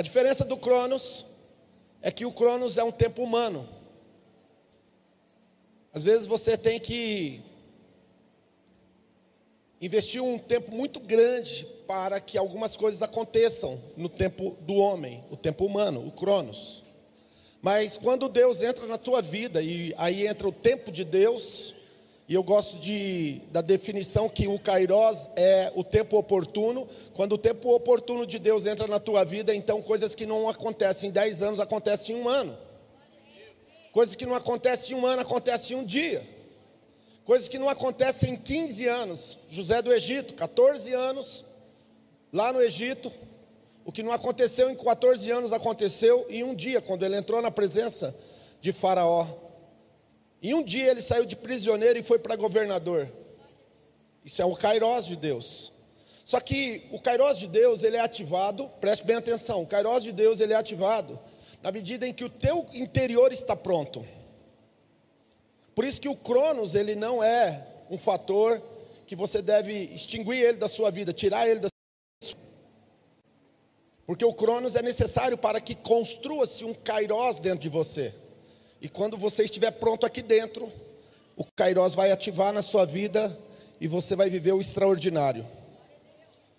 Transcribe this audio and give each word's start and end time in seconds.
A 0.00 0.02
diferença 0.02 0.46
do 0.46 0.56
Cronos 0.56 1.26
é 2.00 2.10
que 2.10 2.24
o 2.24 2.32
Cronos 2.32 2.78
é 2.78 2.82
um 2.82 2.90
tempo 2.90 3.22
humano. 3.22 3.68
Às 5.92 6.02
vezes 6.02 6.26
você 6.26 6.56
tem 6.56 6.80
que 6.80 7.42
investir 9.78 10.22
um 10.22 10.38
tempo 10.38 10.74
muito 10.74 11.00
grande 11.00 11.66
para 11.86 12.18
que 12.18 12.38
algumas 12.38 12.78
coisas 12.78 13.02
aconteçam 13.02 13.78
no 13.94 14.08
tempo 14.08 14.56
do 14.62 14.76
homem, 14.76 15.22
o 15.30 15.36
tempo 15.36 15.66
humano, 15.66 16.06
o 16.06 16.12
Cronos. 16.12 16.82
Mas 17.60 17.98
quando 17.98 18.26
Deus 18.26 18.62
entra 18.62 18.86
na 18.86 18.96
tua 18.96 19.20
vida 19.20 19.60
e 19.60 19.94
aí 19.98 20.26
entra 20.26 20.48
o 20.48 20.52
tempo 20.52 20.90
de 20.90 21.04
Deus, 21.04 21.74
e 22.30 22.34
eu 22.34 22.44
gosto 22.44 22.78
de, 22.78 23.40
da 23.50 23.60
definição 23.60 24.28
que 24.28 24.46
o 24.46 24.56
Kairos 24.56 25.28
é 25.34 25.72
o 25.74 25.82
tempo 25.82 26.16
oportuno. 26.16 26.86
Quando 27.12 27.32
o 27.32 27.38
tempo 27.38 27.74
oportuno 27.74 28.24
de 28.24 28.38
Deus 28.38 28.66
entra 28.66 28.86
na 28.86 29.00
tua 29.00 29.24
vida, 29.24 29.52
então 29.52 29.82
coisas 29.82 30.14
que 30.14 30.24
não 30.24 30.48
acontecem 30.48 31.08
em 31.08 31.12
10 31.12 31.42
anos 31.42 31.58
acontecem 31.58 32.14
em 32.14 32.20
um 32.20 32.28
ano. 32.28 32.56
Coisas 33.90 34.14
que 34.14 34.24
não 34.24 34.36
acontecem 34.36 34.96
em 34.96 35.00
um 35.00 35.04
ano 35.04 35.22
acontecem 35.22 35.76
em 35.76 35.80
um 35.80 35.84
dia. 35.84 36.24
Coisas 37.24 37.48
que 37.48 37.58
não 37.58 37.68
acontecem 37.68 38.34
em 38.34 38.36
15 38.36 38.86
anos. 38.86 39.38
José 39.50 39.82
do 39.82 39.92
Egito, 39.92 40.34
14 40.34 40.92
anos, 40.92 41.44
lá 42.32 42.52
no 42.52 42.62
Egito. 42.62 43.10
O 43.84 43.90
que 43.90 44.04
não 44.04 44.12
aconteceu 44.12 44.70
em 44.70 44.76
14 44.76 45.28
anos 45.32 45.52
aconteceu 45.52 46.24
em 46.30 46.44
um 46.44 46.54
dia, 46.54 46.80
quando 46.80 47.04
ele 47.04 47.16
entrou 47.16 47.42
na 47.42 47.50
presença 47.50 48.14
de 48.60 48.72
Faraó. 48.72 49.26
Em 50.42 50.54
um 50.54 50.62
dia 50.62 50.90
ele 50.90 51.02
saiu 51.02 51.24
de 51.24 51.36
prisioneiro 51.36 51.98
e 51.98 52.02
foi 52.02 52.18
para 52.18 52.36
governador. 52.36 53.08
Isso 54.24 54.40
é 54.40 54.44
o 54.44 54.54
Kairos 54.54 55.06
de 55.06 55.16
Deus. 55.16 55.72
Só 56.24 56.40
que 56.40 56.86
o 56.92 57.00
Kairos 57.00 57.38
de 57.38 57.48
Deus, 57.48 57.82
ele 57.82 57.96
é 57.96 58.00
ativado, 58.00 58.68
preste 58.80 59.04
bem 59.04 59.16
atenção, 59.16 59.62
o 59.62 59.66
Kairos 59.66 60.02
de 60.02 60.12
Deus, 60.12 60.40
ele 60.40 60.52
é 60.52 60.56
ativado 60.56 61.18
na 61.62 61.70
medida 61.70 62.06
em 62.06 62.12
que 62.12 62.24
o 62.24 62.30
teu 62.30 62.66
interior 62.72 63.32
está 63.32 63.54
pronto. 63.54 64.06
Por 65.74 65.84
isso 65.84 66.00
que 66.00 66.08
o 66.08 66.16
Cronos, 66.16 66.74
ele 66.74 66.94
não 66.94 67.22
é 67.22 67.66
um 67.90 67.98
fator 67.98 68.62
que 69.06 69.14
você 69.16 69.42
deve 69.42 69.72
extinguir 69.72 70.38
ele 70.38 70.58
da 70.58 70.68
sua 70.68 70.90
vida, 70.90 71.12
tirar 71.12 71.48
ele 71.48 71.60
da 71.60 71.68
sua 72.22 72.34
vida. 72.34 72.50
Porque 74.06 74.24
o 74.24 74.32
Cronos 74.32 74.74
é 74.74 74.82
necessário 74.82 75.36
para 75.36 75.60
que 75.60 75.74
construa-se 75.74 76.64
um 76.64 76.74
Kairos 76.74 77.38
dentro 77.40 77.60
de 77.60 77.68
você. 77.68 78.14
E 78.80 78.88
quando 78.88 79.16
você 79.16 79.44
estiver 79.44 79.70
pronto 79.72 80.06
aqui 80.06 80.22
dentro, 80.22 80.70
o 81.36 81.44
Kairos 81.44 81.94
vai 81.94 82.10
ativar 82.10 82.52
na 82.52 82.62
sua 82.62 82.84
vida 82.84 83.36
e 83.80 83.86
você 83.86 84.16
vai 84.16 84.30
viver 84.30 84.52
o 84.52 84.60
extraordinário. 84.60 85.46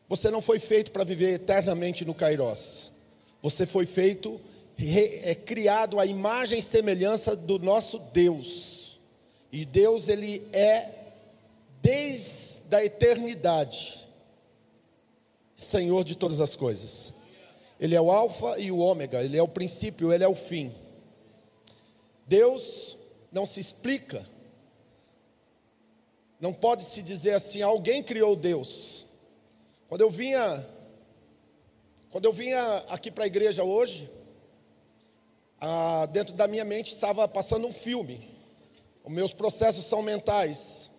Você 0.08 0.30
não 0.30 0.42
foi 0.42 0.60
feito 0.60 0.92
para 0.92 1.04
viver 1.04 1.34
eternamente 1.34 2.04
no 2.04 2.14
Kairos. 2.14 2.92
Você 3.42 3.66
foi 3.66 3.86
feito, 3.86 4.40
é 5.24 5.34
criado 5.34 6.00
à 6.00 6.06
imagem 6.06 6.60
e 6.60 6.64
semelhança 6.64 7.36
do 7.36 7.58
nosso 7.60 7.98
Deus. 8.14 9.00
E 9.52 9.66
Deus, 9.66 10.08
Ele 10.08 10.48
é, 10.54 10.90
desde 11.82 12.76
a 12.76 12.84
eternidade, 12.86 14.08
Senhor 15.56 16.04
de 16.04 16.16
todas 16.16 16.40
as 16.40 16.56
coisas. 16.56 17.14
Ele 17.80 17.96
é 17.96 18.02
o 18.02 18.12
Alfa 18.12 18.60
e 18.60 18.72
o 18.72 18.78
Ômega, 18.78 19.24
Ele 19.24 19.38
é 19.38 19.44
o 19.44 19.48
princípio, 19.48 20.14
Ele 20.14 20.24
é 20.24 20.28
o 20.28 20.36
fim. 20.36 20.72
Deus 22.32 22.98
não 23.30 23.46
se 23.46 23.60
explica. 23.60 24.26
Não 26.40 26.54
pode 26.54 26.86
se 26.86 27.02
dizer 27.02 27.34
assim, 27.34 27.62
alguém 27.62 28.02
criou 28.02 28.38
Deus. 28.38 29.06
Quando 29.90 30.00
eu 30.00 30.10
vinha 30.10 30.66
quando 32.10 32.24
eu 32.26 32.32
vinha 32.32 32.78
aqui 32.90 33.12
para 33.12 33.26
a 33.26 33.28
igreja 33.28 33.66
hoje, 33.66 34.10
ah, 35.60 36.06
dentro 36.06 36.34
da 36.34 36.48
minha 36.48 36.64
mente 36.64 36.94
estava 36.94 37.28
passando 37.28 37.68
um 37.68 37.74
filme. 37.74 38.30
Os 39.04 39.12
meus 39.12 39.34
processos 39.34 39.86
são 39.86 40.02
mentais. 40.02 40.90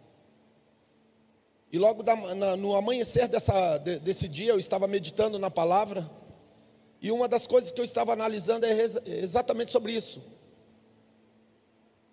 E 1.70 1.78
logo 1.78 2.02
da, 2.02 2.14
na, 2.14 2.56
no 2.56 2.74
amanhecer 2.74 3.26
dessa, 3.26 3.78
de, 3.78 3.98
desse 4.00 4.28
dia, 4.28 4.52
eu 4.52 4.58
estava 4.58 4.86
meditando 4.86 5.38
na 5.38 5.50
palavra. 5.50 6.08
E 7.00 7.10
uma 7.10 7.26
das 7.26 7.46
coisas 7.46 7.70
que 7.70 7.80
eu 7.80 7.84
estava 7.84 8.12
analisando 8.12 8.66
é 8.66 8.82
exatamente 8.82 9.70
sobre 9.70 9.92
isso. 9.92 10.22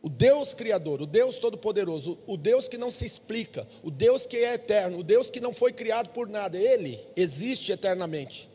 O 0.01 0.07
Deus 0.09 0.53
Criador, 0.53 1.01
o 1.01 1.05
Deus 1.05 1.37
Todo-Poderoso, 1.39 2.17
o 2.25 2.37
Deus 2.37 2.67
que 2.69 2.77
não 2.77 2.89
se 2.89 3.05
explica, 3.05 3.67
o 3.83 3.91
Deus 3.91 4.25
que 4.25 4.37
é 4.37 4.53
eterno, 4.53 4.99
o 4.99 5.03
Deus 5.03 5.29
que 5.29 5.41
não 5.41 5.53
foi 5.53 5.73
criado 5.73 6.09
por 6.09 6.29
nada, 6.29 6.57
Ele 6.57 6.99
existe 7.17 7.71
eternamente. 7.71 8.47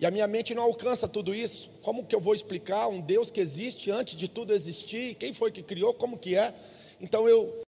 E 0.00 0.06
a 0.06 0.10
minha 0.10 0.26
mente 0.26 0.52
não 0.52 0.64
alcança 0.64 1.06
tudo 1.06 1.32
isso. 1.32 1.70
Como 1.80 2.04
que 2.04 2.12
eu 2.12 2.20
vou 2.20 2.34
explicar 2.34 2.88
um 2.88 3.00
Deus 3.00 3.30
que 3.30 3.40
existe 3.40 3.88
antes 3.88 4.16
de 4.16 4.26
tudo 4.26 4.52
existir? 4.52 5.14
Quem 5.14 5.32
foi 5.32 5.52
que 5.52 5.62
criou? 5.62 5.94
Como 5.94 6.18
que 6.18 6.36
é? 6.36 6.52
Então 7.00 7.28
eu 7.28 7.62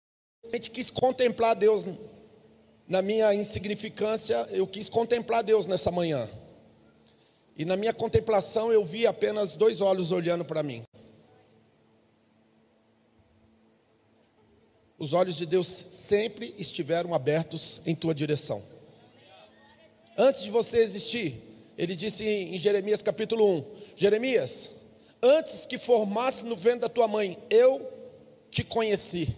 quis 0.73 0.91
contemplar 0.91 1.55
Deus 1.55 1.85
na 2.89 3.03
minha 3.03 3.35
insignificância, 3.35 4.49
eu 4.51 4.67
quis 4.67 4.89
contemplar 4.89 5.43
Deus 5.43 5.67
nessa 5.67 5.91
manhã. 5.91 6.27
E 7.55 7.67
na 7.67 7.77
minha 7.77 7.93
contemplação 7.93 8.73
eu 8.73 8.83
vi 8.83 9.07
apenas 9.07 9.53
dois 9.53 9.83
olhos 9.83 10.11
olhando 10.11 10.43
para 10.43 10.63
mim. 10.63 10.83
Os 15.03 15.13
olhos 15.13 15.35
de 15.35 15.45
Deus 15.45 15.67
sempre 15.67 16.55
estiveram 16.57 17.13
abertos 17.13 17.83
em 17.85 17.93
tua 17.93 18.15
direção. 18.15 18.63
Antes 20.17 20.45
de 20.45 20.51
você 20.53 20.79
existir, 20.79 21.43
ele 21.77 21.97
disse 21.97 22.25
em 22.25 22.57
Jeremias 22.57 23.03
capítulo 23.03 23.45
1: 23.59 23.65
Jeremias, 23.97 24.71
antes 25.21 25.67
que 25.67 25.77
formasse 25.77 26.45
no 26.45 26.55
ventre 26.55 26.83
da 26.83 26.89
tua 26.89 27.09
mãe, 27.09 27.37
eu 27.51 27.85
te 28.49 28.63
conheci. 28.63 29.35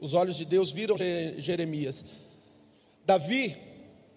Os 0.00 0.14
olhos 0.14 0.36
de 0.36 0.46
Deus 0.46 0.70
viram 0.70 0.96
Jeremias. 1.36 2.02
Davi, 3.04 3.54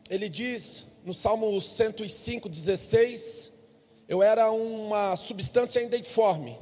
ele 0.10 0.30
diz 0.30 0.86
no 1.04 1.14
Salmo 1.14 1.60
105, 1.60 2.48
16: 2.48 3.52
Eu 4.08 4.24
era 4.24 4.50
uma 4.52 5.18
substância 5.18 5.82
ainda 5.82 5.98
informe 5.98 6.58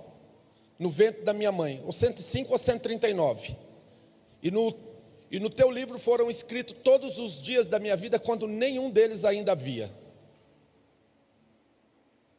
no 0.79 0.89
ventre 0.89 1.23
da 1.23 1.33
minha 1.33 1.51
mãe, 1.51 1.81
ou 1.85 1.91
105 1.91 2.51
ou 2.51 2.57
139. 2.57 3.57
E 4.41 4.51
no, 4.51 4.73
e 5.31 5.39
no 5.39 5.49
teu 5.49 5.71
livro 5.71 5.97
foram 5.97 6.29
escritos 6.29 6.75
todos 6.83 7.17
os 7.17 7.41
dias 7.41 7.67
da 7.67 7.79
minha 7.79 7.95
vida, 7.95 8.19
quando 8.19 8.47
nenhum 8.47 8.89
deles 8.89 9.25
ainda 9.25 9.53
havia. 9.53 9.91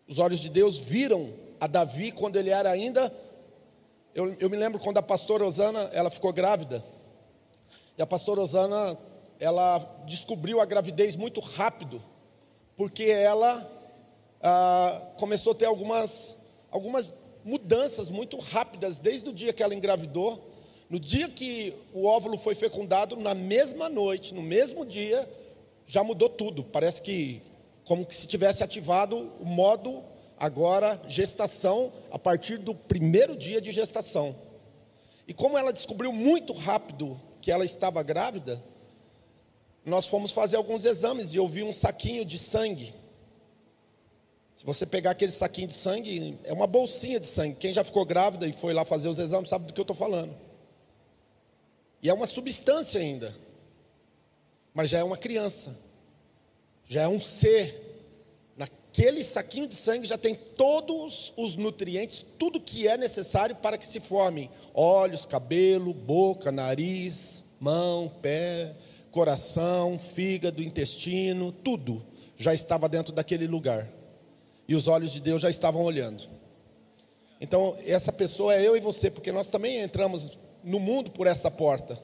Os 0.07 0.19
olhos 0.19 0.41
de 0.41 0.49
Deus 0.49 0.79
viram 0.79 1.33
a 1.61 1.67
Davi 1.67 2.13
quando 2.13 2.37
ele 2.37 2.51
era 2.51 2.71
ainda. 2.71 3.13
Eu, 4.15 4.35
eu 4.41 4.49
me 4.49 4.57
lembro 4.57 4.81
quando 4.81 4.99
a 4.99 5.03
pastora 5.03 5.45
Osana, 5.45 5.91
ela 5.93 6.09
ficou 6.09 6.33
grávida. 6.33 6.83
E 7.97 8.03
a 8.03 8.07
pastora 8.07 8.41
Osana, 8.41 8.97
ela 9.39 9.79
descobriu 10.07 10.61
a 10.61 10.65
gravidez 10.65 11.15
muito 11.15 11.41
rápido, 11.41 12.03
porque 12.77 13.05
ela 13.05 13.71
ah, 14.41 15.03
começou 15.19 15.53
a 15.53 15.55
ter 15.57 15.67
algumas, 15.67 16.37
algumas 16.71 17.13
mudanças 17.49 18.11
muito 18.11 18.39
rápidas 18.39 18.99
desde 18.99 19.31
o 19.31 19.33
dia 19.33 19.55
que 19.55 19.63
ela 19.63 19.75
engravidou. 19.75 20.39
No 20.91 21.01
dia 21.01 21.29
que 21.29 21.75
o 21.95 22.05
óvulo 22.05 22.37
foi 22.37 22.55
fecundado, 22.55 23.17
na 23.17 23.35
mesma 23.35 23.89
noite, 23.89 24.35
no 24.35 24.43
mesmo 24.43 24.85
dia, 24.85 25.29
já 25.87 26.05
mudou 26.05 26.29
tudo. 26.29 26.63
Parece 26.63 27.01
que 27.01 27.41
como 27.85 28.05
que 28.05 28.15
se 28.15 28.27
tivesse 28.27 28.63
ativado 28.63 29.17
o 29.41 29.47
modo 29.47 30.03
agora 30.39 31.01
gestação 31.09 31.91
a 32.11 32.19
partir 32.19 32.59
do 32.59 32.75
primeiro 32.75 33.35
dia 33.35 33.63
de 33.63 33.73
gestação. 33.73 34.37
E 35.27 35.33
como 35.33 35.57
ela 35.57 35.73
descobriu 35.73 36.13
muito 36.13 36.53
rápido 36.53 37.19
que 37.41 37.51
ela 37.51 37.65
estava 37.65 38.03
grávida, 38.03 38.63
nós 39.87 40.07
fomos 40.07 40.33
fazer 40.33 40.57
alguns 40.57 40.85
exames 40.85 41.33
e 41.33 41.39
eu 41.39 41.49
vi 41.49 41.63
um 41.63 41.73
saquinho 41.73 42.25
de 42.27 42.39
sangue 42.39 42.93
se 44.59 44.67
você 44.67 44.85
pegar 44.85 45.13
aquele 45.13 45.31
saquinho 45.31 45.69
de 45.69 45.73
sangue, 45.73 46.37
é 46.43 46.53
uma 46.53 46.67
bolsinha 46.67 47.21
de 47.21 47.29
sangue. 47.29 47.55
Quem 47.55 47.73
já 47.73 47.85
ficou 47.85 48.05
grávida 48.05 48.45
e 48.45 48.53
foi 48.53 48.73
lá 48.73 48.85
fazer 48.85 49.07
os 49.07 49.17
exames 49.17 49.49
sabe 49.49 49.67
do 49.67 49.73
que 49.73 49.79
eu 49.79 49.83
estou 49.83 49.95
falando. 49.95 50.35
E 52.03 52.11
é 52.11 52.13
uma 52.13 52.27
substância 52.27 53.01
ainda. 53.01 53.33
Mas 54.75 54.91
já 54.91 54.99
é 54.99 55.05
uma 55.05 55.17
criança. 55.17 55.79
Já 56.83 57.03
é 57.03 57.07
um 57.09 57.21
ser. 57.21 58.03
Naquele 58.57 59.23
saquinho 59.23 59.69
de 59.69 59.77
sangue 59.77 60.09
já 60.09 60.19
tem 60.19 60.35
todos 60.35 61.33
os 61.37 61.55
nutrientes, 61.55 62.25
tudo 62.37 62.61
que 62.61 62.89
é 62.89 62.97
necessário 62.97 63.55
para 63.55 63.79
que 63.79 63.87
se 63.87 64.01
formem 64.01 64.51
olhos, 64.75 65.25
cabelo, 65.25 65.95
boca, 65.95 66.51
nariz, 66.51 67.45
mão, 67.61 68.13
pé, 68.21 68.75
coração, 69.13 69.97
fígado, 70.01 70.61
intestino, 70.61 71.53
tudo 71.53 72.05
já 72.37 72.53
estava 72.53 72.89
dentro 72.89 73.13
daquele 73.13 73.47
lugar 73.47 73.98
e 74.69 74.75
os 74.75 74.87
olhos 74.87 75.11
de 75.11 75.21
Deus 75.21 75.41
já 75.41 75.49
estavam 75.49 75.83
olhando. 75.83 76.29
Então, 77.41 77.77
essa 77.87 78.13
pessoa 78.13 78.55
é 78.55 78.67
eu 78.67 78.77
e 78.77 78.81
você, 78.81 79.11
porque 79.11 79.33
nós 79.33 79.49
também 79.49 79.81
entramos 79.81 80.37
no 80.63 80.79
mundo 80.79 81.11
por 81.11 81.27
essa 81.27 81.51
porta. 81.51 81.99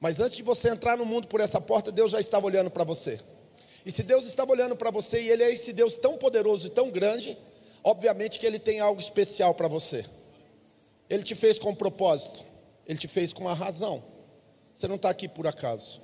Mas 0.00 0.18
antes 0.18 0.34
de 0.34 0.42
você 0.42 0.68
entrar 0.68 0.96
no 0.96 1.06
mundo 1.06 1.28
por 1.28 1.40
essa 1.40 1.60
porta, 1.60 1.92
Deus 1.92 2.10
já 2.10 2.18
estava 2.18 2.46
olhando 2.46 2.70
para 2.70 2.82
você. 2.82 3.20
E 3.86 3.92
se 3.92 4.02
Deus 4.02 4.26
estava 4.26 4.50
olhando 4.50 4.74
para 4.74 4.90
você 4.90 5.22
e 5.22 5.30
Ele 5.30 5.44
é 5.44 5.52
esse 5.52 5.72
Deus 5.72 5.94
tão 5.94 6.16
poderoso 6.16 6.66
e 6.66 6.70
tão 6.70 6.90
grande, 6.90 7.38
obviamente 7.84 8.40
que 8.40 8.46
Ele 8.46 8.58
tem 8.58 8.80
algo 8.80 9.00
especial 9.00 9.54
para 9.54 9.68
você. 9.68 10.04
Ele 11.08 11.22
te 11.22 11.34
fez 11.34 11.58
com 11.58 11.70
um 11.70 11.74
propósito, 11.74 12.42
Ele 12.86 12.98
te 12.98 13.06
fez 13.06 13.32
com 13.32 13.42
uma 13.42 13.54
razão. 13.54 14.02
Você 14.74 14.88
não 14.88 14.96
está 14.96 15.10
aqui 15.10 15.28
por 15.28 15.46
acaso. 15.46 16.00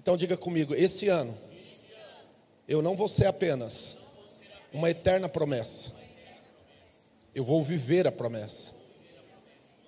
Então 0.00 0.16
diga 0.16 0.36
comigo: 0.36 0.74
esse 0.74 1.08
ano, 1.08 1.36
eu 2.68 2.80
não 2.80 2.94
vou 2.94 3.08
ser 3.08 3.26
apenas 3.26 3.96
uma 4.76 4.90
eterna 4.90 5.26
promessa, 5.26 5.92
eu 7.34 7.42
vou 7.42 7.62
viver 7.62 8.06
a 8.06 8.12
promessa. 8.12 8.74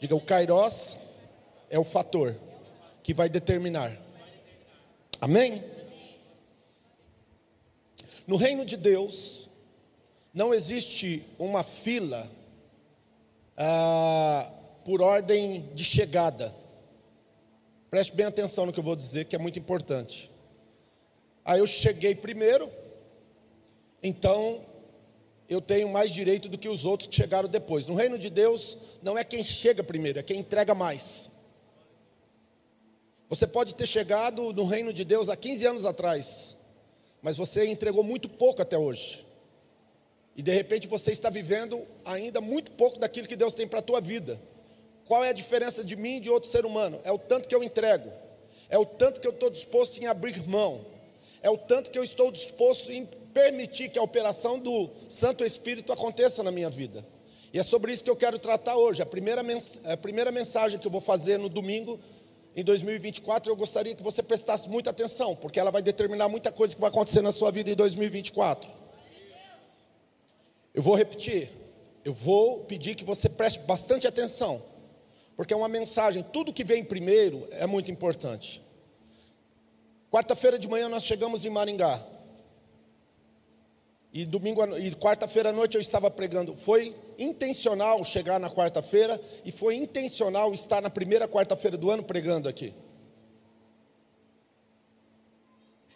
Diga: 0.00 0.16
o 0.16 0.20
Kairos 0.20 0.96
é 1.68 1.78
o 1.78 1.84
fator 1.84 2.34
que 3.02 3.12
vai 3.12 3.28
determinar. 3.28 3.94
Amém? 5.20 5.62
No 8.26 8.36
reino 8.36 8.64
de 8.64 8.76
Deus, 8.78 9.48
não 10.32 10.54
existe 10.54 11.22
uma 11.38 11.62
fila 11.62 12.30
ah, 13.58 14.50
por 14.84 15.02
ordem 15.02 15.68
de 15.74 15.84
chegada. 15.84 16.54
Preste 17.90 18.14
bem 18.14 18.24
atenção 18.24 18.64
no 18.64 18.72
que 18.72 18.78
eu 18.78 18.84
vou 18.84 18.96
dizer, 18.96 19.26
que 19.26 19.36
é 19.36 19.38
muito 19.38 19.58
importante. 19.58 20.30
Aí 21.44 21.58
eu 21.58 21.66
cheguei 21.66 22.14
primeiro, 22.14 22.70
então 24.02 24.67
eu 25.48 25.60
tenho 25.60 25.88
mais 25.88 26.12
direito 26.12 26.48
do 26.48 26.58
que 26.58 26.68
os 26.68 26.84
outros 26.84 27.08
que 27.08 27.16
chegaram 27.16 27.48
depois. 27.48 27.86
No 27.86 27.94
reino 27.94 28.18
de 28.18 28.28
Deus, 28.28 28.76
não 29.02 29.16
é 29.16 29.24
quem 29.24 29.44
chega 29.44 29.82
primeiro, 29.82 30.18
é 30.18 30.22
quem 30.22 30.40
entrega 30.40 30.74
mais. 30.74 31.30
Você 33.28 33.46
pode 33.46 33.74
ter 33.74 33.86
chegado 33.86 34.52
no 34.52 34.66
reino 34.66 34.92
de 34.92 35.04
Deus 35.04 35.28
há 35.28 35.36
15 35.36 35.66
anos 35.66 35.84
atrás, 35.84 36.56
mas 37.22 37.36
você 37.36 37.66
entregou 37.66 38.02
muito 38.02 38.28
pouco 38.28 38.60
até 38.60 38.76
hoje. 38.76 39.26
E 40.36 40.42
de 40.42 40.52
repente 40.52 40.86
você 40.86 41.12
está 41.12 41.30
vivendo 41.30 41.82
ainda 42.04 42.40
muito 42.40 42.70
pouco 42.72 42.98
daquilo 42.98 43.26
que 43.26 43.36
Deus 43.36 43.54
tem 43.54 43.66
para 43.66 43.80
a 43.80 43.82
tua 43.82 44.00
vida. 44.00 44.40
Qual 45.06 45.24
é 45.24 45.30
a 45.30 45.32
diferença 45.32 45.82
de 45.82 45.96
mim 45.96 46.18
e 46.18 46.20
de 46.20 46.30
outro 46.30 46.50
ser 46.50 46.66
humano? 46.66 47.00
É 47.04 47.10
o 47.10 47.18
tanto 47.18 47.48
que 47.48 47.54
eu 47.54 47.64
entrego, 47.64 48.10
é 48.68 48.78
o 48.78 48.84
tanto 48.84 49.20
que 49.20 49.26
eu 49.26 49.32
estou 49.32 49.48
disposto 49.50 49.98
em 49.98 50.06
abrir 50.06 50.46
mão, 50.46 50.84
é 51.42 51.48
o 51.50 51.56
tanto 51.56 51.90
que 51.90 51.98
eu 51.98 52.04
estou 52.04 52.30
disposto 52.30 52.92
em 52.92 53.08
permitir 53.38 53.88
que 53.88 53.98
a 54.00 54.02
operação 54.02 54.58
do 54.58 54.90
Santo 55.08 55.44
Espírito 55.44 55.92
aconteça 55.92 56.42
na 56.42 56.50
minha 56.50 56.68
vida. 56.68 57.06
E 57.52 57.58
é 57.58 57.62
sobre 57.62 57.92
isso 57.92 58.02
que 58.02 58.10
eu 58.10 58.16
quero 58.16 58.36
tratar 58.36 58.76
hoje. 58.76 59.00
A 59.00 59.06
primeira, 59.06 59.42
a 59.84 59.96
primeira 59.96 60.32
mensagem 60.32 60.78
que 60.78 60.86
eu 60.86 60.90
vou 60.90 61.00
fazer 61.00 61.38
no 61.38 61.48
domingo 61.48 62.00
em 62.56 62.64
2024, 62.64 63.52
eu 63.52 63.54
gostaria 63.54 63.94
que 63.94 64.02
você 64.02 64.24
prestasse 64.24 64.68
muita 64.68 64.90
atenção, 64.90 65.36
porque 65.36 65.60
ela 65.60 65.70
vai 65.70 65.80
determinar 65.80 66.28
muita 66.28 66.50
coisa 66.50 66.74
que 66.74 66.80
vai 66.80 66.90
acontecer 66.90 67.22
na 67.22 67.30
sua 67.30 67.52
vida 67.52 67.70
em 67.70 67.76
2024. 67.76 68.68
Eu 70.74 70.82
vou 70.82 70.96
repetir, 70.96 71.48
eu 72.04 72.12
vou 72.12 72.64
pedir 72.64 72.96
que 72.96 73.04
você 73.04 73.28
preste 73.28 73.60
bastante 73.60 74.04
atenção, 74.04 74.60
porque 75.36 75.54
é 75.54 75.56
uma 75.56 75.68
mensagem, 75.68 76.24
tudo 76.32 76.52
que 76.52 76.64
vem 76.64 76.82
primeiro 76.82 77.46
é 77.52 77.66
muito 77.68 77.88
importante. 77.92 78.60
Quarta-feira 80.10 80.58
de 80.58 80.66
manhã 80.66 80.88
nós 80.88 81.04
chegamos 81.04 81.44
em 81.44 81.50
Maringá. 81.50 82.17
E 84.12 84.24
domingo 84.24 84.64
e 84.78 84.94
quarta-feira 84.94 85.50
à 85.50 85.52
noite 85.52 85.74
eu 85.74 85.80
estava 85.80 86.10
pregando. 86.10 86.56
Foi 86.56 86.94
intencional 87.18 88.02
chegar 88.04 88.40
na 88.40 88.50
quarta-feira 88.50 89.20
e 89.44 89.52
foi 89.52 89.76
intencional 89.76 90.54
estar 90.54 90.80
na 90.80 90.88
primeira 90.88 91.28
quarta-feira 91.28 91.76
do 91.76 91.90
ano 91.90 92.02
pregando 92.02 92.48
aqui. 92.48 92.72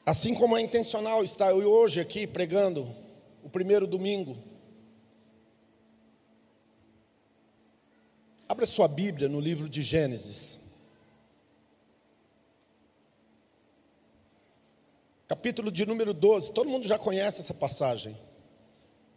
Assim 0.04 0.34
como 0.34 0.56
é 0.56 0.60
intencional 0.60 1.22
estar 1.22 1.52
hoje 1.54 2.00
aqui 2.00 2.26
pregando 2.26 2.88
o 3.42 3.48
primeiro 3.48 3.86
domingo. 3.86 4.36
Abra 8.48 8.66
sua 8.66 8.88
Bíblia 8.88 9.28
no 9.28 9.40
livro 9.40 9.68
de 9.68 9.80
Gênesis. 9.80 10.58
Capítulo 15.32 15.72
de 15.72 15.86
número 15.86 16.12
12, 16.12 16.52
todo 16.52 16.68
mundo 16.68 16.86
já 16.86 16.98
conhece 16.98 17.40
essa 17.40 17.54
passagem. 17.54 18.14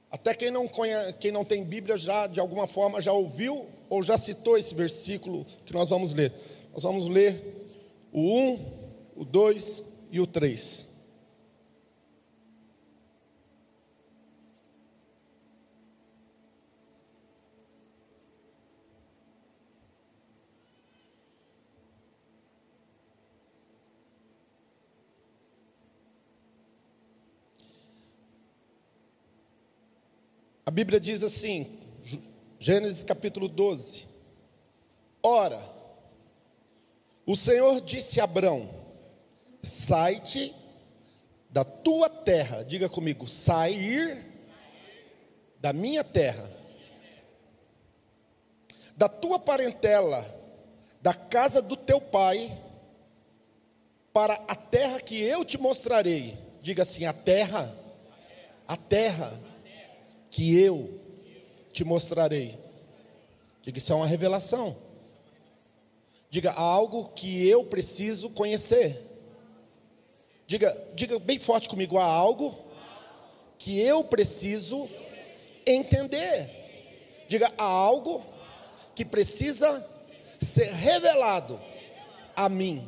Até 0.10 0.34
quem 0.34 0.50
não, 0.50 0.66
conhece, 0.66 1.12
quem 1.20 1.30
não 1.30 1.44
tem 1.44 1.66
Bíblia 1.66 1.98
já, 1.98 2.26
de 2.26 2.40
alguma 2.40 2.66
forma, 2.68 3.02
já 3.02 3.12
ouviu 3.12 3.68
ou 3.90 4.02
já 4.02 4.18
citou 4.18 4.58
esse 4.58 4.74
versículo 4.74 5.46
que 5.66 5.74
nós 5.74 5.90
vamos 5.90 6.14
ler. 6.14 6.32
Nós 6.72 6.84
vamos 6.84 7.10
ler 7.10 7.68
o 8.14 8.22
1, 8.22 8.60
o 9.18 9.26
2 9.26 9.84
e 10.10 10.22
o 10.22 10.26
3. 10.26 10.88
A 30.66 30.72
Bíblia 30.72 31.00
diz 31.00 31.24
assim, 31.24 31.80
Gênesis 32.58 33.04
capítulo 33.04 33.48
12: 33.48 34.08
Ora, 35.22 35.62
o 37.24 37.36
Senhor 37.36 37.80
disse 37.82 38.20
a 38.20 38.24
Abrão: 38.24 38.68
Sai-te 39.62 40.52
da 41.52 41.64
tua 41.64 42.10
terra, 42.10 42.64
diga 42.64 42.90
comigo, 42.90 43.28
sair 43.28 44.26
da 45.60 45.72
minha 45.72 46.04
terra, 46.04 46.52
da 48.98 49.08
tua 49.08 49.38
parentela, 49.38 50.26
da 51.00 51.14
casa 51.14 51.62
do 51.62 51.78
teu 51.78 52.02
pai, 52.02 52.60
para 54.12 54.34
a 54.48 54.56
terra 54.56 55.00
que 55.00 55.22
eu 55.22 55.46
te 55.46 55.60
mostrarei. 55.60 56.36
Diga 56.60 56.82
assim: 56.82 57.06
a 57.06 57.14
terra, 57.14 57.72
a 58.68 58.76
terra 58.76 59.32
que 60.36 60.60
eu 60.60 61.00
te 61.72 61.86
mostrarei. 61.86 62.60
Diga, 63.62 63.78
isso 63.78 63.94
é 63.94 63.96
uma 63.96 64.06
revelação. 64.06 64.76
Diga, 66.30 66.52
algo 66.52 67.08
que 67.16 67.48
eu 67.48 67.64
preciso 67.64 68.30
conhecer. 68.32 69.02
Diga, 70.46 70.78
diga 70.94 71.18
bem 71.20 71.40
forte 71.40 71.70
comigo, 71.70 71.98
há 71.98 72.04
algo 72.04 72.54
que 73.58 73.80
eu 73.80 74.04
preciso 74.04 74.90
entender. 75.66 77.24
Diga, 77.30 77.50
há 77.58 77.64
algo 77.64 78.22
que 78.94 79.06
precisa 79.06 79.90
ser 80.42 80.70
revelado 80.74 81.58
a 82.36 82.50
mim. 82.50 82.86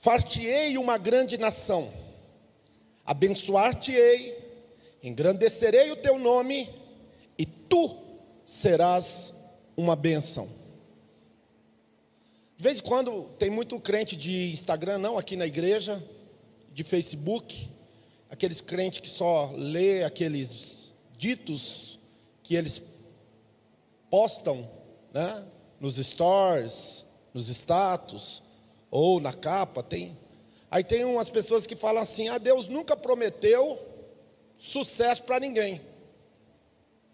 Far-te-ei 0.00 0.78
uma 0.78 0.96
grande 0.96 1.36
nação, 1.36 1.92
abençoar-te-ei, 3.04 4.34
engrandecerei 5.02 5.90
o 5.90 5.96
teu 5.96 6.18
nome, 6.18 6.66
e 7.36 7.44
tu 7.44 7.98
serás 8.42 9.34
uma 9.76 9.94
bênção. 9.94 10.48
De 12.56 12.62
vez 12.62 12.78
em 12.78 12.82
quando 12.82 13.24
tem 13.38 13.50
muito 13.50 13.78
crente 13.78 14.16
de 14.16 14.52
Instagram, 14.54 14.96
não 14.96 15.18
aqui 15.18 15.36
na 15.36 15.46
igreja, 15.46 16.02
de 16.72 16.82
Facebook, 16.82 17.70
aqueles 18.30 18.62
crentes 18.62 19.00
que 19.00 19.08
só 19.08 19.52
lê 19.54 20.02
aqueles 20.02 20.94
ditos 21.18 21.98
que 22.42 22.54
eles 22.54 22.80
postam, 24.08 24.66
né, 25.12 25.46
nos 25.78 25.96
stories, 25.96 27.04
nos 27.34 27.50
status, 27.50 28.42
ou 28.90 29.20
na 29.20 29.32
capa, 29.32 29.82
tem. 29.82 30.18
Aí 30.70 30.84
tem 30.84 31.04
umas 31.04 31.28
pessoas 31.28 31.66
que 31.66 31.76
falam 31.76 32.02
assim: 32.02 32.28
ah, 32.28 32.38
Deus 32.38 32.68
nunca 32.68 32.96
prometeu 32.96 33.78
sucesso 34.58 35.22
para 35.22 35.40
ninguém. 35.40 35.80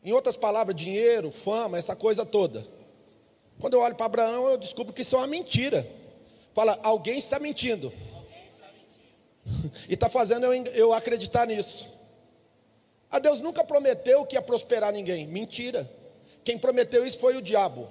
Em 0.02 0.12
outras 0.12 0.37
palavras, 0.37 0.76
dinheiro, 0.76 1.30
fama, 1.30 1.78
essa 1.78 1.97
coisa 1.97 2.25
toda. 2.25 2.64
Quando 3.59 3.75
eu 3.75 3.80
olho 3.80 3.95
para 3.95 4.06
Abraão, 4.06 4.49
eu 4.49 4.59
descubro 4.59 4.92
que 4.92 5.02
isso 5.02 5.16
é 5.16 5.18
uma 5.18 5.26
mentira. 5.26 5.87
Fala, 6.54 6.78
alguém 6.83 7.18
está 7.18 7.38
mentindo. 7.38 7.92
e 9.88 9.95
está 9.95 10.09
fazendo 10.09 10.45
eu, 10.47 10.64
eu 10.73 10.92
acreditar 10.92 11.47
nisso. 11.47 11.88
A 13.11 13.18
Deus 13.18 13.40
nunca 13.40 13.64
prometeu 13.64 14.25
que 14.26 14.37
ia 14.37 14.42
prosperar 14.42 14.92
ninguém. 14.92 15.26
Mentira. 15.26 15.90
Quem 16.45 16.59
prometeu 16.59 17.06
isso 17.06 17.18
foi 17.18 17.37
o 17.37 17.42
diabo. 17.42 17.88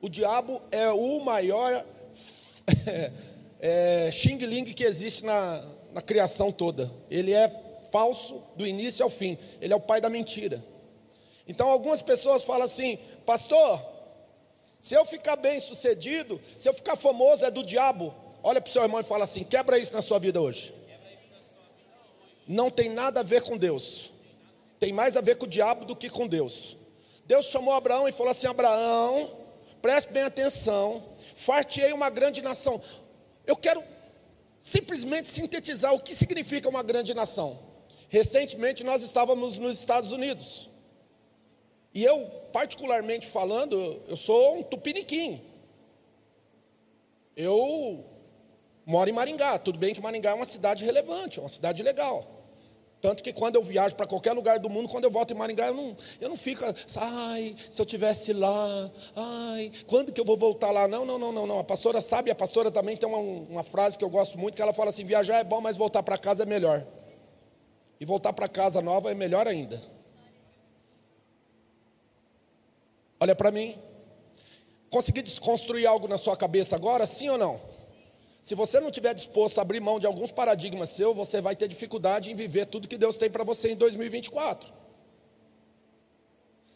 O 0.00 0.08
diabo 0.08 0.62
é 0.70 0.88
o 0.90 1.20
maior 1.20 1.84
é, 3.60 4.10
Xing 4.12 4.38
Ling 4.38 4.64
que 4.64 4.84
existe 4.84 5.24
na, 5.24 5.64
na 5.92 6.02
criação 6.02 6.52
toda. 6.52 6.92
Ele 7.10 7.32
é 7.32 7.48
falso 7.92 8.42
do 8.56 8.66
início 8.66 9.04
ao 9.04 9.10
fim. 9.10 9.38
Ele 9.60 9.72
é 9.72 9.76
o 9.76 9.80
pai 9.80 10.00
da 10.00 10.10
mentira. 10.10 10.62
Então 11.48 11.70
algumas 11.70 12.02
pessoas 12.02 12.42
falam 12.42 12.64
assim, 12.64 12.98
pastor, 13.24 13.80
Se 14.80 14.94
eu 14.94 15.04
ficar 15.04 15.36
bem 15.36 15.58
sucedido, 15.58 16.40
se 16.56 16.68
eu 16.68 16.74
ficar 16.74 16.96
famoso, 16.96 17.44
é 17.44 17.50
do 17.50 17.64
diabo. 17.64 18.14
Olha 18.42 18.60
para 18.60 18.68
o 18.68 18.72
seu 18.72 18.82
irmão 18.82 19.00
e 19.00 19.04
fala 19.04 19.24
assim: 19.24 19.42
quebra 19.42 19.78
isso 19.78 19.92
na 19.92 20.02
sua 20.02 20.18
vida 20.18 20.40
hoje. 20.40 20.72
Não 22.46 22.70
tem 22.70 22.90
nada 22.90 23.20
a 23.20 23.22
ver 23.22 23.42
com 23.42 23.56
Deus. 23.56 24.12
Tem 24.78 24.92
mais 24.92 25.16
a 25.16 25.20
ver 25.20 25.36
com 25.36 25.46
o 25.46 25.48
diabo 25.48 25.84
do 25.84 25.96
que 25.96 26.08
com 26.08 26.28
Deus. 26.28 26.76
Deus 27.24 27.46
chamou 27.46 27.74
Abraão 27.74 28.06
e 28.06 28.12
falou 28.12 28.30
assim: 28.30 28.46
Abraão, 28.46 29.28
preste 29.82 30.12
bem 30.12 30.22
atenção, 30.22 31.02
fartei 31.36 31.92
uma 31.92 32.08
grande 32.08 32.40
nação. 32.40 32.80
Eu 33.46 33.56
quero 33.56 33.82
simplesmente 34.60 35.28
sintetizar 35.28 35.92
o 35.92 36.00
que 36.00 36.14
significa 36.14 36.68
uma 36.68 36.82
grande 36.82 37.12
nação. 37.12 37.58
Recentemente 38.08 38.82
nós 38.82 39.02
estávamos 39.02 39.58
nos 39.58 39.78
Estados 39.78 40.12
Unidos. 40.12 40.70
E 41.94 42.02
eu, 42.02 42.26
particularmente 42.52 43.26
falando, 43.26 44.02
eu 44.08 44.16
sou 44.16 44.58
um 44.58 44.62
tupiniquim. 44.62 45.42
Eu 47.36 48.04
moro 48.86 49.10
em 49.10 49.12
Maringá. 49.12 49.58
Tudo 49.58 49.78
bem 49.78 49.94
que 49.94 50.00
Maringá 50.00 50.30
é 50.30 50.34
uma 50.34 50.46
cidade 50.46 50.84
relevante, 50.84 51.38
é 51.38 51.42
uma 51.42 51.48
cidade 51.48 51.82
legal. 51.82 52.35
Tanto 53.06 53.22
que 53.22 53.32
quando 53.32 53.54
eu 53.54 53.62
viajo 53.62 53.94
para 53.94 54.04
qualquer 54.04 54.32
lugar 54.32 54.58
do 54.58 54.68
mundo, 54.68 54.88
quando 54.88 55.04
eu 55.04 55.10
volto 55.12 55.30
em 55.30 55.36
Maringá, 55.36 55.68
eu 55.68 55.74
não, 55.74 55.96
eu 56.20 56.28
não 56.28 56.36
fico, 56.36 56.64
ai, 56.96 57.54
se 57.70 57.80
eu 57.80 57.86
tivesse 57.86 58.32
lá, 58.32 58.90
ai, 59.14 59.70
quando 59.86 60.12
que 60.12 60.20
eu 60.20 60.24
vou 60.24 60.36
voltar 60.36 60.72
lá? 60.72 60.88
Não, 60.88 61.04
não, 61.04 61.16
não, 61.16 61.30
não, 61.30 61.46
não. 61.46 61.60
A 61.60 61.62
pastora 61.62 62.00
sabe, 62.00 62.32
a 62.32 62.34
pastora 62.34 62.68
também 62.68 62.96
tem 62.96 63.08
uma, 63.08 63.18
uma 63.18 63.62
frase 63.62 63.96
que 63.96 64.02
eu 64.02 64.10
gosto 64.10 64.36
muito, 64.36 64.56
que 64.56 64.60
ela 64.60 64.72
fala 64.72 64.90
assim: 64.90 65.04
viajar 65.04 65.36
é 65.36 65.44
bom, 65.44 65.60
mas 65.60 65.76
voltar 65.76 66.02
para 66.02 66.18
casa 66.18 66.42
é 66.42 66.46
melhor. 66.46 66.84
E 68.00 68.04
voltar 68.04 68.32
para 68.32 68.48
casa 68.48 68.82
nova 68.82 69.08
é 69.08 69.14
melhor 69.14 69.46
ainda. 69.46 69.80
Olha 73.20 73.36
para 73.36 73.52
mim. 73.52 73.78
Consegui 74.90 75.22
desconstruir 75.22 75.86
algo 75.86 76.08
na 76.08 76.18
sua 76.18 76.36
cabeça 76.36 76.74
agora, 76.74 77.06
sim 77.06 77.28
ou 77.28 77.38
não? 77.38 77.75
Se 78.46 78.54
você 78.54 78.78
não 78.78 78.90
estiver 78.90 79.12
disposto 79.12 79.58
a 79.58 79.62
abrir 79.62 79.80
mão 79.80 79.98
de 79.98 80.06
alguns 80.06 80.30
paradigmas 80.30 80.90
seus, 80.90 81.16
você 81.16 81.40
vai 81.40 81.56
ter 81.56 81.66
dificuldade 81.66 82.30
em 82.30 82.34
viver 82.36 82.66
tudo 82.66 82.86
que 82.86 82.96
Deus 82.96 83.16
tem 83.16 83.28
para 83.28 83.42
você 83.42 83.72
em 83.72 83.74
2024. 83.74 84.72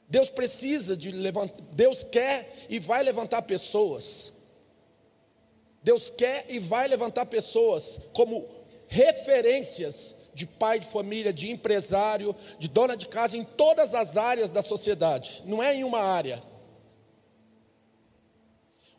Deus 0.09 0.29
precisa 0.29 0.97
de 0.97 1.13
levantar, 1.13 1.63
Deus 1.71 2.03
quer 2.03 2.67
e 2.69 2.81
vai 2.81 3.05
levantar 3.05 3.43
pessoas. 3.43 4.33
Deus 5.81 6.11
quer 6.11 6.45
e 6.49 6.59
vai 6.59 6.89
levantar 6.89 7.27
pessoas 7.27 8.01
como 8.15 8.49
referências 8.89 10.17
de 10.35 10.47
pai 10.47 10.81
de 10.81 10.89
família, 10.89 11.33
de 11.33 11.53
empresário, 11.53 12.35
de 12.59 12.67
dona 12.67 12.97
de 12.97 13.07
casa 13.07 13.37
em 13.37 13.45
todas 13.45 13.95
as 13.95 14.17
áreas 14.17 14.51
da 14.51 14.61
sociedade, 14.61 15.45
não 15.47 15.63
é 15.63 15.73
em 15.73 15.85
uma 15.85 16.01
área. 16.01 16.43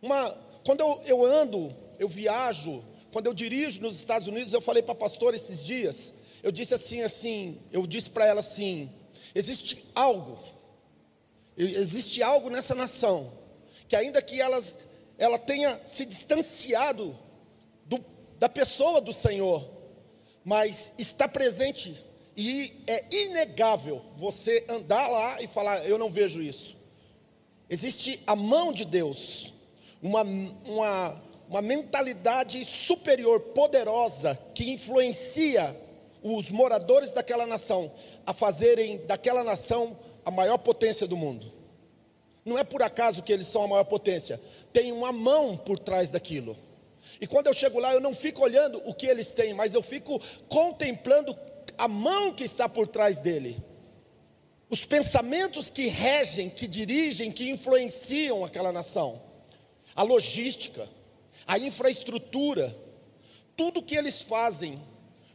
Uma, 0.01 0.29
quando 0.63 0.79
eu, 0.79 1.01
eu 1.05 1.25
ando 1.25 1.80
eu 2.01 2.07
viajo, 2.07 2.83
quando 3.13 3.27
eu 3.27 3.33
dirijo 3.33 3.79
nos 3.79 3.95
Estados 3.95 4.27
Unidos, 4.27 4.51
eu 4.51 4.59
falei 4.59 4.81
para 4.81 4.93
a 4.93 4.95
pastora 4.95 5.35
esses 5.35 5.63
dias, 5.63 6.15
eu 6.41 6.51
disse 6.51 6.73
assim, 6.73 7.03
assim, 7.03 7.61
eu 7.71 7.85
disse 7.85 8.09
para 8.09 8.25
ela 8.25 8.39
assim, 8.39 8.89
existe 9.35 9.85
algo, 9.93 10.35
existe 11.55 12.23
algo 12.23 12.49
nessa 12.49 12.73
nação, 12.73 13.31
que 13.87 13.95
ainda 13.95 14.19
que 14.19 14.41
elas, 14.41 14.79
ela 15.15 15.37
tenha 15.37 15.79
se 15.85 16.03
distanciado 16.03 17.15
do, 17.85 18.03
da 18.39 18.49
pessoa 18.49 18.99
do 18.99 19.13
Senhor, 19.13 19.63
mas 20.43 20.93
está 20.97 21.27
presente 21.27 21.95
e 22.35 22.81
é 22.87 23.05
inegável 23.15 24.03
você 24.17 24.65
andar 24.67 25.07
lá 25.07 25.39
e 25.39 25.45
falar, 25.45 25.85
eu 25.85 25.99
não 25.99 26.09
vejo 26.09 26.41
isso. 26.41 26.75
Existe 27.69 28.19
a 28.25 28.35
mão 28.35 28.73
de 28.73 28.85
Deus, 28.85 29.53
uma, 30.01 30.23
uma 30.23 31.30
uma 31.51 31.61
mentalidade 31.61 32.63
superior, 32.63 33.41
poderosa, 33.41 34.39
que 34.55 34.71
influencia 34.71 35.75
os 36.23 36.49
moradores 36.49 37.11
daquela 37.11 37.45
nação 37.45 37.91
a 38.25 38.33
fazerem 38.33 38.99
daquela 38.99 39.43
nação 39.43 39.99
a 40.23 40.31
maior 40.31 40.57
potência 40.59 41.05
do 41.05 41.17
mundo. 41.17 41.51
Não 42.45 42.57
é 42.57 42.63
por 42.63 42.81
acaso 42.81 43.21
que 43.21 43.33
eles 43.33 43.47
são 43.47 43.63
a 43.63 43.67
maior 43.67 43.83
potência, 43.83 44.39
tem 44.71 44.93
uma 44.93 45.11
mão 45.11 45.57
por 45.57 45.77
trás 45.77 46.09
daquilo. 46.09 46.57
E 47.19 47.27
quando 47.27 47.47
eu 47.47 47.53
chego 47.53 47.79
lá, 47.79 47.93
eu 47.93 47.99
não 47.99 48.15
fico 48.15 48.41
olhando 48.41 48.81
o 48.85 48.93
que 48.93 49.07
eles 49.07 49.31
têm, 49.31 49.53
mas 49.53 49.73
eu 49.73 49.83
fico 49.83 50.21
contemplando 50.47 51.37
a 51.77 51.87
mão 51.87 52.33
que 52.33 52.45
está 52.45 52.69
por 52.69 52.87
trás 52.87 53.17
dele. 53.17 53.57
Os 54.69 54.85
pensamentos 54.85 55.69
que 55.69 55.87
regem, 55.87 56.49
que 56.49 56.65
dirigem, 56.65 57.29
que 57.29 57.49
influenciam 57.49 58.45
aquela 58.45 58.71
nação. 58.71 59.21
A 59.93 60.01
logística, 60.01 60.87
a 61.47 61.57
infraestrutura, 61.57 62.75
tudo 63.55 63.81
que 63.81 63.95
eles 63.95 64.21
fazem. 64.21 64.81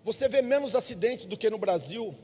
Você 0.04 0.28
vê 0.28 0.42
menos 0.42 0.74
acidentes 0.74 1.24
do 1.24 1.36
que 1.36 1.50
no 1.50 1.58
Brasil. 1.58 2.14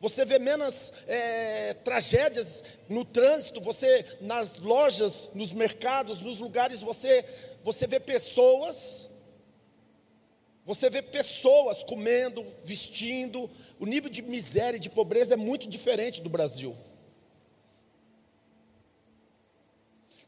Você 0.00 0.24
vê 0.24 0.38
menos 0.38 0.92
é, 1.06 1.74
tragédias 1.74 2.64
no 2.88 3.04
trânsito. 3.04 3.60
Você 3.60 4.04
nas 4.20 4.58
lojas, 4.58 5.30
nos 5.34 5.52
mercados, 5.52 6.20
nos 6.20 6.38
lugares 6.38 6.80
você 6.80 7.24
você 7.62 7.86
vê 7.86 7.98
pessoas. 7.98 9.08
Você 10.64 10.90
vê 10.90 11.00
pessoas 11.00 11.84
comendo, 11.84 12.44
vestindo. 12.64 13.48
O 13.78 13.86
nível 13.86 14.10
de 14.10 14.22
miséria 14.22 14.76
e 14.76 14.80
de 14.80 14.90
pobreza 14.90 15.34
é 15.34 15.36
muito 15.36 15.68
diferente 15.68 16.20
do 16.20 16.28
Brasil. 16.28 16.76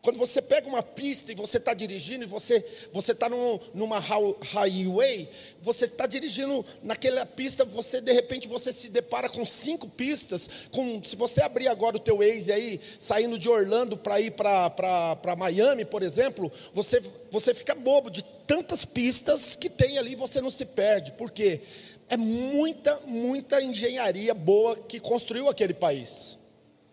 Quando 0.00 0.16
você 0.16 0.40
pega 0.40 0.68
uma 0.68 0.82
pista 0.82 1.32
e 1.32 1.34
você 1.34 1.56
está 1.56 1.74
dirigindo, 1.74 2.22
e 2.22 2.26
você 2.26 2.62
está 2.92 3.28
num, 3.28 3.58
numa 3.74 3.98
highway, 3.98 5.28
você 5.60 5.86
está 5.86 6.06
dirigindo 6.06 6.64
naquela 6.84 7.26
pista, 7.26 7.64
você 7.64 8.00
de 8.00 8.12
repente 8.12 8.46
você 8.46 8.72
se 8.72 8.88
depara 8.90 9.28
com 9.28 9.44
cinco 9.44 9.88
pistas. 9.88 10.48
Com, 10.70 11.02
se 11.02 11.16
você 11.16 11.42
abrir 11.42 11.66
agora 11.66 11.96
o 11.96 12.00
teu 12.00 12.18
Waze 12.18 12.52
aí, 12.52 12.80
saindo 12.98 13.36
de 13.36 13.48
Orlando 13.48 13.96
para 13.96 14.20
ir 14.20 14.30
para 14.30 15.36
Miami, 15.36 15.84
por 15.84 16.04
exemplo, 16.04 16.50
você, 16.72 17.02
você 17.28 17.52
fica 17.52 17.74
bobo 17.74 18.08
de 18.08 18.22
tantas 18.46 18.84
pistas 18.84 19.56
que 19.56 19.68
tem 19.68 19.98
ali, 19.98 20.14
você 20.14 20.40
não 20.40 20.50
se 20.50 20.64
perde. 20.64 21.10
Por 21.12 21.32
quê? 21.32 21.60
É 22.08 22.16
muita, 22.16 23.00
muita 23.04 23.60
engenharia 23.60 24.32
boa 24.32 24.76
que 24.76 25.00
construiu 25.00 25.48
aquele 25.48 25.74
país. 25.74 26.38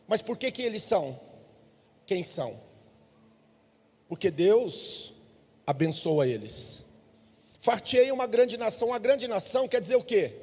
Mas 0.08 0.24
por 0.24 0.38
que, 0.38 0.52
que 0.52 0.64
eles 0.64 0.82
são? 0.82 1.20
Quem 2.08 2.24
são? 2.24 2.65
Porque 4.16 4.32
Deus 4.32 5.14
abençoa 5.68 6.26
eles. 6.26 6.86
Fartei 7.60 8.10
uma 8.14 8.26
grande 8.26 8.56
nação. 8.56 8.88
Uma 8.88 8.98
grande 8.98 9.28
nação 9.28 9.68
quer 9.68 9.82
dizer 9.82 9.98
o 9.98 10.04
quê? 10.04 10.34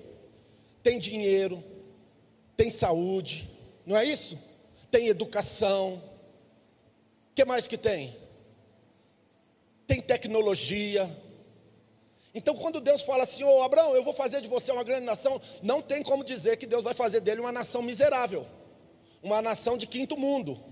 Tem 0.82 0.98
dinheiro, 0.98 1.64
tem 2.54 2.68
saúde, 2.68 3.48
não 3.86 3.96
é 3.96 4.04
isso? 4.04 4.38
Tem 4.90 5.08
educação. 5.08 5.94
O 5.94 7.34
que 7.34 7.46
mais 7.46 7.66
que 7.66 7.78
tem? 7.78 8.14
Tem 9.86 10.02
tecnologia. 10.02 11.10
Então, 12.34 12.54
quando 12.54 12.78
Deus 12.78 13.00
fala 13.00 13.22
assim, 13.22 13.42
ô 13.42 13.56
oh, 13.56 13.62
Abraão, 13.62 13.94
eu 13.94 14.04
vou 14.04 14.12
fazer 14.12 14.42
de 14.42 14.48
você 14.48 14.70
uma 14.70 14.84
grande 14.84 15.06
nação, 15.06 15.40
não 15.62 15.80
tem 15.80 16.02
como 16.02 16.22
dizer 16.22 16.58
que 16.58 16.66
Deus 16.66 16.84
vai 16.84 16.92
fazer 16.92 17.20
dele 17.20 17.40
uma 17.40 17.52
nação 17.52 17.80
miserável, 17.80 18.46
uma 19.22 19.40
nação 19.40 19.78
de 19.78 19.86
quinto 19.86 20.18
mundo. 20.18 20.71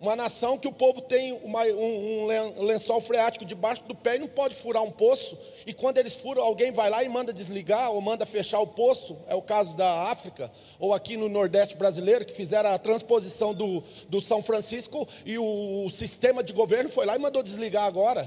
Uma 0.00 0.16
nação 0.16 0.56
que 0.56 0.66
o 0.66 0.72
povo 0.72 1.02
tem 1.02 1.32
uma, 1.44 1.62
um, 1.64 2.24
um, 2.24 2.62
lençol 2.64 3.02
freático 3.02 3.44
debaixo 3.44 3.84
do 3.84 3.94
pé 3.94 4.16
e 4.16 4.18
não 4.18 4.28
pode 4.28 4.54
furar 4.54 4.82
um 4.82 4.90
poço. 4.90 5.36
E 5.66 5.74
quando 5.74 5.98
eles 5.98 6.14
furam, 6.14 6.42
alguém 6.42 6.72
vai 6.72 6.88
lá 6.88 7.04
e 7.04 7.08
manda 7.10 7.34
desligar 7.34 7.92
ou 7.92 8.00
manda 8.00 8.24
fechar 8.24 8.60
o 8.60 8.66
poço. 8.66 9.18
É 9.26 9.34
o 9.34 9.42
caso 9.42 9.76
da 9.76 10.04
África, 10.10 10.50
ou 10.78 10.94
aqui 10.94 11.18
no 11.18 11.28
Nordeste 11.28 11.76
brasileiro, 11.76 12.24
que 12.24 12.32
fizeram 12.32 12.70
a 12.70 12.78
transposição 12.78 13.52
do, 13.52 13.84
do 14.08 14.22
São 14.22 14.42
Francisco 14.42 15.06
e 15.26 15.36
o, 15.36 15.84
o 15.84 15.90
sistema 15.90 16.42
de 16.42 16.54
governo 16.54 16.88
foi 16.88 17.04
lá 17.04 17.14
e 17.14 17.18
mandou 17.18 17.42
desligar 17.42 17.84
agora. 17.84 18.26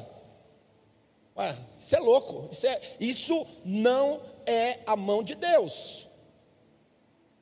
Ué, 1.35 1.57
isso 1.79 1.95
é 1.95 1.99
louco. 1.99 2.49
Isso, 2.51 2.67
é, 2.67 2.81
isso 2.99 3.47
não 3.65 4.21
é 4.45 4.77
a 4.85 4.95
mão 4.95 5.23
de 5.23 5.33
Deus. 5.33 6.07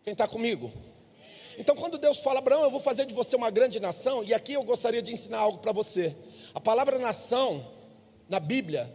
Quem 0.05 0.13
está 0.13 0.25
comigo? 0.25 0.71
Então, 1.57 1.75
quando 1.75 1.97
Deus 1.97 2.19
fala, 2.19 2.39
Abraão, 2.39 2.63
eu 2.63 2.71
vou 2.71 2.79
fazer 2.79 3.05
de 3.05 3.13
você 3.13 3.35
uma 3.35 3.49
grande 3.49 3.79
nação, 3.79 4.23
e 4.23 4.33
aqui 4.33 4.53
eu 4.53 4.63
gostaria 4.63 5.01
de 5.01 5.13
ensinar 5.13 5.39
algo 5.39 5.59
para 5.59 5.71
você. 5.71 6.15
A 6.53 6.59
palavra 6.59 6.97
nação, 6.97 7.65
na 8.29 8.39
Bíblia, 8.39 8.91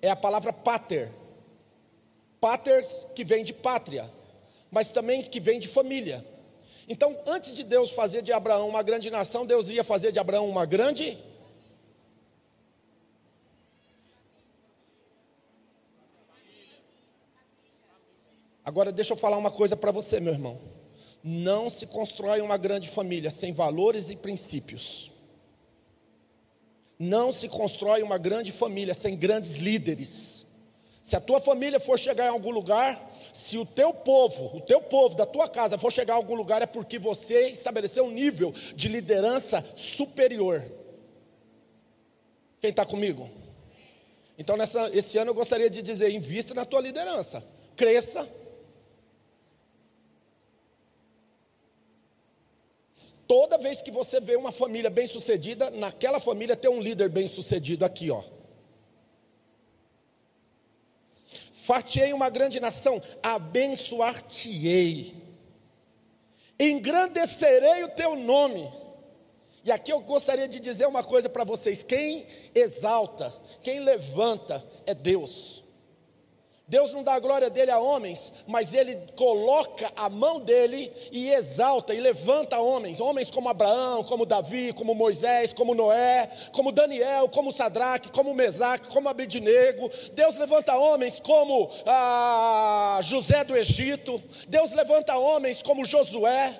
é 0.00 0.10
a 0.10 0.16
palavra 0.16 0.52
pater. 0.52 1.12
Pater 2.40 2.84
que 3.14 3.24
vem 3.24 3.44
de 3.44 3.52
pátria, 3.52 4.10
mas 4.70 4.90
também 4.90 5.22
que 5.22 5.40
vem 5.40 5.60
de 5.60 5.68
família. 5.68 6.24
Então, 6.88 7.16
antes 7.26 7.54
de 7.54 7.62
Deus 7.62 7.90
fazer 7.90 8.22
de 8.22 8.32
Abraão 8.32 8.68
uma 8.68 8.82
grande 8.82 9.10
nação, 9.10 9.46
Deus 9.46 9.68
ia 9.68 9.84
fazer 9.84 10.10
de 10.10 10.18
Abraão 10.18 10.48
uma 10.48 10.66
grande 10.66 11.16
Agora 18.64 18.92
deixa 18.92 19.12
eu 19.12 19.16
falar 19.16 19.36
uma 19.38 19.50
coisa 19.50 19.76
para 19.76 19.90
você, 19.90 20.20
meu 20.20 20.32
irmão. 20.32 20.58
Não 21.22 21.70
se 21.70 21.86
constrói 21.86 22.40
uma 22.40 22.56
grande 22.56 22.88
família 22.88 23.30
sem 23.30 23.52
valores 23.52 24.10
e 24.10 24.16
princípios. 24.16 25.12
Não 26.98 27.32
se 27.32 27.48
constrói 27.48 28.02
uma 28.02 28.18
grande 28.18 28.50
família 28.52 28.94
sem 28.94 29.16
grandes 29.16 29.56
líderes. 29.56 30.46
Se 31.02 31.16
a 31.16 31.20
tua 31.20 31.40
família 31.40 31.80
for 31.80 31.98
chegar 31.98 32.26
em 32.26 32.30
algum 32.30 32.50
lugar, 32.50 33.10
se 33.32 33.58
o 33.58 33.66
teu 33.66 33.92
povo, 33.92 34.56
o 34.56 34.60
teu 34.60 34.80
povo 34.80 35.16
da 35.16 35.26
tua 35.26 35.48
casa 35.48 35.76
for 35.76 35.92
chegar 35.92 36.14
a 36.14 36.16
algum 36.16 36.34
lugar, 36.34 36.62
é 36.62 36.66
porque 36.66 36.98
você 36.98 37.48
estabeleceu 37.48 38.04
um 38.04 38.10
nível 38.10 38.52
de 38.74 38.88
liderança 38.88 39.64
superior. 39.74 40.62
Quem 42.60 42.70
está 42.70 42.86
comigo? 42.86 43.28
Então, 44.38 44.56
nessa, 44.56 44.90
esse 44.96 45.18
ano 45.18 45.30
eu 45.30 45.34
gostaria 45.34 45.68
de 45.68 45.82
dizer: 45.82 46.12
invista 46.12 46.54
na 46.54 46.64
tua 46.64 46.80
liderança, 46.80 47.44
cresça. 47.74 48.28
Toda 53.32 53.56
vez 53.56 53.80
que 53.80 53.90
você 53.90 54.20
vê 54.20 54.36
uma 54.36 54.52
família 54.52 54.90
bem 54.90 55.06
sucedida, 55.06 55.70
naquela 55.70 56.20
família 56.20 56.54
tem 56.54 56.70
um 56.70 56.82
líder 56.82 57.08
bem 57.08 57.26
sucedido 57.26 57.82
aqui, 57.82 58.10
ó. 58.10 58.22
Fartei 61.64 62.12
uma 62.12 62.28
grande 62.28 62.60
nação, 62.60 63.00
abençoar-te-ei, 63.22 65.16
engrandecerei 66.60 67.82
o 67.84 67.88
teu 67.88 68.16
nome. 68.16 68.70
E 69.64 69.72
aqui 69.72 69.90
eu 69.90 70.00
gostaria 70.00 70.46
de 70.46 70.60
dizer 70.60 70.86
uma 70.86 71.02
coisa 71.02 71.30
para 71.30 71.42
vocês: 71.42 71.82
quem 71.82 72.26
exalta, 72.54 73.34
quem 73.62 73.80
levanta 73.80 74.62
é 74.84 74.92
Deus. 74.92 75.61
Deus 76.68 76.92
não 76.92 77.02
dá 77.02 77.14
a 77.14 77.18
glória 77.18 77.50
dele 77.50 77.70
a 77.70 77.78
homens, 77.78 78.32
mas 78.46 78.72
ele 78.72 78.96
coloca 79.16 79.90
a 79.96 80.08
mão 80.08 80.40
dele 80.40 80.92
e 81.10 81.30
exalta 81.30 81.92
e 81.92 82.00
levanta 82.00 82.58
homens, 82.60 83.00
homens 83.00 83.30
como 83.30 83.48
Abraão, 83.48 84.04
como 84.04 84.24
Davi, 84.24 84.72
como 84.72 84.94
Moisés, 84.94 85.52
como 85.52 85.74
Noé, 85.74 86.30
como 86.52 86.70
Daniel, 86.70 87.28
como 87.28 87.52
Sadraque, 87.52 88.12
como 88.12 88.32
Mesaque, 88.32 88.88
como 88.88 89.08
Abednego. 89.08 89.90
Deus 90.14 90.36
levanta 90.38 90.78
homens 90.78 91.18
como 91.18 91.68
ah, 91.84 93.00
José 93.02 93.44
do 93.44 93.56
Egito. 93.56 94.22
Deus 94.48 94.72
levanta 94.72 95.18
homens 95.18 95.62
como 95.62 95.84
Josué. 95.84 96.58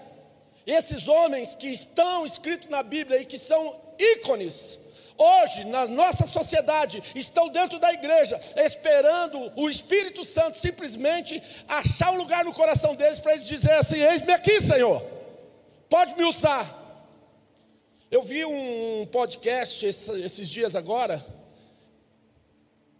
Esses 0.66 1.09
homens 1.09 1.54
que 1.54 1.68
estão 1.68 2.26
escritos 2.26 2.68
na 2.68 2.82
Bíblia 2.82 3.21
e 3.21 3.25
que 3.25 3.38
são 3.38 3.80
ícones 3.99 4.81
hoje, 5.19 5.64
na 5.64 5.87
nossa 5.87 6.26
sociedade, 6.26 7.02
estão 7.14 7.49
dentro 7.49 7.78
da 7.78 7.92
igreja, 7.92 8.40
esperando 8.57 9.52
o 9.57 9.69
Espírito 9.69 10.25
Santo 10.25 10.59
simplesmente 10.59 11.42
achar 11.69 12.12
um 12.12 12.16
lugar 12.16 12.45
no 12.45 12.52
coração 12.52 12.95
deles 12.95 13.21
para 13.21 13.33
eles 13.33 13.47
dizerem 13.47 13.78
assim: 13.78 13.99
Eis-me 13.99 14.33
aqui, 14.33 14.61
Senhor, 14.61 15.02
pode 15.88 16.14
me 16.16 16.25
usar. 16.25 16.81
Eu 18.11 18.23
vi 18.23 18.45
um 18.45 19.07
podcast 19.11 19.87
esses 19.87 20.49
dias 20.49 20.76
agora, 20.76 21.25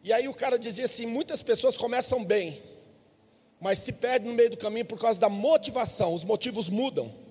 e 0.03 0.13
aí 0.13 0.27
o 0.27 0.35
cara 0.35 0.59
dizia 0.59 0.87
assim: 0.87 1.07
muitas 1.07 1.43
pessoas 1.43 1.77
começam 1.77 2.25
bem, 2.25 2.63
mas 3.61 3.79
se 3.79 3.93
perdem 3.93 4.29
no 4.29 4.35
meio 4.35 4.51
do 4.51 4.57
caminho 4.57 4.87
por 4.87 4.99
causa 4.99 5.21
da 5.21 5.29
motivação, 5.29 6.15
os 6.15 6.25
motivos 6.25 6.69
mudam. 6.69 7.22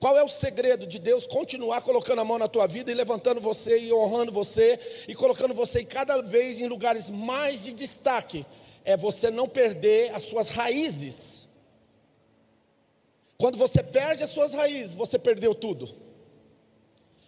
Qual 0.00 0.16
é 0.16 0.24
o 0.24 0.30
segredo 0.30 0.86
de 0.86 0.98
Deus 0.98 1.26
continuar 1.26 1.82
colocando 1.82 2.20
a 2.20 2.24
mão 2.24 2.38
na 2.38 2.48
tua 2.48 2.66
vida 2.66 2.90
e 2.90 2.94
levantando 2.94 3.38
você 3.38 3.78
e 3.78 3.92
honrando 3.92 4.32
você 4.32 4.80
e 5.06 5.14
colocando 5.14 5.52
você 5.52 5.84
cada 5.84 6.22
vez 6.22 6.58
em 6.58 6.66
lugares 6.66 7.10
mais 7.10 7.64
de 7.64 7.74
destaque? 7.74 8.46
É 8.82 8.96
você 8.96 9.30
não 9.30 9.46
perder 9.46 10.14
as 10.14 10.22
suas 10.22 10.48
raízes. 10.48 11.44
Quando 13.36 13.58
você 13.58 13.82
perde 13.82 14.22
as 14.22 14.30
suas 14.30 14.54
raízes, 14.54 14.94
você 14.94 15.18
perdeu 15.18 15.54
tudo. 15.54 15.94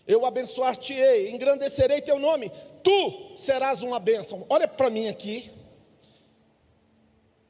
Eu 0.06 0.24
abençoar-te-ei, 0.24 1.30
engrandecerei 1.30 2.00
teu 2.00 2.18
nome, 2.18 2.50
tu 2.82 3.36
serás 3.36 3.82
uma 3.82 4.00
bênção. 4.00 4.46
Olha 4.48 4.66
para 4.66 4.88
mim 4.88 5.08
aqui. 5.08 5.50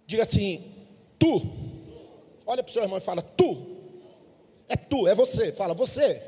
Diga 0.05 0.25
assim: 0.25 0.65
tu. 1.17 1.41
Olha 2.45 2.61
para 2.61 2.71
o 2.71 2.73
seu 2.73 2.83
irmão 2.83 2.99
e 2.99 3.01
fala: 3.01 3.23
tu 3.23 3.72
é 4.73 4.77
tu, 4.77 5.07
é 5.07 5.15
você. 5.15 5.53
Fala, 5.53 5.75
você 5.75 6.23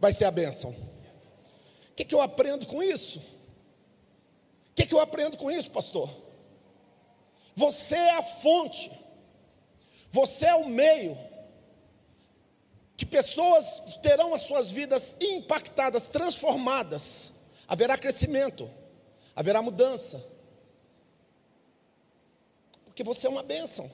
vai 0.00 0.10
ser 0.12 0.24
a 0.24 0.30
bênção. 0.30 0.70
O 0.70 1.94
que, 1.94 2.04
que 2.04 2.14
eu 2.14 2.20
aprendo 2.22 2.66
com 2.66 2.82
isso? 2.82 3.18
O 3.18 4.74
que, 4.74 4.86
que 4.86 4.94
eu 4.94 5.00
aprendo 5.00 5.36
com 5.36 5.50
isso, 5.50 5.70
pastor? 5.70 6.08
Você 7.54 7.94
é 7.94 8.16
a 8.16 8.22
fonte, 8.22 8.90
você 10.10 10.46
é 10.46 10.54
o 10.54 10.68
meio, 10.68 11.18
que 12.96 13.04
pessoas 13.04 13.98
terão 14.00 14.32
as 14.32 14.40
suas 14.40 14.70
vidas 14.70 15.16
impactadas, 15.20 16.06
transformadas, 16.06 17.32
haverá 17.68 17.98
crescimento, 17.98 18.70
haverá 19.36 19.60
mudança, 19.60 20.24
porque 22.86 23.04
você 23.04 23.26
é 23.26 23.30
uma 23.30 23.42
bênção. 23.42 23.90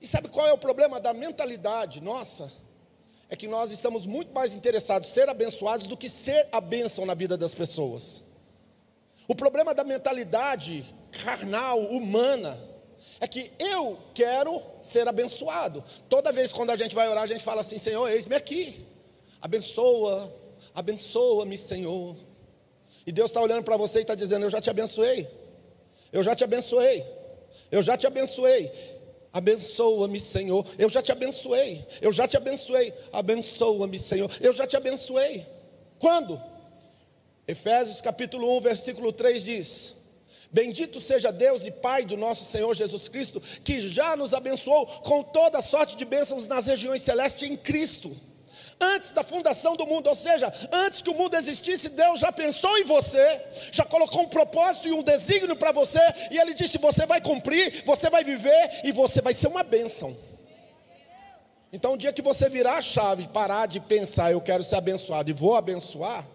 E 0.00 0.06
sabe 0.06 0.28
qual 0.28 0.46
é 0.46 0.52
o 0.52 0.58
problema 0.58 0.98
da 0.98 1.12
mentalidade 1.12 2.00
nossa? 2.00 2.50
É 3.28 3.36
que 3.36 3.46
nós 3.46 3.70
estamos 3.70 4.06
muito 4.06 4.32
mais 4.32 4.54
interessados 4.54 5.08
em 5.08 5.12
ser 5.12 5.28
abençoados 5.28 5.86
do 5.86 5.96
que 5.96 6.08
ser 6.08 6.48
a 6.50 6.60
bênção 6.60 7.04
na 7.04 7.14
vida 7.14 7.36
das 7.36 7.54
pessoas. 7.54 8.22
O 9.28 9.34
problema 9.34 9.72
da 9.74 9.84
mentalidade 9.84 10.84
carnal, 11.12 11.78
humana, 11.78 12.58
é 13.20 13.28
que 13.28 13.52
eu 13.58 13.98
quero 14.14 14.60
ser 14.82 15.06
abençoado. 15.06 15.84
Toda 16.08 16.32
vez 16.32 16.52
quando 16.52 16.70
a 16.70 16.76
gente 16.76 16.94
vai 16.94 17.08
orar, 17.08 17.24
a 17.24 17.26
gente 17.26 17.44
fala 17.44 17.60
assim: 17.60 17.78
Senhor, 17.78 18.08
eis-me 18.08 18.34
aqui, 18.34 18.84
abençoa, 19.40 20.34
abençoa-me, 20.74 21.56
Senhor. 21.56 22.16
E 23.06 23.12
Deus 23.12 23.30
está 23.30 23.40
olhando 23.40 23.64
para 23.64 23.76
você 23.76 23.98
e 23.98 24.02
está 24.02 24.14
dizendo: 24.14 24.46
Eu 24.46 24.50
já 24.50 24.60
te 24.60 24.70
abençoei, 24.70 25.28
eu 26.12 26.22
já 26.22 26.34
te 26.34 26.42
abençoei, 26.42 27.04
eu 27.70 27.82
já 27.82 27.96
te 27.96 28.06
abençoei. 28.06 28.99
Abençoa-me, 29.32 30.18
Senhor. 30.18 30.66
Eu 30.78 30.88
já 30.88 31.02
te 31.02 31.12
abençoei. 31.12 31.84
Eu 32.00 32.12
já 32.12 32.26
te 32.26 32.36
abençoei. 32.36 32.92
Abençoa-me, 33.12 33.98
Senhor. 33.98 34.30
Eu 34.40 34.52
já 34.52 34.66
te 34.66 34.76
abençoei. 34.76 35.46
Quando? 35.98 36.40
Efésios 37.46 38.00
capítulo 38.00 38.56
1, 38.58 38.60
versículo 38.60 39.12
3 39.12 39.44
diz: 39.44 39.94
Bendito 40.50 41.00
seja 41.00 41.30
Deus 41.30 41.64
e 41.64 41.70
Pai 41.70 42.04
do 42.04 42.16
nosso 42.16 42.44
Senhor 42.44 42.74
Jesus 42.74 43.08
Cristo, 43.08 43.40
que 43.62 43.80
já 43.80 44.16
nos 44.16 44.34
abençoou 44.34 44.86
com 44.86 45.22
toda 45.22 45.62
sorte 45.62 45.96
de 45.96 46.04
bênçãos 46.04 46.46
nas 46.46 46.66
regiões 46.66 47.02
celestes 47.02 47.48
em 47.48 47.56
Cristo 47.56 48.16
antes 48.80 49.10
da 49.10 49.22
fundação 49.22 49.76
do 49.76 49.86
mundo, 49.86 50.08
ou 50.08 50.14
seja, 50.14 50.52
antes 50.72 51.02
que 51.02 51.10
o 51.10 51.14
mundo 51.14 51.36
existisse, 51.36 51.90
Deus 51.90 52.20
já 52.20 52.32
pensou 52.32 52.76
em 52.78 52.84
você, 52.84 53.40
já 53.70 53.84
colocou 53.84 54.22
um 54.22 54.28
propósito 54.28 54.88
e 54.88 54.92
um 54.92 55.02
desígnio 55.02 55.54
para 55.54 55.72
você, 55.72 56.00
e 56.30 56.38
Ele 56.38 56.54
disse: 56.54 56.78
você 56.78 57.04
vai 57.04 57.20
cumprir, 57.20 57.84
você 57.84 58.08
vai 58.08 58.24
viver 58.24 58.80
e 58.84 58.92
você 58.92 59.20
vai 59.20 59.34
ser 59.34 59.48
uma 59.48 59.62
bênção. 59.62 60.16
Então, 61.72 61.92
o 61.92 61.96
dia 61.96 62.12
que 62.12 62.22
você 62.22 62.48
virar 62.48 62.76
a 62.76 62.82
chave, 62.82 63.28
parar 63.28 63.66
de 63.66 63.78
pensar, 63.78 64.32
eu 64.32 64.40
quero 64.40 64.64
ser 64.64 64.76
abençoado 64.76 65.30
e 65.30 65.34
vou 65.34 65.54
abençoar, 65.54 66.26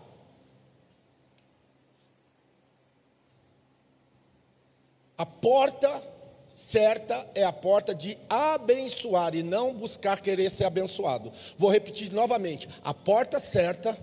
a 5.17 5.25
porta 5.25 6.14
certa 6.55 7.27
é 7.35 7.43
a 7.43 7.51
porta 7.51 7.93
de 7.93 8.17
abençoar 8.29 9.35
e 9.35 9.43
não 9.43 9.73
buscar 9.73 10.21
querer 10.21 10.49
ser 10.49 10.63
abençoado. 10.63 11.31
Vou 11.57 11.69
repetir 11.69 12.11
novamente: 12.13 12.69
a 12.83 12.93
porta 12.93 13.39
certa, 13.39 13.95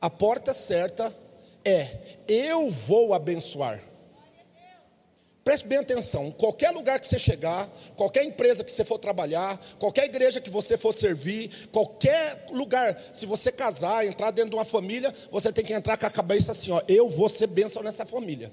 a 0.00 0.08
porta 0.08 0.54
certa 0.54 1.14
é 1.64 1.88
eu 2.28 2.70
vou 2.70 3.12
abençoar. 3.12 3.82
Preste 5.44 5.66
bem 5.66 5.78
atenção, 5.78 6.30
qualquer 6.30 6.70
lugar 6.70 7.00
que 7.00 7.06
você 7.08 7.18
chegar, 7.18 7.68
qualquer 7.96 8.22
empresa 8.22 8.62
que 8.62 8.70
você 8.70 8.84
for 8.84 8.96
trabalhar, 8.96 9.60
qualquer 9.76 10.04
igreja 10.04 10.40
que 10.40 10.48
você 10.48 10.78
for 10.78 10.94
servir, 10.94 11.68
qualquer 11.72 12.46
lugar, 12.52 12.96
se 13.12 13.26
você 13.26 13.50
casar, 13.50 14.06
entrar 14.06 14.30
dentro 14.30 14.50
de 14.50 14.56
uma 14.56 14.64
família, 14.64 15.12
você 15.32 15.52
tem 15.52 15.64
que 15.64 15.72
entrar 15.72 15.96
com 15.96 16.06
a 16.06 16.10
cabeça 16.10 16.52
assim, 16.52 16.70
ó, 16.70 16.80
eu 16.86 17.10
vou 17.10 17.28
ser 17.28 17.48
bênção 17.48 17.82
nessa 17.82 18.06
família. 18.06 18.52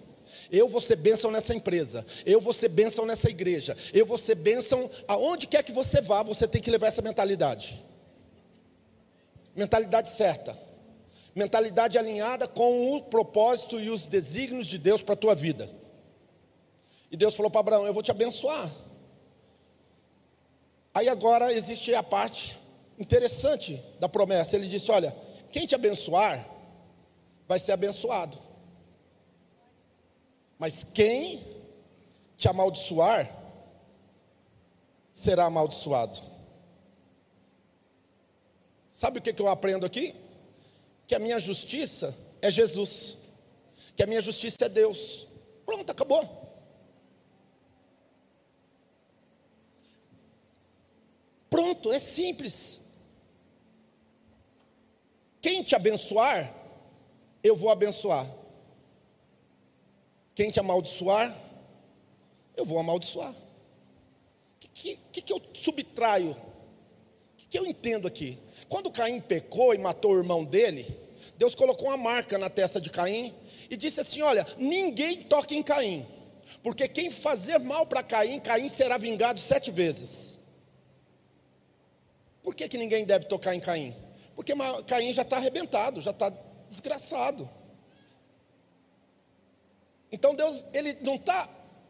Eu 0.52 0.68
vou 0.68 0.82
ser 0.82 0.96
bênção 0.96 1.30
nessa 1.32 1.54
empresa. 1.54 2.06
Eu 2.26 2.42
vou 2.42 2.54
ser 2.54 2.70
bênção 2.70 3.06
nessa 3.06 3.30
igreja. 3.30 3.76
Eu 3.94 4.06
vou 4.06 4.18
ser 4.18 4.36
bênção 4.36 4.90
aonde 5.08 5.48
quer 5.48 5.64
que 5.64 5.72
você 5.72 6.02
vá, 6.02 6.24
você 6.24 6.48
tem 6.48 6.62
que 6.62 6.72
levar 6.72 6.88
essa 6.88 7.02
mentalidade. 7.02 7.84
Mentalidade 9.56 10.10
certa. 10.10 10.58
Mentalidade 11.36 11.98
alinhada 11.98 12.48
com 12.48 12.96
o 12.96 13.02
propósito 13.04 13.80
e 13.80 13.90
os 13.90 14.06
desígnios 14.06 14.68
de 14.68 14.78
Deus 14.78 15.02
para 15.02 15.14
a 15.14 15.18
tua 15.18 15.36
vida. 15.36 15.70
E 17.12 17.18
Deus 17.18 17.36
falou 17.36 17.52
para 17.52 17.60
Abraão: 17.60 17.86
Eu 17.86 17.94
vou 17.94 18.04
te 18.04 18.12
abençoar. 18.12 18.70
Aí 20.94 21.08
agora 21.08 21.54
existe 21.54 21.94
a 21.94 22.02
parte 22.02 22.58
interessante 22.98 23.82
da 24.00 24.10
promessa. 24.10 24.56
Ele 24.56 24.68
disse: 24.68 24.92
Olha, 24.92 25.16
quem 25.52 25.66
te 25.66 25.76
abençoar, 25.76 26.48
vai 27.48 27.60
ser 27.60 27.72
abençoado. 27.72 28.49
Mas 30.60 30.84
quem 30.84 31.44
te 32.38 32.48
amaldiçoar, 32.48 33.28
será 35.12 35.46
amaldiçoado. 35.46 36.20
Sabe 38.92 39.18
o 39.18 39.22
que, 39.22 39.34
eu 39.42 39.48
aprendo 39.48 39.86
aqui? 39.86 40.14
que 41.10 41.16
a 41.16 41.20
minha 41.20 41.40
justiça 41.40 42.16
é 42.40 42.52
Jesus, 42.52 43.18
que 43.96 44.04
a 44.04 44.06
minha 44.06 44.22
justiça 44.22 44.66
é 44.66 44.70
Deus. 44.70 45.28
Pronto, 45.66 45.92
acabou. 45.92 46.24
Pronto, 51.50 51.92
é 51.92 51.98
simples. 51.98 52.80
Quem 55.42 55.64
te 55.64 55.74
abençoar, 55.74 56.54
eu 57.42 57.56
vou 57.56 57.72
abençoar. 57.72 58.30
Quem 60.40 60.50
te 60.50 60.58
amaldiçoar, 60.58 61.36
eu 62.56 62.66
vou 62.66 62.80
amaldiçoar. 62.80 63.32
O 63.32 64.70
que, 64.74 64.98
que, 65.12 65.22
que 65.22 65.34
eu 65.34 65.42
subtraio? 65.54 66.32
O 66.32 66.38
que, 67.36 67.48
que 67.48 67.60
eu 67.60 67.66
entendo 67.66 68.08
aqui? 68.08 68.40
Quando 68.70 68.90
Caim 68.90 69.20
pecou 69.20 69.74
e 69.74 69.78
matou 69.78 70.14
o 70.14 70.18
irmão 70.18 70.46
dele, 70.46 70.88
Deus 71.38 71.56
colocou 71.56 71.90
uma 71.90 71.98
marca 71.98 72.38
na 72.38 72.50
testa 72.50 72.80
de 72.80 72.90
Caim 72.90 73.36
e 73.70 73.76
disse 73.76 74.00
assim: 74.00 74.22
Olha, 74.22 74.48
ninguém 74.58 75.24
toque 75.24 75.58
em 75.58 75.62
Caim, 75.62 76.08
porque 76.64 76.88
quem 76.88 77.12
fazer 77.12 77.60
mal 77.60 77.86
para 77.86 78.02
Caim, 78.02 78.40
Caim 78.40 78.70
será 78.70 78.98
vingado 78.98 79.42
sete 79.42 79.70
vezes. 79.70 80.40
Por 82.42 82.56
que, 82.56 82.70
que 82.70 82.78
ninguém 82.78 83.04
deve 83.04 83.26
tocar 83.26 83.54
em 83.56 83.60
Caim? 83.60 83.94
Porque 84.38 84.54
Caim 84.88 85.12
já 85.12 85.24
está 85.24 85.36
arrebentado, 85.36 86.00
já 86.00 86.12
está 86.12 86.32
desgraçado. 86.70 87.59
Então 90.12 90.34
Deus, 90.34 90.66
ele 90.74 90.98
não 91.02 91.16
está 91.16 91.48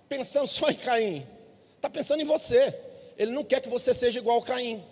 pensando 0.07 0.47
só 0.47 0.69
em 0.69 0.75
Caim, 0.75 1.25
está 1.75 1.89
pensando 1.89 2.21
em 2.21 2.25
você. 2.25 2.73
Ele 3.17 3.31
não 3.31 3.43
quer 3.43 3.61
que 3.61 3.69
você 3.69 3.93
seja 3.93 4.19
igual 4.19 4.39
a 4.39 4.43
Caim. 4.43 4.83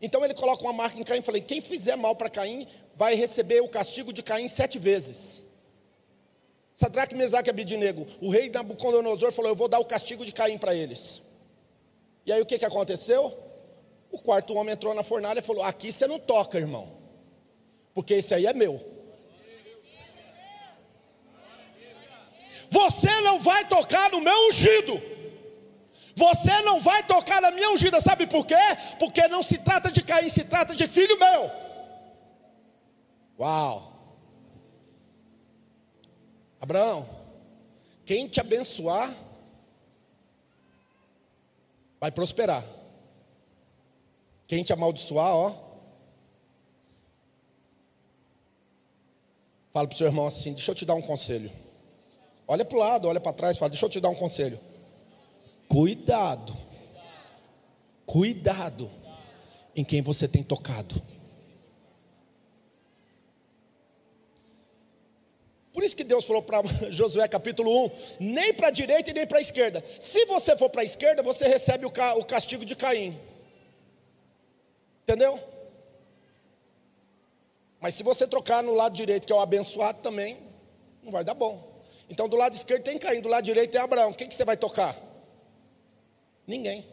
Então 0.00 0.24
ele 0.24 0.34
coloca 0.34 0.62
uma 0.62 0.72
marca 0.72 1.00
em 1.00 1.04
Caim 1.04 1.20
e 1.20 1.22
fala: 1.22 1.40
quem 1.40 1.60
fizer 1.60 1.96
mal 1.96 2.14
para 2.14 2.30
Caim 2.30 2.66
vai 2.94 3.14
receber 3.14 3.60
o 3.60 3.68
castigo 3.68 4.12
de 4.12 4.22
Caim 4.22 4.48
sete 4.48 4.78
vezes. 4.78 5.44
Sadraque, 6.74 7.14
Mesaque 7.14 7.48
e 7.48 7.50
Abidinego, 7.50 8.06
o 8.20 8.30
rei 8.30 8.48
Nabucodonosor 8.50 9.32
falou: 9.32 9.50
Eu 9.50 9.56
vou 9.56 9.68
dar 9.68 9.80
o 9.80 9.84
castigo 9.84 10.24
de 10.24 10.32
Caim 10.32 10.58
para 10.58 10.74
eles. 10.74 11.22
E 12.24 12.32
aí 12.32 12.40
o 12.40 12.46
que, 12.46 12.58
que 12.58 12.64
aconteceu? 12.64 13.36
O 14.10 14.18
quarto 14.18 14.54
homem 14.54 14.74
entrou 14.74 14.94
na 14.94 15.02
fornalha 15.02 15.40
e 15.40 15.42
falou: 15.42 15.64
Aqui 15.64 15.92
você 15.92 16.06
não 16.06 16.18
toca, 16.18 16.58
irmão, 16.58 16.92
porque 17.94 18.14
esse 18.14 18.32
aí 18.32 18.46
é 18.46 18.52
meu. 18.52 18.97
Você 22.70 23.20
não 23.20 23.40
vai 23.40 23.66
tocar 23.66 24.10
no 24.10 24.20
meu 24.20 24.48
ungido. 24.48 25.00
Você 26.18 26.62
não 26.62 26.80
vai 26.80 27.04
tocar 27.04 27.40
na 27.40 27.52
minha 27.52 27.70
ungida, 27.70 28.00
sabe 28.00 28.26
por 28.26 28.44
quê? 28.44 28.56
Porque 28.98 29.28
não 29.28 29.40
se 29.40 29.56
trata 29.56 29.88
de 29.88 30.02
Caim, 30.02 30.28
se 30.28 30.44
trata 30.44 30.74
de 30.74 30.84
filho 30.88 31.16
meu. 31.16 31.50
Uau! 33.38 33.92
Abraão, 36.60 37.08
quem 38.04 38.26
te 38.26 38.40
abençoar, 38.40 39.14
vai 42.00 42.10
prosperar. 42.10 42.64
Quem 44.48 44.64
te 44.64 44.72
amaldiçoar, 44.72 45.32
ó. 45.32 45.54
Fala 49.72 49.86
para 49.86 49.94
o 49.94 49.96
seu 49.96 50.08
irmão 50.08 50.26
assim: 50.26 50.52
deixa 50.52 50.72
eu 50.72 50.74
te 50.74 50.84
dar 50.84 50.94
um 50.96 51.02
conselho. 51.02 51.67
Olha 52.50 52.64
para 52.64 52.76
o 52.76 52.80
lado, 52.80 53.08
olha 53.08 53.20
para 53.20 53.34
trás, 53.34 53.58
fala: 53.58 53.68
deixa 53.68 53.84
eu 53.84 53.90
te 53.90 54.00
dar 54.00 54.08
um 54.08 54.14
conselho. 54.14 54.58
Cuidado. 55.68 56.56
Cuidado 58.06 58.90
em 59.76 59.84
quem 59.84 60.00
você 60.00 60.26
tem 60.26 60.42
tocado. 60.42 61.00
Por 65.74 65.84
isso 65.84 65.94
que 65.94 66.02
Deus 66.02 66.24
falou 66.24 66.42
para 66.42 66.62
Josué 66.90 67.28
capítulo 67.28 67.84
1: 67.84 67.90
nem 68.18 68.54
para 68.54 68.68
a 68.68 68.70
direita 68.70 69.10
e 69.10 69.12
nem 69.14 69.26
para 69.26 69.36
a 69.36 69.42
esquerda. 69.42 69.84
Se 70.00 70.24
você 70.24 70.56
for 70.56 70.70
para 70.70 70.80
a 70.80 70.84
esquerda, 70.84 71.22
você 71.22 71.46
recebe 71.46 71.84
o, 71.84 71.92
o 72.16 72.24
castigo 72.24 72.64
de 72.64 72.74
Caim. 72.74 73.20
Entendeu? 75.02 75.38
Mas 77.78 77.94
se 77.94 78.02
você 78.02 78.26
trocar 78.26 78.62
no 78.62 78.74
lado 78.74 78.94
direito, 78.94 79.26
que 79.26 79.32
é 79.32 79.36
o 79.36 79.40
abençoado 79.40 80.00
também, 80.00 80.38
não 81.02 81.12
vai 81.12 81.22
dar 81.22 81.34
bom. 81.34 81.67
Então 82.08 82.28
do 82.28 82.36
lado 82.36 82.54
esquerdo 82.54 82.84
tem 82.84 82.98
Caim, 82.98 83.20
do 83.20 83.28
lado 83.28 83.44
direito 83.44 83.70
tem 83.70 83.80
Abraão. 83.80 84.12
Quem 84.12 84.28
que 84.28 84.34
você 84.34 84.44
vai 84.44 84.56
tocar? 84.56 84.96
Ninguém. 86.46 86.86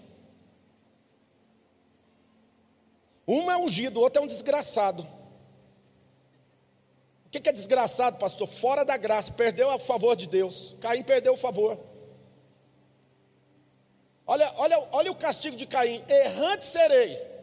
Um 3.27 3.49
é 3.49 3.57
ungido, 3.57 3.99
o 3.99 4.03
outro 4.03 4.21
é 4.21 4.23
um 4.23 4.27
desgraçado. 4.27 5.07
O 7.25 7.29
que 7.29 7.49
é 7.49 7.51
desgraçado, 7.51 8.17
pastor? 8.17 8.47
Fora 8.47 8.85
da 8.85 8.95
graça, 8.97 9.31
perdeu 9.31 9.69
a 9.69 9.79
favor 9.79 10.15
de 10.15 10.27
Deus. 10.27 10.75
Caim 10.79 11.03
perdeu 11.03 11.33
o 11.33 11.37
favor. 11.37 11.79
Olha, 14.27 14.51
olha, 14.57 14.87
olha 14.91 15.11
o 15.11 15.15
castigo 15.15 15.55
de 15.55 15.65
Caim: 15.65 16.03
errante 16.07 16.65
serei 16.65 17.34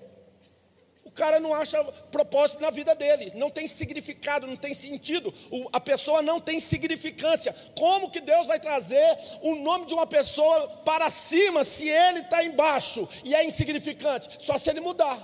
o 1.05 1.11
cara 1.11 1.41
não 1.41 1.53
acha 1.53 1.83
propósito 2.13 2.61
na 2.61 2.71
vida 2.71 2.95
dele, 2.95 3.33
não 3.35 3.51
tem 3.51 3.67
significado, 3.67 4.47
não 4.47 4.57
tem 4.57 4.73
sentido, 4.73 5.35
o, 5.51 5.69
a 5.73 5.81
pessoa 5.81 6.23
não 6.23 6.41
tem 6.41 6.61
significância. 6.61 7.55
Como 7.77 8.11
que 8.11 8.21
Deus 8.21 8.47
vai 8.47 8.61
trazer 8.61 9.19
o 9.43 9.57
nome 9.57 9.87
de 9.87 9.95
uma 9.95 10.07
pessoa 10.07 10.69
para 10.85 11.11
cima 11.11 11.65
se 11.65 11.89
ele 11.89 12.21
está 12.21 12.45
embaixo 12.45 13.09
e 13.25 13.35
é 13.35 13.45
insignificante? 13.45 14.43
Só 14.43 14.57
se 14.57 14.71
ele 14.71 14.81
mudar. 14.81 15.19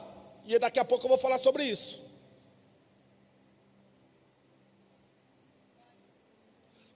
E 0.45 0.59
daqui 0.59 0.81
a 0.81 0.85
pouco 0.85 1.05
eu 1.05 1.11
vou 1.11 1.19
falar 1.19 1.38
sobre 1.38 1.64
isso. 1.64 2.03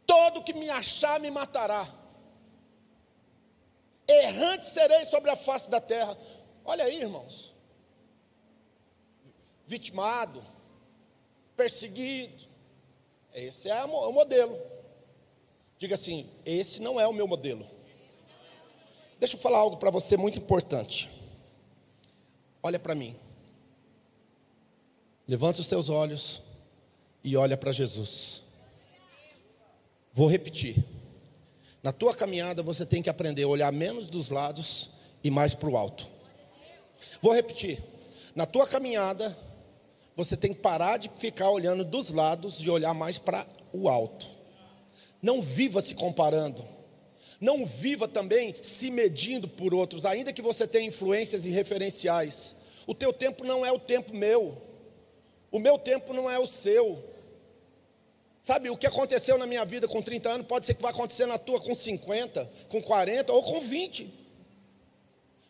Todo 0.04 0.42
que 0.42 0.52
me 0.52 0.68
achar 0.68 1.20
me 1.20 1.30
matará. 1.30 1.86
Errante 4.08 4.66
serei 4.66 5.04
sobre 5.04 5.30
a 5.30 5.36
face 5.36 5.70
da 5.70 5.80
terra. 5.80 6.18
Olha 6.64 6.84
aí, 6.84 7.00
irmãos 7.00 7.51
vitimado, 9.66 10.42
perseguido. 11.56 12.44
Esse 13.34 13.68
é 13.68 13.84
o 13.84 14.12
modelo. 14.12 14.58
Diga 15.78 15.94
assim: 15.94 16.28
esse 16.44 16.80
não 16.80 17.00
é 17.00 17.06
o 17.06 17.12
meu 17.12 17.26
modelo. 17.26 17.66
Deixa 19.18 19.36
eu 19.36 19.40
falar 19.40 19.58
algo 19.58 19.76
para 19.76 19.90
você 19.90 20.16
muito 20.16 20.38
importante. 20.38 21.08
Olha 22.62 22.78
para 22.78 22.94
mim. 22.94 23.16
Levanta 25.26 25.60
os 25.60 25.68
teus 25.68 25.88
olhos 25.88 26.42
e 27.24 27.36
olha 27.36 27.56
para 27.56 27.72
Jesus. 27.72 28.42
Vou 30.12 30.28
repetir. 30.28 30.84
Na 31.82 31.92
tua 31.92 32.14
caminhada 32.14 32.62
você 32.62 32.84
tem 32.84 33.02
que 33.02 33.10
aprender 33.10 33.44
a 33.44 33.48
olhar 33.48 33.72
menos 33.72 34.08
dos 34.08 34.28
lados 34.28 34.90
e 35.24 35.30
mais 35.30 35.54
para 35.54 35.68
o 35.68 35.76
alto. 35.76 36.08
Vou 37.20 37.32
repetir. 37.32 37.82
Na 38.34 38.46
tua 38.46 38.66
caminhada 38.66 39.36
você 40.14 40.36
tem 40.36 40.52
que 40.52 40.60
parar 40.60 40.98
de 40.98 41.10
ficar 41.16 41.50
olhando 41.50 41.84
dos 41.84 42.10
lados 42.10 42.56
e 42.56 42.68
olhar 42.68 42.94
mais 42.94 43.18
para 43.18 43.46
o 43.72 43.88
alto. 43.88 44.26
Não 45.20 45.40
viva 45.40 45.80
se 45.80 45.94
comparando. 45.94 46.64
Não 47.40 47.66
viva 47.66 48.06
também 48.06 48.54
se 48.62 48.90
medindo 48.90 49.48
por 49.48 49.74
outros, 49.74 50.04
ainda 50.04 50.32
que 50.32 50.42
você 50.42 50.66
tenha 50.66 50.86
influências 50.86 51.44
e 51.44 51.50
referenciais. 51.50 52.54
O 52.86 52.94
teu 52.94 53.12
tempo 53.12 53.44
não 53.44 53.64
é 53.64 53.72
o 53.72 53.78
tempo 53.78 54.14
meu. 54.14 54.56
O 55.50 55.58
meu 55.58 55.78
tempo 55.78 56.12
não 56.12 56.30
é 56.30 56.38
o 56.38 56.46
seu. 56.46 57.02
Sabe, 58.40 58.70
o 58.70 58.76
que 58.76 58.86
aconteceu 58.86 59.38
na 59.38 59.46
minha 59.46 59.64
vida 59.64 59.86
com 59.86 60.02
30 60.02 60.28
anos 60.28 60.46
pode 60.46 60.66
ser 60.66 60.74
que 60.74 60.82
vai 60.82 60.90
acontecer 60.90 61.26
na 61.26 61.38
tua 61.38 61.60
com 61.60 61.74
50, 61.74 62.50
com 62.68 62.82
40 62.82 63.32
ou 63.32 63.42
com 63.42 63.60
20. 63.60 64.21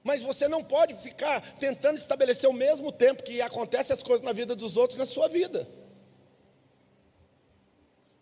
Mas 0.03 0.23
você 0.23 0.49
não 0.49 0.65
pode 0.65 0.95
ficar 0.95 1.41
tentando 1.59 1.97
estabelecer 1.97 2.49
o 2.49 2.53
mesmo 2.53 2.91
tempo 2.91 3.23
que 3.23 3.41
acontecem 3.41 3.95
as 3.95 4.03
coisas 4.03 4.25
na 4.25 4.33
vida 4.33 4.57
dos 4.57 4.77
outros 4.77 4.99
na 4.99 5.07
sua 5.07 5.29
vida. 5.29 5.69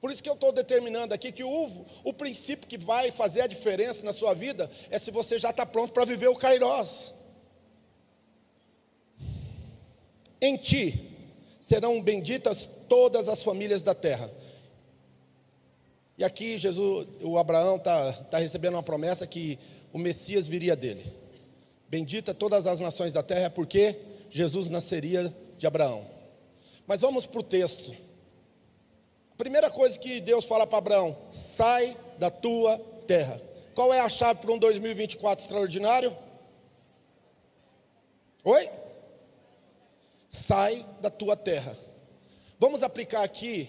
Por 0.00 0.10
isso 0.10 0.22
que 0.22 0.28
eu 0.28 0.34
estou 0.34 0.50
determinando 0.50 1.14
aqui 1.14 1.30
que 1.30 1.44
o, 1.44 1.86
o 2.04 2.12
princípio 2.12 2.66
que 2.66 2.78
vai 2.78 3.10
fazer 3.10 3.42
a 3.42 3.46
diferença 3.46 4.02
na 4.02 4.12
sua 4.12 4.32
vida 4.32 4.70
é 4.90 4.98
se 4.98 5.10
você 5.10 5.38
já 5.38 5.50
está 5.50 5.66
pronto 5.66 5.92
para 5.92 6.06
viver 6.06 6.28
o 6.28 6.36
Kairós. 6.36 7.14
Em 10.40 10.56
ti 10.56 11.10
serão 11.60 12.00
benditas 12.02 12.68
todas 12.88 13.28
as 13.28 13.42
famílias 13.42 13.82
da 13.82 13.94
terra. 13.94 14.30
E 16.16 16.24
aqui 16.24 16.56
Jesus, 16.56 17.06
o 17.22 17.38
Abraão 17.38 17.76
está 17.76 18.12
tá 18.12 18.38
recebendo 18.38 18.74
uma 18.74 18.82
promessa 18.82 19.26
que 19.26 19.58
o 19.92 19.98
Messias 19.98 20.48
viria 20.48 20.74
dele. 20.74 21.04
Bendita 21.90 22.32
todas 22.32 22.68
as 22.68 22.78
nações 22.78 23.12
da 23.12 23.20
terra, 23.20 23.50
porque 23.50 23.98
Jesus 24.30 24.68
nasceria 24.68 25.34
de 25.58 25.66
Abraão. 25.66 26.06
Mas 26.86 27.00
vamos 27.00 27.26
para 27.26 27.40
o 27.40 27.42
texto. 27.42 27.92
A 29.32 29.36
primeira 29.36 29.68
coisa 29.68 29.98
que 29.98 30.20
Deus 30.20 30.44
fala 30.44 30.68
para 30.68 30.78
Abraão: 30.78 31.16
sai 31.32 31.96
da 32.16 32.30
tua 32.30 32.78
terra. 33.08 33.42
Qual 33.74 33.92
é 33.92 33.98
a 33.98 34.08
chave 34.08 34.40
para 34.40 34.52
um 34.52 34.58
2024 34.58 35.44
extraordinário? 35.44 36.16
Oi? 38.44 38.70
Sai 40.28 40.86
da 41.00 41.10
tua 41.10 41.36
terra. 41.36 41.76
Vamos 42.58 42.84
aplicar 42.84 43.24
aqui 43.24 43.68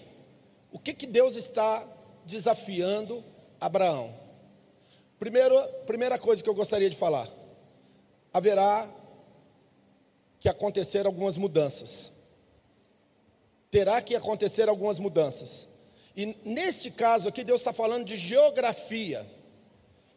o 0.70 0.78
que, 0.78 0.94
que 0.94 1.06
Deus 1.06 1.34
está 1.34 1.84
desafiando 2.24 3.24
Abraão. 3.60 4.14
Primeiro, 5.18 5.60
primeira 5.86 6.18
coisa 6.18 6.40
que 6.40 6.48
eu 6.48 6.54
gostaria 6.54 6.88
de 6.88 6.96
falar: 6.96 7.28
haverá 8.32 8.88
que 10.40 10.48
acontecer 10.48 11.06
algumas 11.06 11.36
mudanças. 11.36 12.10
Terá 13.70 14.02
que 14.02 14.14
acontecer 14.14 14.68
algumas 14.68 14.98
mudanças. 14.98 15.68
E 16.16 16.36
neste 16.44 16.90
caso 16.90 17.28
aqui, 17.28 17.42
Deus 17.44 17.60
está 17.60 17.72
falando 17.72 18.04
de 18.04 18.16
geografia. 18.16 19.26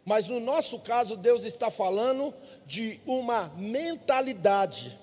Mas 0.04 0.28
no 0.28 0.39
nosso 0.39 0.80
caso, 0.80 1.15
Deus 1.15 1.45
está 1.45 1.71
falando 1.71 2.34
de 2.65 2.99
uma 3.06 3.49
mentalidade. 3.58 4.97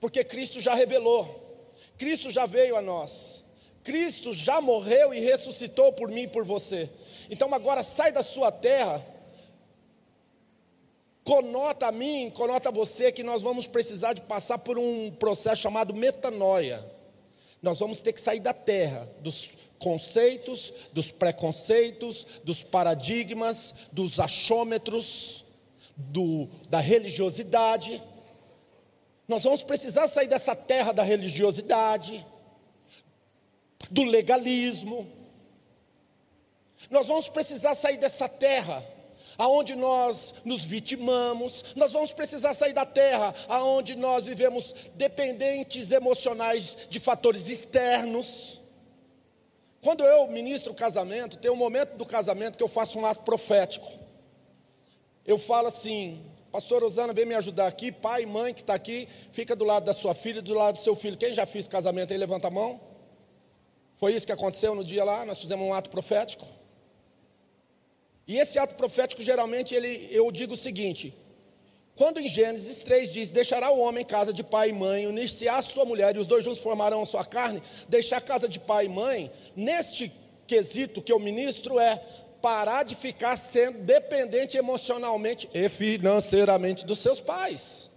Porque 0.00 0.22
Cristo 0.22 0.60
já 0.60 0.74
revelou. 0.74 1.68
Cristo 1.96 2.30
já 2.30 2.46
veio 2.46 2.76
a 2.76 2.82
nós. 2.82 3.42
Cristo 3.82 4.32
já 4.32 4.60
morreu 4.60 5.14
e 5.14 5.20
ressuscitou 5.20 5.92
por 5.92 6.10
mim 6.10 6.22
e 6.22 6.28
por 6.28 6.44
você. 6.44 6.90
Então 7.30 7.52
agora 7.54 7.82
sai 7.82 8.12
da 8.12 8.22
sua 8.22 8.52
terra. 8.52 9.04
Conota 11.26 11.88
a 11.88 11.92
mim, 11.92 12.30
conota 12.30 12.70
a 12.70 12.72
você 12.72 13.12
que 13.12 13.22
nós 13.22 13.42
vamos 13.42 13.66
precisar 13.66 14.14
de 14.14 14.22
passar 14.22 14.56
por 14.56 14.78
um 14.78 15.10
processo 15.10 15.60
chamado 15.60 15.94
metanoia. 15.94 16.82
Nós 17.60 17.78
vamos 17.78 18.00
ter 18.00 18.14
que 18.14 18.20
sair 18.20 18.40
da 18.40 18.54
terra, 18.54 19.06
dos 19.20 19.50
conceitos, 19.78 20.72
dos 20.94 21.10
preconceitos, 21.10 22.40
dos 22.44 22.62
paradigmas, 22.62 23.74
dos 23.92 24.18
achômetros, 24.18 25.44
do, 25.94 26.48
da 26.70 26.80
religiosidade 26.80 28.02
nós 29.28 29.42
vamos 29.42 29.62
precisar 29.62 30.06
sair 30.06 30.28
dessa 30.28 30.54
terra 30.54 30.92
da 30.92 31.02
religiosidade, 31.02 32.24
do 33.90 34.04
legalismo. 34.04 35.10
Nós 36.90 37.08
vamos 37.08 37.28
precisar 37.28 37.74
sair 37.74 37.96
dessa 37.96 38.28
terra 38.28 38.84
aonde 39.38 39.74
nós 39.74 40.34
nos 40.44 40.64
vitimamos, 40.64 41.74
nós 41.76 41.92
vamos 41.92 42.12
precisar 42.12 42.54
sair 42.54 42.72
da 42.72 42.86
terra 42.86 43.34
aonde 43.48 43.96
nós 43.96 44.24
vivemos 44.24 44.74
dependentes 44.94 45.90
emocionais 45.90 46.88
de 46.88 46.98
fatores 46.98 47.48
externos. 47.48 48.60
Quando 49.80 50.04
eu 50.04 50.28
ministro 50.28 50.74
casamento, 50.74 51.38
tem 51.38 51.50
um 51.50 51.56
momento 51.56 51.96
do 51.96 52.04
casamento 52.04 52.56
que 52.56 52.62
eu 52.62 52.68
faço 52.68 52.98
um 52.98 53.06
ato 53.06 53.22
profético. 53.24 53.86
Eu 55.24 55.38
falo 55.38 55.68
assim: 55.68 56.24
Pastor 56.50 56.82
Osana, 56.82 57.12
vem 57.12 57.26
me 57.26 57.34
ajudar 57.34 57.66
aqui. 57.66 57.92
Pai, 57.92 58.24
mãe 58.24 58.54
que 58.54 58.62
está 58.62 58.74
aqui, 58.74 59.06
fica 59.30 59.54
do 59.54 59.64
lado 59.64 59.84
da 59.84 59.94
sua 59.94 60.14
filha, 60.14 60.40
do 60.40 60.54
lado 60.54 60.74
do 60.74 60.80
seu 60.80 60.96
filho. 60.96 61.16
Quem 61.16 61.34
já 61.34 61.44
fez 61.44 61.68
casamento 61.68 62.12
aí, 62.12 62.18
levanta 62.18 62.48
a 62.48 62.50
mão. 62.50 62.80
Foi 63.94 64.12
isso 64.12 64.26
que 64.26 64.32
aconteceu 64.32 64.74
no 64.74 64.84
dia 64.84 65.04
lá, 65.04 65.24
nós 65.24 65.40
fizemos 65.40 65.66
um 65.66 65.72
ato 65.72 65.88
profético. 65.88 66.46
E 68.26 68.38
esse 68.38 68.58
ato 68.58 68.74
profético, 68.74 69.22
geralmente, 69.22 69.74
ele, 69.74 70.08
eu 70.10 70.30
digo 70.32 70.54
o 70.54 70.56
seguinte: 70.56 71.14
quando 71.94 72.20
em 72.20 72.28
Gênesis 72.28 72.82
3 72.82 73.12
diz: 73.12 73.30
Deixará 73.30 73.70
o 73.70 73.78
homem 73.78 74.04
casa 74.04 74.32
de 74.32 74.42
pai 74.42 74.70
e 74.70 74.72
mãe, 74.72 75.06
unir-se 75.06 75.48
à 75.48 75.62
sua 75.62 75.84
mulher, 75.84 76.14
e 76.14 76.18
os 76.18 76.26
dois 76.26 76.44
juntos 76.44 76.60
formarão 76.60 77.02
a 77.02 77.06
sua 77.06 77.24
carne, 77.24 77.62
deixar 77.88 78.20
casa 78.20 78.48
de 78.48 78.60
pai 78.60 78.84
e 78.86 78.88
mãe, 78.88 79.30
neste 79.54 80.12
quesito 80.46 81.00
que 81.00 81.12
eu 81.12 81.18
ministro 81.18 81.78
é: 81.78 81.96
parar 82.42 82.82
de 82.82 82.94
ficar 82.94 83.36
sendo 83.36 83.78
dependente 83.78 84.56
emocionalmente 84.56 85.48
e 85.54 85.68
financeiramente 85.68 86.84
dos 86.84 86.98
seus 86.98 87.20
pais. 87.20 87.88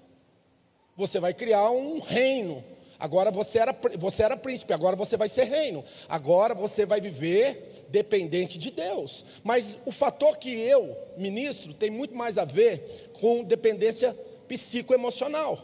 Você 0.96 1.20
vai 1.20 1.34
criar 1.34 1.70
um 1.72 2.00
reino. 2.00 2.64
Agora 3.00 3.32
você 3.32 3.60
era, 3.60 3.74
você 3.98 4.24
era 4.24 4.36
príncipe, 4.36 4.74
agora 4.74 4.96
você 4.96 5.16
vai 5.16 5.30
ser 5.30 5.46
reino. 5.46 5.84
Agora 6.10 6.54
você 6.54 6.86
vai 6.86 7.00
viver 7.00 7.86
dependente 7.88 8.60
de 8.60 8.72
Deus. 8.72 9.24
Mas 9.42 9.78
o 9.86 9.92
fator 9.92 10.38
que 10.38 10.54
eu 10.54 10.98
ministro 11.16 11.74
tem 11.74 11.90
muito 11.90 12.14
mais 12.14 12.38
a 12.38 12.44
ver 12.44 13.10
com 13.14 13.44
dependência 13.44 14.14
psicoemocional. 14.50 15.58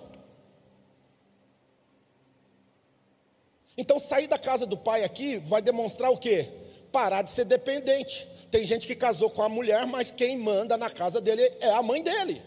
Então 3.78 4.00
sair 4.00 4.28
da 4.28 4.40
casa 4.40 4.66
do 4.66 4.78
pai 4.78 5.04
aqui 5.04 5.38
vai 5.38 5.62
demonstrar 5.62 6.10
o 6.12 6.18
quê? 6.18 6.48
Parar 6.90 7.22
de 7.22 7.32
ser 7.32 7.44
dependente. 7.44 8.26
Tem 8.50 8.66
gente 8.66 8.88
que 8.88 8.96
casou 8.96 9.30
com 9.30 9.42
a 9.42 9.50
mulher, 9.50 9.86
mas 9.86 10.10
quem 10.10 10.38
manda 10.38 10.78
na 10.78 10.90
casa 10.90 11.20
dele 11.20 11.42
é 11.60 11.72
a 11.72 11.84
mãe 11.84 12.02
dele. 12.02 12.42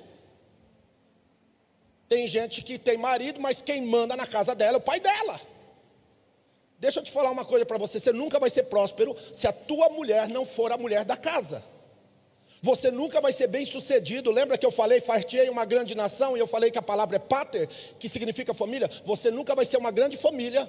Tem 2.09 2.27
gente 2.27 2.63
que 2.63 2.79
tem 2.79 2.97
marido, 2.97 3.41
mas 3.41 3.61
quem 3.61 3.83
manda 3.83 4.17
na 4.17 4.27
casa 4.27 4.55
dela 4.55 4.77
é 4.77 4.79
o 4.79 4.83
pai 4.83 4.99
dela. 5.01 5.41
Deixa 6.79 7.01
eu 7.01 7.05
te 7.05 7.11
falar 7.11 7.31
uma 7.31 7.45
coisa 7.45 7.67
para 7.67 7.77
você: 7.77 8.01
você 8.01 8.13
nunca 8.13 8.39
vai 8.39 8.49
ser 8.49 8.65
próspero 8.65 9.17
se 9.33 9.47
a 9.47 9.53
tua 9.53 9.89
mulher 9.91 10.29
não 10.29 10.47
for 10.47 10.73
a 10.73 10.79
mulher 10.79 11.05
da 11.05 11.17
casa. 11.17 11.63
Você 12.63 12.91
nunca 12.91 13.21
vai 13.21 13.33
ser 13.33 13.47
bem 13.47 13.65
sucedido. 13.65 14.31
Lembra 14.31 14.59
que 14.59 14.67
eu 14.67 14.73
falei, 14.73 15.01
fartei 15.01 15.49
uma 15.49 15.65
grande 15.65 15.95
nação, 15.95 16.37
e 16.37 16.41
eu 16.41 16.47
falei 16.47 16.71
que 16.71 16.79
a 16.79 16.83
palavra 16.83 17.17
é 17.17 17.19
pater, 17.21 17.69
que 17.99 18.09
significa 18.09 18.53
família? 18.53 18.91
Você 19.05 19.31
nunca 19.31 19.55
vai 19.55 19.65
ser 19.65 19.77
uma 19.77 19.93
grande 19.93 20.17
família 20.17 20.69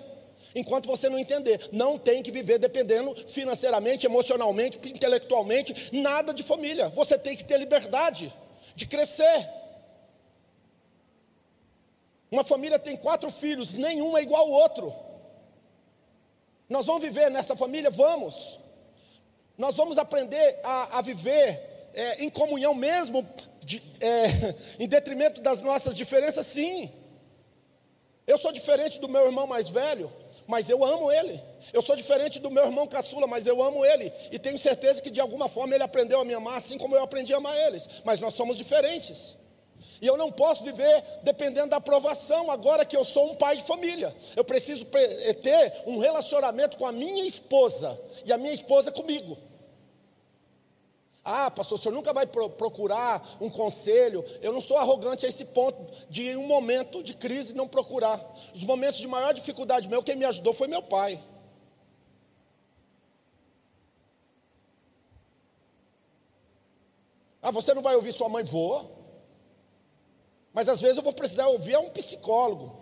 Enquanto 0.56 0.88
você 0.88 1.10
não 1.10 1.20
entender, 1.20 1.70
não 1.72 1.98
tem 1.98 2.24
que 2.24 2.32
viver 2.32 2.58
dependendo 2.58 3.14
financeiramente, 3.28 4.06
emocionalmente, 4.06 4.80
intelectualmente, 4.88 5.90
nada 5.94 6.34
de 6.34 6.42
família. 6.42 6.90
Você 6.90 7.18
tem 7.18 7.36
que 7.36 7.44
ter 7.44 7.58
liberdade 7.58 8.34
de 8.76 8.86
crescer. 8.88 9.48
Uma 12.32 12.44
família 12.44 12.78
tem 12.78 12.96
quatro 12.96 13.32
filhos, 13.32 13.74
nenhum 13.74 14.18
é 14.18 14.22
igual 14.22 14.44
ao 14.44 14.52
outro. 14.52 14.94
Nós 16.70 16.86
vamos 16.86 17.02
viver 17.02 17.32
nessa 17.32 17.56
família? 17.56 17.90
Vamos. 17.90 18.60
Nós 19.58 19.76
vamos 19.76 19.98
aprender 19.98 20.60
a, 20.64 21.00
a 21.00 21.02
viver 21.02 21.90
é, 21.94 22.24
em 22.24 22.30
comunhão 22.30 22.76
mesmo, 22.76 23.28
de, 23.60 23.82
é, 24.00 24.56
em 24.84 24.88
detrimento 24.88 25.42
das 25.42 25.62
nossas 25.62 25.96
diferenças? 25.96 26.46
Sim. 26.46 26.92
Eu 28.28 28.38
sou 28.38 28.52
diferente 28.52 29.00
do 29.00 29.10
meu 29.10 29.26
irmão 29.26 29.48
mais 29.48 29.70
velho 29.70 30.12
mas 30.50 30.68
eu 30.68 30.84
amo 30.84 31.12
ele. 31.12 31.40
Eu 31.72 31.80
sou 31.80 31.96
diferente 31.96 32.40
do 32.40 32.50
meu 32.50 32.66
irmão 32.66 32.88
caçula, 32.88 33.28
mas 33.28 33.46
eu 33.46 33.62
amo 33.62 33.86
ele. 33.86 34.12
E 34.32 34.40
tenho 34.40 34.58
certeza 34.58 35.00
que 35.00 35.12
de 35.12 35.22
alguma 35.22 35.48
forma 35.48 35.76
ele 35.76 35.84
aprendeu 35.84 36.20
a 36.20 36.26
me 36.26 36.34
amar, 36.34 36.58
assim 36.58 36.76
como 36.76 36.96
eu 36.96 37.04
aprendi 37.04 37.32
a 37.32 37.38
amar 37.38 37.56
eles. 37.56 37.88
Mas 38.04 38.20
nós 38.20 38.34
somos 38.34 38.58
diferentes. 38.58 39.38
E 40.02 40.08
eu 40.08 40.18
não 40.18 40.32
posso 40.32 40.64
viver 40.64 41.04
dependendo 41.24 41.70
da 41.70 41.78
aprovação 41.78 42.50
agora 42.50 42.86
que 42.86 42.96
eu 42.96 43.04
sou 43.04 43.32
um 43.32 43.36
pai 43.36 43.58
de 43.58 43.64
família. 43.64 44.16
Eu 44.36 44.44
preciso 44.44 44.88
eh, 44.94 45.34
ter 45.34 45.84
um 45.86 46.00
relacionamento 46.00 46.78
com 46.78 46.86
a 46.86 46.92
minha 46.92 47.26
esposa 47.26 48.00
e 48.26 48.32
a 48.32 48.38
minha 48.38 48.54
esposa 48.54 48.92
comigo. 48.92 49.38
Ah, 51.24 51.52
pastor, 51.52 51.78
o 51.78 51.82
senhor 51.82 51.94
nunca 51.94 52.14
vai 52.14 52.26
procurar 52.26 53.38
um 53.42 53.50
conselho. 53.50 54.26
Eu 54.42 54.54
não 54.54 54.62
sou 54.62 54.78
arrogante 54.78 55.26
a 55.26 55.30
esse 55.30 55.46
ponto 55.46 55.78
de, 56.10 56.30
em 56.30 56.38
um 56.38 56.48
momento 56.48 57.04
de 57.04 57.14
crise, 57.14 57.54
não 57.54 57.68
procurar. 57.68 58.20
Os 58.54 58.64
momentos 58.64 59.00
de 59.00 59.08
maior 59.08 59.34
dificuldade 59.34 59.88
meu, 59.88 60.02
quem 60.02 60.16
me 60.16 60.26
ajudou 60.26 60.54
foi 60.54 60.68
meu 60.68 60.82
pai. 60.82 61.22
Ah, 67.42 67.52
você 67.52 67.74
não 67.74 67.82
vai 67.82 67.96
ouvir 67.96 68.12
sua 68.12 68.30
mãe? 68.30 68.44
Vou. 68.44 68.99
Mas 70.54 70.68
às 70.68 70.82
vezes 70.82 70.98
eu 70.98 71.04
vou 71.04 71.14
precisar 71.14 71.48
ouvir 71.48 71.78
um 71.78 71.90
psicólogo, 71.90 72.76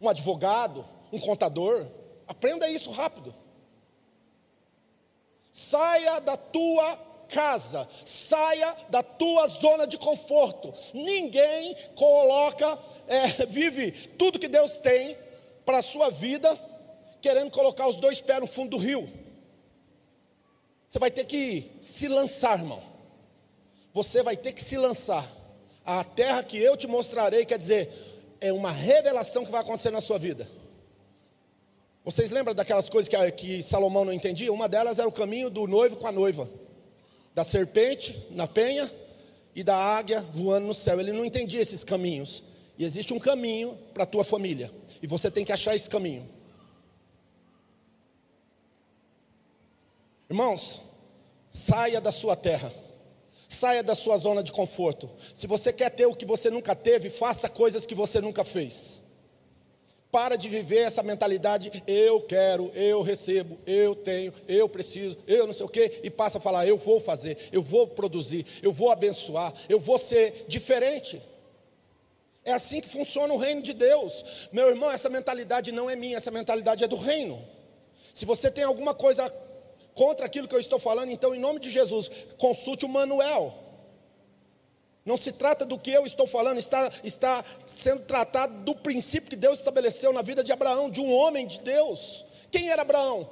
um 0.00 0.08
advogado, 0.08 0.84
um 1.12 1.18
contador. 1.18 1.86
Aprenda 2.26 2.68
isso 2.68 2.90
rápido. 2.90 3.34
Saia 5.52 6.20
da 6.20 6.36
tua 6.36 6.96
casa, 7.28 7.88
saia 8.04 8.76
da 8.88 9.02
tua 9.02 9.46
zona 9.48 9.86
de 9.86 9.98
conforto. 9.98 10.72
Ninguém 10.92 11.74
coloca, 11.94 12.78
é, 13.08 13.46
vive 13.46 13.90
tudo 13.90 14.38
que 14.38 14.48
Deus 14.48 14.76
tem 14.76 15.16
para 15.64 15.78
a 15.78 15.82
sua 15.82 16.10
vida, 16.10 16.58
querendo 17.20 17.50
colocar 17.50 17.88
os 17.88 17.96
dois 17.96 18.20
pés 18.20 18.40
no 18.40 18.46
fundo 18.46 18.70
do 18.70 18.76
rio. 18.76 19.08
Você 20.88 20.98
vai 20.98 21.10
ter 21.10 21.24
que 21.24 21.70
se 21.80 22.06
lançar, 22.06 22.58
irmão. 22.58 22.82
Você 23.92 24.22
vai 24.22 24.36
ter 24.36 24.52
que 24.52 24.62
se 24.62 24.76
lançar. 24.76 25.26
A 25.86 26.02
terra 26.02 26.42
que 26.42 26.58
eu 26.58 26.76
te 26.76 26.88
mostrarei, 26.88 27.46
quer 27.46 27.58
dizer, 27.58 27.88
é 28.40 28.52
uma 28.52 28.72
revelação 28.72 29.44
que 29.44 29.50
vai 29.50 29.60
acontecer 29.60 29.90
na 29.90 30.00
sua 30.00 30.18
vida. 30.18 30.46
Vocês 32.04 32.30
lembram 32.30 32.54
daquelas 32.54 32.88
coisas 32.88 33.08
que, 33.08 33.32
que 33.32 33.62
Salomão 33.62 34.04
não 34.04 34.12
entendia? 34.12 34.52
Uma 34.52 34.68
delas 34.68 34.98
era 34.98 35.08
o 35.08 35.12
caminho 35.12 35.48
do 35.48 35.66
noivo 35.66 35.96
com 35.96 36.06
a 36.06 36.12
noiva 36.12 36.48
da 37.36 37.44
serpente 37.44 38.28
na 38.30 38.46
penha 38.46 38.90
e 39.54 39.62
da 39.62 39.76
águia 39.76 40.22
voando 40.32 40.68
no 40.68 40.74
céu. 40.74 40.98
Ele 40.98 41.12
não 41.12 41.24
entendia 41.24 41.60
esses 41.60 41.84
caminhos. 41.84 42.42
E 42.78 42.84
existe 42.84 43.12
um 43.12 43.18
caminho 43.18 43.78
para 43.92 44.04
a 44.04 44.06
tua 44.06 44.24
família. 44.24 44.72
E 45.02 45.06
você 45.06 45.30
tem 45.30 45.44
que 45.44 45.52
achar 45.52 45.76
esse 45.76 45.88
caminho. 45.88 46.26
Irmãos, 50.30 50.80
saia 51.52 52.00
da 52.00 52.10
sua 52.10 52.34
terra. 52.34 52.72
Saia 53.48 53.82
da 53.82 53.94
sua 53.94 54.16
zona 54.18 54.42
de 54.42 54.52
conforto. 54.52 55.10
Se 55.34 55.46
você 55.46 55.72
quer 55.72 55.90
ter 55.90 56.06
o 56.06 56.14
que 56.14 56.26
você 56.26 56.50
nunca 56.50 56.74
teve, 56.74 57.10
faça 57.10 57.48
coisas 57.48 57.86
que 57.86 57.94
você 57.94 58.20
nunca 58.20 58.44
fez. 58.44 59.00
para 60.10 60.36
de 60.36 60.48
viver 60.48 60.78
essa 60.78 61.02
mentalidade, 61.02 61.70
eu 61.86 62.22
quero, 62.22 62.70
eu 62.74 63.02
recebo, 63.02 63.58
eu 63.66 63.94
tenho, 63.94 64.32
eu 64.48 64.66
preciso, 64.66 65.18
eu 65.26 65.46
não 65.46 65.52
sei 65.52 65.66
o 65.66 65.68
quê, 65.68 66.00
e 66.02 66.08
passa 66.08 66.38
a 66.38 66.40
falar, 66.40 66.66
eu 66.66 66.78
vou 66.78 66.98
fazer, 67.00 67.36
eu 67.52 67.62
vou 67.62 67.86
produzir, 67.86 68.46
eu 68.62 68.72
vou 68.72 68.90
abençoar, 68.90 69.52
eu 69.68 69.78
vou 69.78 69.98
ser 69.98 70.46
diferente. 70.48 71.20
É 72.46 72.52
assim 72.52 72.80
que 72.80 72.88
funciona 72.88 73.34
o 73.34 73.36
reino 73.36 73.60
de 73.60 73.74
Deus. 73.74 74.48
Meu 74.52 74.68
irmão, 74.68 74.90
essa 74.90 75.10
mentalidade 75.10 75.70
não 75.70 75.90
é 75.90 75.96
minha, 75.96 76.16
essa 76.16 76.30
mentalidade 76.30 76.82
é 76.82 76.88
do 76.88 76.96
reino. 76.96 77.44
Se 78.14 78.24
você 78.24 78.50
tem 78.50 78.64
alguma 78.64 78.94
coisa 78.94 79.28
contra 79.96 80.26
aquilo 80.26 80.46
que 80.46 80.54
eu 80.54 80.60
estou 80.60 80.78
falando, 80.78 81.10
então, 81.10 81.34
em 81.34 81.40
nome 81.40 81.58
de 81.58 81.70
Jesus, 81.70 82.10
consulte 82.36 82.84
o 82.84 82.88
manual. 82.88 83.64
Não 85.06 85.16
se 85.16 85.32
trata 85.32 85.64
do 85.64 85.78
que 85.78 85.90
eu 85.90 86.04
estou 86.04 86.26
falando, 86.26 86.58
está, 86.58 86.90
está 87.02 87.42
sendo 87.64 88.04
tratado 88.04 88.62
do 88.62 88.74
princípio 88.74 89.30
que 89.30 89.36
Deus 89.36 89.58
estabeleceu 89.58 90.12
na 90.12 90.20
vida 90.20 90.44
de 90.44 90.52
Abraão, 90.52 90.90
de 90.90 91.00
um 91.00 91.10
homem 91.10 91.46
de 91.46 91.60
Deus. 91.60 92.26
Quem 92.50 92.68
era 92.68 92.82
Abraão? 92.82 93.26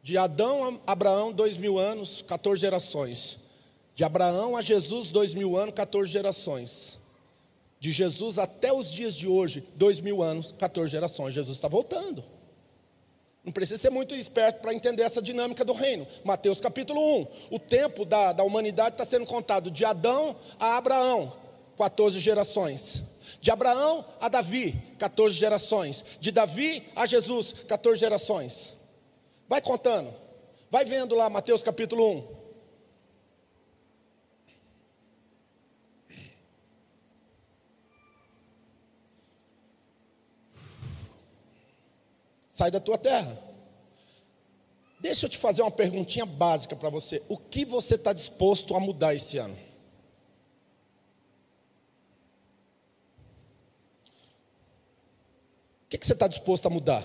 De 0.00 0.16
Adão 0.16 0.80
a 0.86 0.92
Abraão, 0.92 1.32
dois 1.32 1.56
mil 1.56 1.76
anos, 1.76 2.22
14 2.22 2.60
gerações. 2.60 3.38
De 3.96 4.04
Abraão 4.04 4.56
a 4.56 4.62
Jesus, 4.62 5.10
dois 5.10 5.34
mil 5.34 5.56
anos, 5.56 5.74
14 5.74 6.10
gerações. 6.10 6.98
De 7.80 7.90
Jesus 7.90 8.38
até 8.38 8.72
os 8.72 8.92
dias 8.92 9.16
de 9.16 9.26
hoje, 9.26 9.66
dois 9.74 9.98
mil 9.98 10.22
anos, 10.22 10.54
14 10.56 10.90
gerações. 10.90 11.34
Jesus 11.34 11.56
está 11.56 11.66
voltando. 11.66 12.22
Não 13.44 13.52
precisa 13.52 13.80
ser 13.80 13.90
muito 13.90 14.14
esperto 14.14 14.60
para 14.60 14.72
entender 14.72 15.02
essa 15.02 15.20
dinâmica 15.20 15.64
do 15.64 15.72
reino. 15.72 16.06
Mateus 16.24 16.60
capítulo 16.60 17.00
1. 17.00 17.26
O 17.50 17.58
tempo 17.58 18.04
da, 18.04 18.32
da 18.32 18.44
humanidade 18.44 18.94
está 18.94 19.04
sendo 19.04 19.26
contado 19.26 19.70
de 19.70 19.84
Adão 19.84 20.36
a 20.60 20.76
Abraão, 20.76 21.32
14 21.76 22.20
gerações. 22.20 23.02
De 23.40 23.50
Abraão 23.50 24.04
a 24.20 24.28
Davi, 24.28 24.80
14 24.96 25.34
gerações. 25.34 26.04
De 26.20 26.30
Davi 26.30 26.84
a 26.94 27.04
Jesus, 27.04 27.52
14 27.66 27.98
gerações. 27.98 28.76
Vai 29.48 29.60
contando. 29.60 30.14
Vai 30.70 30.84
vendo 30.84 31.16
lá 31.16 31.28
Mateus 31.28 31.64
capítulo 31.64 32.08
1. 32.10 32.41
Sai 42.52 42.70
da 42.70 42.78
tua 42.78 42.98
terra. 42.98 43.36
Deixa 45.00 45.24
eu 45.26 45.30
te 45.30 45.38
fazer 45.38 45.62
uma 45.62 45.70
perguntinha 45.70 46.26
básica 46.26 46.76
para 46.76 46.90
você. 46.90 47.20
O 47.28 47.36
que 47.36 47.64
você 47.64 47.96
está 47.96 48.12
disposto 48.12 48.76
a 48.76 48.80
mudar 48.80 49.14
esse 49.14 49.38
ano? 49.38 49.56
O 55.84 55.88
que, 55.88 55.98
que 55.98 56.06
você 56.06 56.12
está 56.12 56.28
disposto 56.28 56.66
a 56.66 56.70
mudar? 56.70 57.04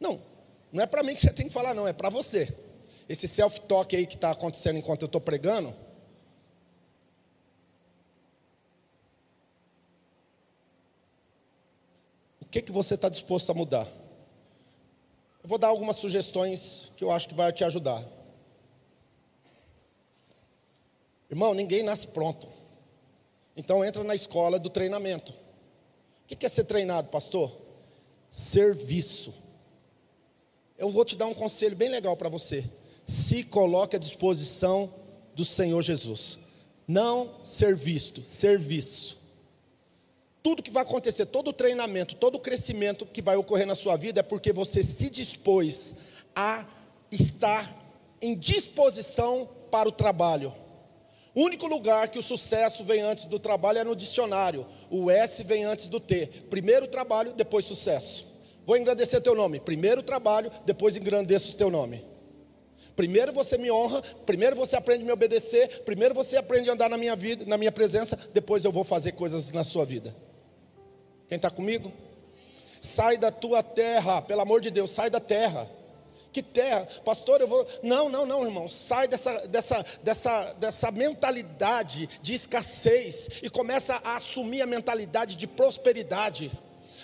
Não, 0.00 0.20
não 0.72 0.82
é 0.82 0.86
para 0.86 1.02
mim 1.02 1.14
que 1.14 1.20
você 1.20 1.32
tem 1.32 1.46
que 1.46 1.52
falar, 1.52 1.74
não, 1.74 1.86
é 1.86 1.92
para 1.92 2.08
você. 2.08 2.56
Esse 3.08 3.28
self-talk 3.28 3.94
aí 3.94 4.06
que 4.06 4.14
está 4.14 4.30
acontecendo 4.30 4.78
enquanto 4.78 5.02
eu 5.02 5.06
estou 5.06 5.20
pregando, 5.20 5.74
que, 12.52 12.60
que 12.60 12.70
você 12.70 12.94
está 12.94 13.08
disposto 13.08 13.50
a 13.50 13.54
mudar? 13.54 13.88
Eu 15.42 15.48
vou 15.48 15.56
dar 15.56 15.68
algumas 15.68 15.96
sugestões 15.96 16.92
que 16.96 17.02
eu 17.02 17.10
acho 17.10 17.28
que 17.30 17.34
vai 17.34 17.50
te 17.50 17.64
ajudar. 17.64 18.06
Irmão, 21.30 21.54
ninguém 21.54 21.82
nasce 21.82 22.08
pronto. 22.08 22.46
Então 23.56 23.82
entra 23.82 24.04
na 24.04 24.14
escola 24.14 24.58
do 24.58 24.68
treinamento. 24.68 25.32
O 25.32 26.36
que 26.36 26.44
é 26.44 26.48
ser 26.48 26.64
treinado, 26.64 27.08
pastor? 27.08 27.50
Serviço. 28.30 29.32
Eu 30.76 30.90
vou 30.90 31.06
te 31.06 31.16
dar 31.16 31.26
um 31.26 31.34
conselho 31.34 31.74
bem 31.74 31.88
legal 31.88 32.16
para 32.18 32.28
você. 32.28 32.68
Se 33.06 33.44
coloque 33.44 33.96
à 33.96 33.98
disposição 33.98 34.92
do 35.34 35.44
Senhor 35.44 35.80
Jesus. 35.80 36.38
Não 36.86 37.42
ser 37.42 37.74
visto, 37.74 38.22
serviço 38.22 39.21
tudo 40.42 40.62
que 40.62 40.70
vai 40.70 40.82
acontecer, 40.82 41.26
todo 41.26 41.48
o 41.48 41.52
treinamento, 41.52 42.16
todo 42.16 42.36
o 42.36 42.40
crescimento 42.40 43.06
que 43.06 43.22
vai 43.22 43.36
ocorrer 43.36 43.66
na 43.66 43.74
sua 43.74 43.96
vida 43.96 44.20
é 44.20 44.22
porque 44.22 44.52
você 44.52 44.82
se 44.82 45.08
dispôs 45.08 45.94
a 46.34 46.66
estar 47.10 47.68
em 48.20 48.34
disposição 48.34 49.48
para 49.70 49.88
o 49.88 49.92
trabalho. 49.92 50.52
O 51.34 51.42
único 51.42 51.66
lugar 51.66 52.08
que 52.08 52.18
o 52.18 52.22
sucesso 52.22 52.84
vem 52.84 53.00
antes 53.00 53.24
do 53.24 53.38
trabalho 53.38 53.78
é 53.78 53.84
no 53.84 53.96
dicionário. 53.96 54.66
O 54.90 55.10
S 55.10 55.42
vem 55.44 55.64
antes 55.64 55.86
do 55.86 55.98
T. 55.98 56.26
Primeiro 56.50 56.86
trabalho, 56.86 57.32
depois 57.32 57.64
sucesso. 57.64 58.26
Vou 58.66 58.76
engrandecer 58.76 59.22
teu 59.22 59.34
nome. 59.34 59.58
Primeiro 59.58 60.02
trabalho, 60.02 60.50
depois 60.66 60.96
engrandeço 60.96 61.52
o 61.52 61.56
teu 61.56 61.70
nome. 61.70 62.04
Primeiro 62.94 63.32
você 63.32 63.56
me 63.56 63.70
honra, 63.70 64.02
primeiro 64.26 64.54
você 64.54 64.76
aprende 64.76 65.02
a 65.04 65.06
me 65.06 65.12
obedecer, 65.12 65.82
primeiro 65.84 66.14
você 66.14 66.36
aprende 66.36 66.68
a 66.68 66.74
andar 66.74 66.90
na 66.90 66.98
minha 66.98 67.16
vida, 67.16 67.46
na 67.46 67.56
minha 67.56 67.72
presença, 67.72 68.18
depois 68.34 68.64
eu 68.64 68.72
vou 68.72 68.84
fazer 68.84 69.12
coisas 69.12 69.50
na 69.52 69.64
sua 69.64 69.86
vida. 69.86 70.14
Quem 71.32 71.38
está 71.38 71.50
comigo? 71.50 71.90
Sai 72.78 73.16
da 73.16 73.30
tua 73.30 73.62
terra, 73.62 74.20
pelo 74.20 74.42
amor 74.42 74.60
de 74.60 74.70
Deus, 74.70 74.90
sai 74.90 75.08
da 75.08 75.18
terra. 75.18 75.66
Que 76.30 76.42
terra? 76.42 76.86
Pastor, 77.06 77.40
eu 77.40 77.48
vou. 77.48 77.66
Não, 77.82 78.10
não, 78.10 78.26
não, 78.26 78.44
irmão. 78.44 78.68
Sai 78.68 79.08
dessa, 79.08 79.48
dessa, 79.48 79.82
dessa, 80.02 80.52
dessa 80.58 80.90
mentalidade 80.90 82.06
de 82.20 82.34
escassez 82.34 83.40
e 83.42 83.48
começa 83.48 83.98
a 84.04 84.16
assumir 84.16 84.60
a 84.60 84.66
mentalidade 84.66 85.34
de 85.36 85.46
prosperidade. 85.46 86.52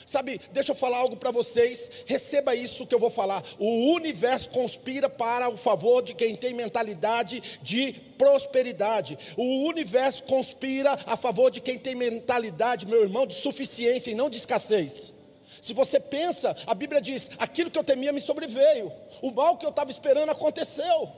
Sabe, 0.09 0.41
deixa 0.55 0.73
eu 0.73 0.75
falar 0.75 0.97
algo 0.97 1.19
para 1.19 1.31
vocês. 1.31 1.91
Receba 2.07 2.55
isso 2.55 2.87
que 2.87 2.95
eu 2.95 2.99
vou 2.99 3.11
falar. 3.11 3.45
O 3.59 3.93
universo 3.93 4.49
conspira 4.49 5.07
para 5.07 5.51
o 5.51 5.57
favor 5.59 6.03
de 6.03 6.15
quem 6.15 6.35
tem 6.35 6.55
mentalidade 6.55 7.43
de 7.61 7.93
prosperidade. 8.17 9.19
O 9.37 9.69
universo 9.69 10.23
conspira 10.23 10.99
a 11.05 11.15
favor 11.15 11.51
de 11.51 11.61
quem 11.61 11.79
tem 11.79 11.95
mentalidade, 11.95 12.87
meu 12.87 13.03
irmão, 13.03 13.27
de 13.27 13.35
suficiência 13.35 14.11
e 14.11 14.15
não 14.15 14.31
de 14.31 14.39
escassez. 14.39 15.13
Se 15.61 15.75
você 15.75 16.01
pensa, 16.01 16.57
a 16.67 16.73
Bíblia 16.73 17.03
diz: 17.03 17.31
aquilo 17.39 17.71
que 17.71 17.79
eu 17.79 17.85
temia 17.85 18.11
me 18.11 18.21
sobreveio, 18.23 18.91
o 19.21 19.31
mal 19.31 19.59
que 19.59 19.67
eu 19.67 19.71
estava 19.71 19.91
esperando 19.91 20.31
aconteceu. 20.31 21.13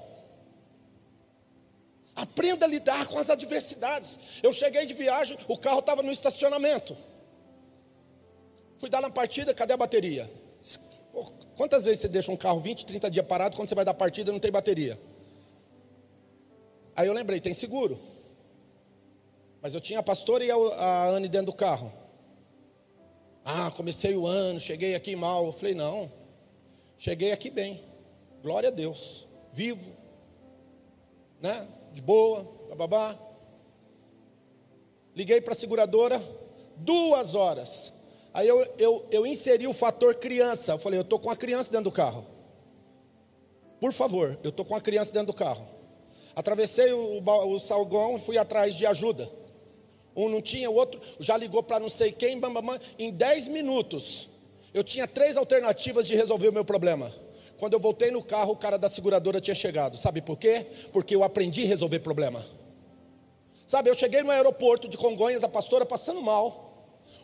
Aprenda 2.17 2.67
a 2.67 2.69
lidar 2.69 3.07
com 3.07 3.21
as 3.21 3.31
adversidades. 3.31 4.19
Eu 4.43 4.53
cheguei 4.53 4.85
de 4.85 4.95
viagem, 4.95 5.39
o 5.47 5.57
carro 5.57 5.79
estava 5.79 6.03
no 6.03 6.11
estacionamento. 6.11 6.97
Fui 8.81 8.89
dar 8.89 9.03
na 9.03 9.11
partida, 9.11 9.53
cadê 9.53 9.75
a 9.75 9.77
bateria? 9.77 10.29
Pô, 11.13 11.23
quantas 11.55 11.85
vezes 11.85 12.01
você 12.01 12.09
deixa 12.09 12.33
um 12.33 12.37
carro 12.37 12.61
20, 12.61 12.87
30 12.87 13.11
dias 13.11 13.27
parado, 13.27 13.55
quando 13.55 13.69
você 13.69 13.75
vai 13.75 13.85
dar 13.85 13.93
partida 13.93 14.33
não 14.33 14.39
tem 14.39 14.51
bateria? 14.51 14.99
Aí 16.97 17.07
eu 17.07 17.13
lembrei, 17.13 17.43
tem 17.43 17.53
seguro. 17.53 18.01
Mas 19.61 19.75
eu 19.75 19.83
tinha 19.83 19.99
a 19.99 20.03
pastora 20.03 20.43
e 20.43 20.51
a, 20.51 20.55
a 20.55 21.09
Anne 21.09 21.29
dentro 21.29 21.49
do 21.49 21.53
carro. 21.53 21.93
Ah, 23.45 23.71
comecei 23.71 24.17
o 24.17 24.27
ano, 24.27 24.59
cheguei 24.59 24.95
aqui 24.95 25.15
mal. 25.15 25.45
Eu 25.45 25.53
falei, 25.53 25.75
não, 25.75 26.11
cheguei 26.97 27.33
aqui 27.33 27.51
bem. 27.51 27.85
Glória 28.43 28.71
a 28.71 28.73
Deus. 28.73 29.29
Vivo, 29.53 29.93
né? 31.39 31.69
De 31.93 32.01
boa, 32.01 32.51
babá. 32.79 33.15
Liguei 35.15 35.43
para 35.43 35.53
a 35.53 35.57
seguradora, 35.57 36.19
duas 36.79 37.35
horas. 37.35 38.00
Aí 38.33 38.47
eu, 38.47 38.65
eu, 38.79 39.07
eu 39.11 39.27
inseri 39.27 39.67
o 39.67 39.73
fator 39.73 40.15
criança. 40.15 40.73
Eu 40.73 40.79
falei, 40.79 40.99
eu 40.99 41.03
estou 41.03 41.19
com 41.19 41.31
a 41.31 41.37
criança 41.37 41.71
dentro 41.71 41.85
do 41.85 41.93
carro. 41.93 42.25
Por 43.81 43.93
favor, 43.93 44.39
eu 44.43 44.51
estou 44.51 44.65
com 44.65 44.75
a 44.75 44.81
criança 44.81 45.13
dentro 45.13 45.29
do 45.29 45.35
carro. 45.35 45.67
Atravessei 46.37 46.93
o, 46.93 47.23
o 47.23 47.59
salgão 47.59 48.17
e 48.17 48.21
fui 48.21 48.39
atrás 48.39 48.75
de 48.75 48.87
ajuda. 48.87 49.31
Um 50.15 50.29
não 50.29 50.43
tinha, 50.43 50.71
o 50.71 50.75
outro 50.75 51.01
já 51.19 51.37
ligou 51.37 51.63
para 51.63 51.81
não 51.81 51.89
sei 51.89 52.13
quem, 52.13 52.39
bam, 52.39 52.53
bam, 52.53 52.63
bam. 52.63 52.79
em 52.99 53.11
10 53.11 53.49
minutos. 53.49 54.29
Eu 54.73 54.85
tinha 54.85 55.09
três 55.09 55.37
alternativas 55.37 56.07
de 56.07 56.15
resolver 56.15 56.49
o 56.49 56.53
meu 56.53 56.65
problema. 56.65 57.13
Quando 57.59 57.75
eu 57.75 57.81
voltei 57.81 58.11
no 58.11 58.23
carro, 58.23 58.53
o 58.53 58.57
cara 58.57 58.79
da 58.79 58.89
seguradora 58.89 59.41
tinha 59.41 59.55
chegado. 59.55 59.97
Sabe 59.97 60.21
por 60.23 60.37
quê? 60.37 60.65
Porque 60.93 61.15
eu 61.15 61.25
aprendi 61.25 61.65
a 61.65 61.67
resolver 61.67 61.99
problema. 62.01 62.45
Sabe, 63.67 63.91
eu 63.91 63.95
cheguei 63.95 64.23
no 64.23 64.31
aeroporto 64.31 64.89
de 64.89 64.97
Congonhas, 64.97 65.45
a 65.45 65.49
pastora 65.49 65.85
passando 65.85 66.23
mal. 66.23 66.70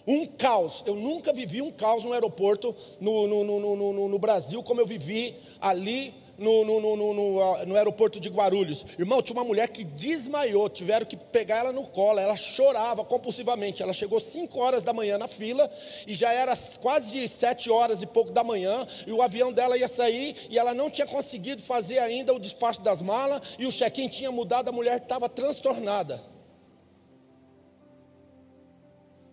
Um 0.06 0.24
caos. 0.26 0.82
Eu 0.86 0.94
nunca 0.94 1.32
vivi 1.32 1.60
um 1.60 1.70
caos 1.70 2.04
no 2.04 2.12
aeroporto 2.12 2.74
no, 3.00 3.26
no, 3.26 3.44
no, 3.44 4.08
no 4.08 4.18
Brasil 4.18 4.62
como 4.62 4.80
eu 4.80 4.86
vivi 4.86 5.34
ali 5.60 6.14
no, 6.38 6.64
no, 6.64 6.80
no, 6.80 7.14
no, 7.14 7.66
no, 7.66 7.76
aeroporto 7.76 8.20
de 8.20 8.28
Guarulhos. 8.28 8.84
Irmão, 8.98 9.22
tinha 9.22 9.34
uma 9.34 9.44
mulher 9.44 9.68
que 9.68 9.84
desmaiou, 9.84 10.68
tiveram 10.68 11.06
que 11.06 11.16
pegar 11.16 11.58
ela 11.58 11.72
no 11.72 11.82
colo, 11.84 12.18
ela 12.18 12.36
chorava 12.36 13.04
compulsivamente. 13.04 13.82
Ela 13.82 13.92
chegou 13.92 14.20
5 14.20 14.58
horas 14.58 14.82
da 14.82 14.92
manhã 14.92 15.18
na 15.18 15.28
fila 15.28 15.70
e 16.06 16.14
já 16.14 16.32
era 16.32 16.56
quase 16.80 17.26
7 17.26 17.70
horas 17.70 18.02
e 18.02 18.06
pouco 18.06 18.30
da 18.30 18.44
manhã, 18.44 18.86
e 19.06 19.12
o 19.12 19.22
avião 19.22 19.52
dela 19.52 19.78
ia 19.78 19.88
sair 19.88 20.36
e 20.50 20.58
ela 20.58 20.74
não 20.74 20.90
tinha 20.90 21.06
conseguido 21.06 21.62
fazer 21.62 21.98
ainda 21.98 22.34
o 22.34 22.38
despacho 22.38 22.80
das 22.80 23.00
malas, 23.00 23.40
e 23.58 23.66
o 23.66 23.72
check-in 23.72 24.08
tinha 24.08 24.30
mudado, 24.30 24.68
a 24.68 24.72
mulher 24.72 24.98
estava 24.98 25.28
transtornada. 25.28 26.35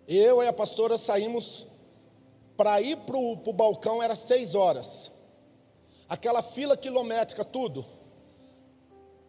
Eu 0.08 0.44
e 0.44 0.48
a 0.48 0.54
pastora 0.54 0.98
saímos 0.98 1.66
para 2.58 2.82
ir 2.82 2.98
para 2.98 3.18
o 3.18 3.54
balcão, 3.54 4.02
era 4.02 4.16
seis 4.16 4.56
horas. 4.56 5.12
Aquela 6.08 6.44
fila 6.44 6.78
quilométrica, 6.78 7.44
tudo. 7.44 7.86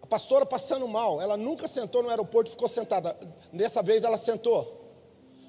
A 0.03 0.07
pastora 0.07 0.45
passando 0.45 0.87
mal, 0.87 1.21
ela 1.21 1.37
nunca 1.37 1.67
sentou 1.67 2.03
no 2.03 2.11
aeroporto 2.11 2.51
ficou 2.51 2.69
sentada. 2.69 3.19
Dessa 3.53 3.83
vez 3.83 4.05
ela 4.05 4.19
sentou. 4.19 4.84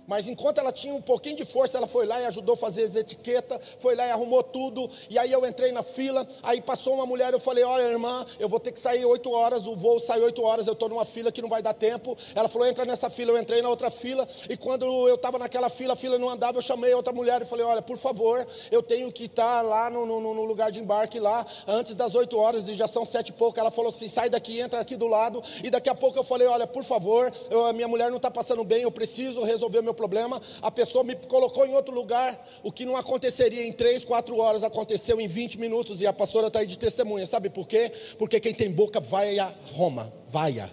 Mas 0.07 0.27
enquanto 0.27 0.59
ela 0.59 0.71
tinha 0.71 0.93
um 0.93 1.01
pouquinho 1.01 1.35
de 1.35 1.45
força, 1.45 1.77
ela 1.77 1.87
foi 1.87 2.05
lá 2.05 2.21
e 2.21 2.25
ajudou 2.25 2.53
a 2.53 2.57
fazer 2.57 2.83
as 2.83 2.95
etiquetas, 2.95 3.59
foi 3.79 3.95
lá 3.95 4.05
e 4.05 4.11
arrumou 4.11 4.43
tudo. 4.43 4.89
E 5.09 5.17
aí 5.17 5.31
eu 5.31 5.45
entrei 5.45 5.71
na 5.71 5.83
fila, 5.83 6.25
aí 6.43 6.61
passou 6.61 6.93
uma 6.93 7.05
mulher, 7.05 7.33
eu 7.33 7.39
falei, 7.39 7.63
olha 7.63 7.83
irmã, 7.83 8.25
eu 8.39 8.47
vou 8.47 8.59
ter 8.59 8.71
que 8.71 8.79
sair 8.79 9.05
oito 9.05 9.31
horas, 9.31 9.65
o 9.65 9.75
voo 9.75 9.99
sai 9.99 10.21
oito 10.21 10.41
horas, 10.43 10.67
eu 10.67 10.73
estou 10.73 10.89
numa 10.89 11.05
fila 11.05 11.31
que 11.31 11.41
não 11.41 11.49
vai 11.49 11.61
dar 11.61 11.73
tempo. 11.73 12.15
Ela 12.35 12.47
falou, 12.47 12.67
entra 12.67 12.85
nessa 12.85 13.09
fila, 13.09 13.31
eu 13.31 13.37
entrei 13.37 13.61
na 13.61 13.69
outra 13.69 13.89
fila, 13.89 14.27
e 14.49 14.55
quando 14.55 14.85
eu 15.07 15.15
estava 15.15 15.39
naquela 15.39 15.69
fila, 15.69 15.93
a 15.93 15.95
fila 15.95 16.17
não 16.19 16.29
andava, 16.29 16.57
eu 16.57 16.61
chamei 16.61 16.93
outra 16.93 17.11
mulher 17.11 17.41
e 17.41 17.45
falei, 17.45 17.65
olha, 17.65 17.81
por 17.81 17.97
favor, 17.97 18.45
eu 18.71 18.83
tenho 18.83 19.11
que 19.11 19.25
estar 19.25 19.61
lá 19.61 19.89
no, 19.89 20.05
no, 20.05 20.21
no 20.21 20.43
lugar 20.43 20.71
de 20.71 20.79
embarque 20.79 21.19
lá, 21.19 21.45
antes 21.67 21.95
das 21.95 22.13
oito 22.15 22.37
horas, 22.37 22.67
e 22.67 22.73
já 22.73 22.87
são 22.87 23.05
sete 23.05 23.29
e 23.29 23.33
pouco. 23.33 23.59
Ela 23.59 23.71
falou 23.71 23.89
assim, 23.89 24.07
sai 24.07 24.29
daqui, 24.29 24.59
entra 24.59 24.79
aqui 24.79 24.95
do 24.95 25.07
lado. 25.07 25.41
E 25.63 25.69
daqui 25.69 25.89
a 25.89 25.95
pouco 25.95 26.19
eu 26.19 26.23
falei, 26.23 26.47
olha, 26.47 26.67
por 26.67 26.83
favor, 26.83 27.31
eu, 27.49 27.65
a 27.65 27.73
minha 27.73 27.87
mulher 27.87 28.09
não 28.09 28.17
está 28.17 28.29
passando 28.29 28.63
bem, 28.63 28.83
eu 28.83 28.91
preciso 28.91 29.43
resolver 29.43 29.81
meu 29.81 29.94
problema, 29.95 30.41
a 30.61 30.69
pessoa 30.69 31.03
me 31.03 31.15
colocou 31.15 31.65
em 31.65 31.73
outro 31.73 31.93
lugar, 31.93 32.39
o 32.63 32.71
que 32.71 32.85
não 32.85 32.95
aconteceria 32.95 33.65
em 33.65 33.71
três, 33.71 34.05
quatro 34.05 34.37
horas, 34.37 34.63
aconteceu 34.63 35.19
em 35.19 35.27
20 35.27 35.59
minutos, 35.59 36.01
e 36.01 36.07
a 36.07 36.13
pastora 36.13 36.47
está 36.47 36.59
aí 36.59 36.67
de 36.67 36.77
testemunha, 36.77 37.25
sabe 37.25 37.49
por 37.49 37.67
quê? 37.67 37.91
Porque 38.19 38.39
quem 38.39 38.53
tem 38.53 38.71
boca 38.71 38.99
vai 38.99 39.39
a 39.39 39.53
Roma, 39.73 40.13
vai 40.27 40.59
a. 40.59 40.69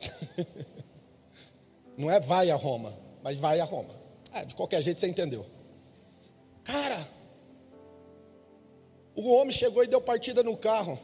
não 1.96 2.10
é 2.10 2.20
vai 2.20 2.50
a 2.50 2.56
Roma, 2.56 2.96
mas 3.22 3.36
vai 3.36 3.60
a 3.60 3.64
Roma. 3.64 4.00
É, 4.32 4.44
de 4.44 4.54
qualquer 4.54 4.80
jeito 4.82 5.00
você 5.00 5.08
entendeu. 5.08 5.44
Cara, 6.62 7.08
o 9.14 9.32
homem 9.32 9.52
chegou 9.52 9.82
e 9.82 9.86
deu 9.86 10.00
partida 10.00 10.42
no 10.42 10.56
carro. 10.56 10.98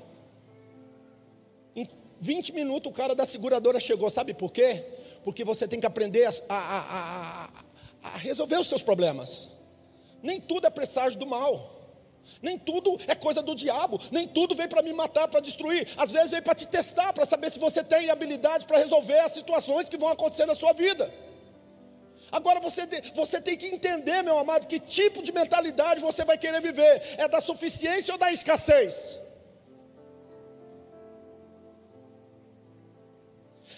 Em 1.75 1.89
20 2.21 2.53
minutos 2.53 2.91
o 2.91 2.95
cara 2.95 3.14
da 3.14 3.25
seguradora 3.25 3.81
chegou, 3.81 4.11
sabe 4.11 4.33
por 4.33 4.53
quê? 4.53 4.85
Porque 5.27 5.43
você 5.43 5.66
tem 5.66 5.81
que 5.81 5.87
aprender 5.87 6.24
a, 6.24 6.33
a, 6.49 6.55
a, 6.55 7.49
a 8.05 8.16
resolver 8.18 8.59
os 8.61 8.68
seus 8.68 8.81
problemas. 8.81 9.49
Nem 10.22 10.41
tudo 10.41 10.68
é 10.68 10.70
presságio 10.70 11.18
do 11.18 11.27
mal. 11.27 11.74
Nem 12.41 12.57
tudo 12.57 12.97
é 13.09 13.14
coisa 13.16 13.43
do 13.43 13.53
diabo, 13.55 13.99
nem 14.12 14.29
tudo 14.29 14.55
vem 14.55 14.68
para 14.68 14.83
me 14.83 14.93
matar, 14.93 15.27
para 15.27 15.41
destruir. 15.41 15.89
Às 15.97 16.12
vezes 16.12 16.31
vem 16.31 16.41
para 16.41 16.55
te 16.55 16.68
testar, 16.68 17.12
para 17.12 17.27
saber 17.27 17.51
se 17.51 17.59
você 17.59 17.83
tem 17.83 18.09
habilidade 18.09 18.66
para 18.66 18.79
resolver 18.79 19.18
as 19.18 19.33
situações 19.33 19.89
que 19.89 19.97
vão 19.97 20.11
acontecer 20.11 20.47
na 20.47 20.55
sua 20.55 20.72
vida. 20.72 21.12
Agora 22.31 22.61
você, 22.61 22.83
você 23.12 23.41
tem 23.41 23.57
que 23.57 23.66
entender, 23.66 24.22
meu 24.22 24.39
amado, 24.39 24.68
que 24.68 24.79
tipo 24.79 25.24
de 25.24 25.33
mentalidade 25.33 26.01
você 26.01 26.24
vai 26.24 26.39
querer 26.39 26.61
viver: 26.61 27.03
é 27.18 27.27
da 27.27 27.41
suficiência 27.41 28.14
ou 28.14 28.18
da 28.18 28.31
escassez? 28.33 29.18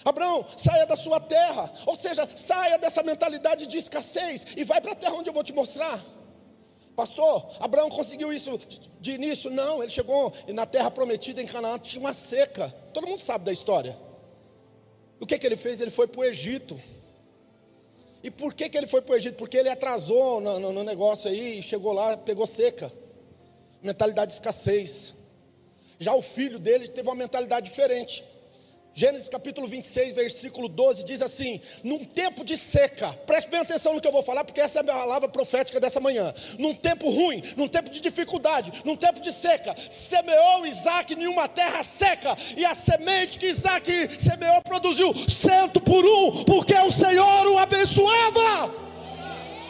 Abraão, 0.09 0.45
saia 0.57 0.85
da 0.85 0.95
sua 0.95 1.19
terra, 1.19 1.71
ou 1.85 1.97
seja, 1.97 2.27
saia 2.35 2.77
dessa 2.77 3.01
mentalidade 3.03 3.67
de 3.67 3.77
escassez 3.77 4.45
e 4.55 4.63
vai 4.63 4.81
para 4.81 4.91
a 4.91 4.95
terra 4.95 5.13
onde 5.13 5.29
eu 5.29 5.33
vou 5.33 5.43
te 5.43 5.53
mostrar. 5.53 5.99
Pastor, 6.95 7.49
Abraão 7.61 7.89
conseguiu 7.89 8.33
isso 8.33 8.59
de 8.99 9.11
início? 9.11 9.49
Não, 9.49 9.81
ele 9.81 9.91
chegou 9.91 10.33
na 10.49 10.65
terra 10.65 10.91
prometida 10.91 11.41
em 11.41 11.47
Canaã, 11.47 11.79
tinha 11.79 11.99
uma 12.01 12.13
seca. 12.13 12.67
Todo 12.93 13.07
mundo 13.07 13.21
sabe 13.21 13.45
da 13.45 13.53
história. 13.53 13.97
O 15.19 15.25
que, 15.25 15.37
que 15.37 15.45
ele 15.45 15.55
fez? 15.55 15.79
Ele 15.79 15.91
foi 15.91 16.07
para 16.07 16.19
o 16.19 16.25
Egito. 16.25 16.79
E 18.21 18.29
por 18.29 18.53
que, 18.53 18.67
que 18.67 18.77
ele 18.77 18.87
foi 18.87 19.01
para 19.01 19.13
o 19.13 19.15
Egito? 19.15 19.37
Porque 19.37 19.55
ele 19.55 19.69
atrasou 19.69 20.41
no, 20.41 20.59
no, 20.59 20.73
no 20.73 20.83
negócio 20.83 21.29
aí, 21.29 21.61
chegou 21.61 21.93
lá, 21.93 22.17
pegou 22.17 22.45
seca. 22.45 22.91
Mentalidade 23.81 24.31
de 24.31 24.33
escassez. 24.33 25.13
Já 25.97 26.13
o 26.13 26.21
filho 26.21 26.59
dele 26.59 26.87
teve 26.87 27.07
uma 27.07 27.15
mentalidade 27.15 27.69
diferente. 27.69 28.23
Gênesis 28.93 29.29
capítulo 29.29 29.67
26, 29.67 30.13
versículo 30.13 30.67
12 30.67 31.03
diz 31.03 31.21
assim: 31.21 31.61
Num 31.83 32.03
tempo 32.03 32.43
de 32.43 32.57
seca, 32.57 33.07
preste 33.25 33.49
bem 33.49 33.59
atenção 33.59 33.93
no 33.93 34.01
que 34.01 34.07
eu 34.07 34.11
vou 34.11 34.23
falar, 34.23 34.43
porque 34.43 34.59
essa 34.59 34.79
é 34.79 34.81
a 34.81 34.85
palavra 34.85 35.29
profética 35.29 35.79
dessa 35.79 35.99
manhã. 35.99 36.33
Num 36.57 36.73
tempo 36.73 37.09
ruim, 37.09 37.41
num 37.55 37.67
tempo 37.67 37.89
de 37.89 38.01
dificuldade, 38.01 38.71
num 38.83 38.95
tempo 38.95 39.19
de 39.21 39.31
seca, 39.31 39.75
semeou 39.89 40.65
Isaac 40.65 41.13
em 41.13 41.27
uma 41.27 41.47
terra 41.47 41.83
seca, 41.83 42.35
e 42.57 42.65
a 42.65 42.75
semente 42.75 43.37
que 43.37 43.47
Isaac 43.47 43.89
semeou 44.19 44.61
produziu 44.63 45.13
cento 45.29 45.79
por 45.79 46.03
um, 46.05 46.43
porque 46.43 46.73
o 46.73 46.91
Senhor 46.91 47.47
o 47.47 47.57
abençoava. 47.57 48.89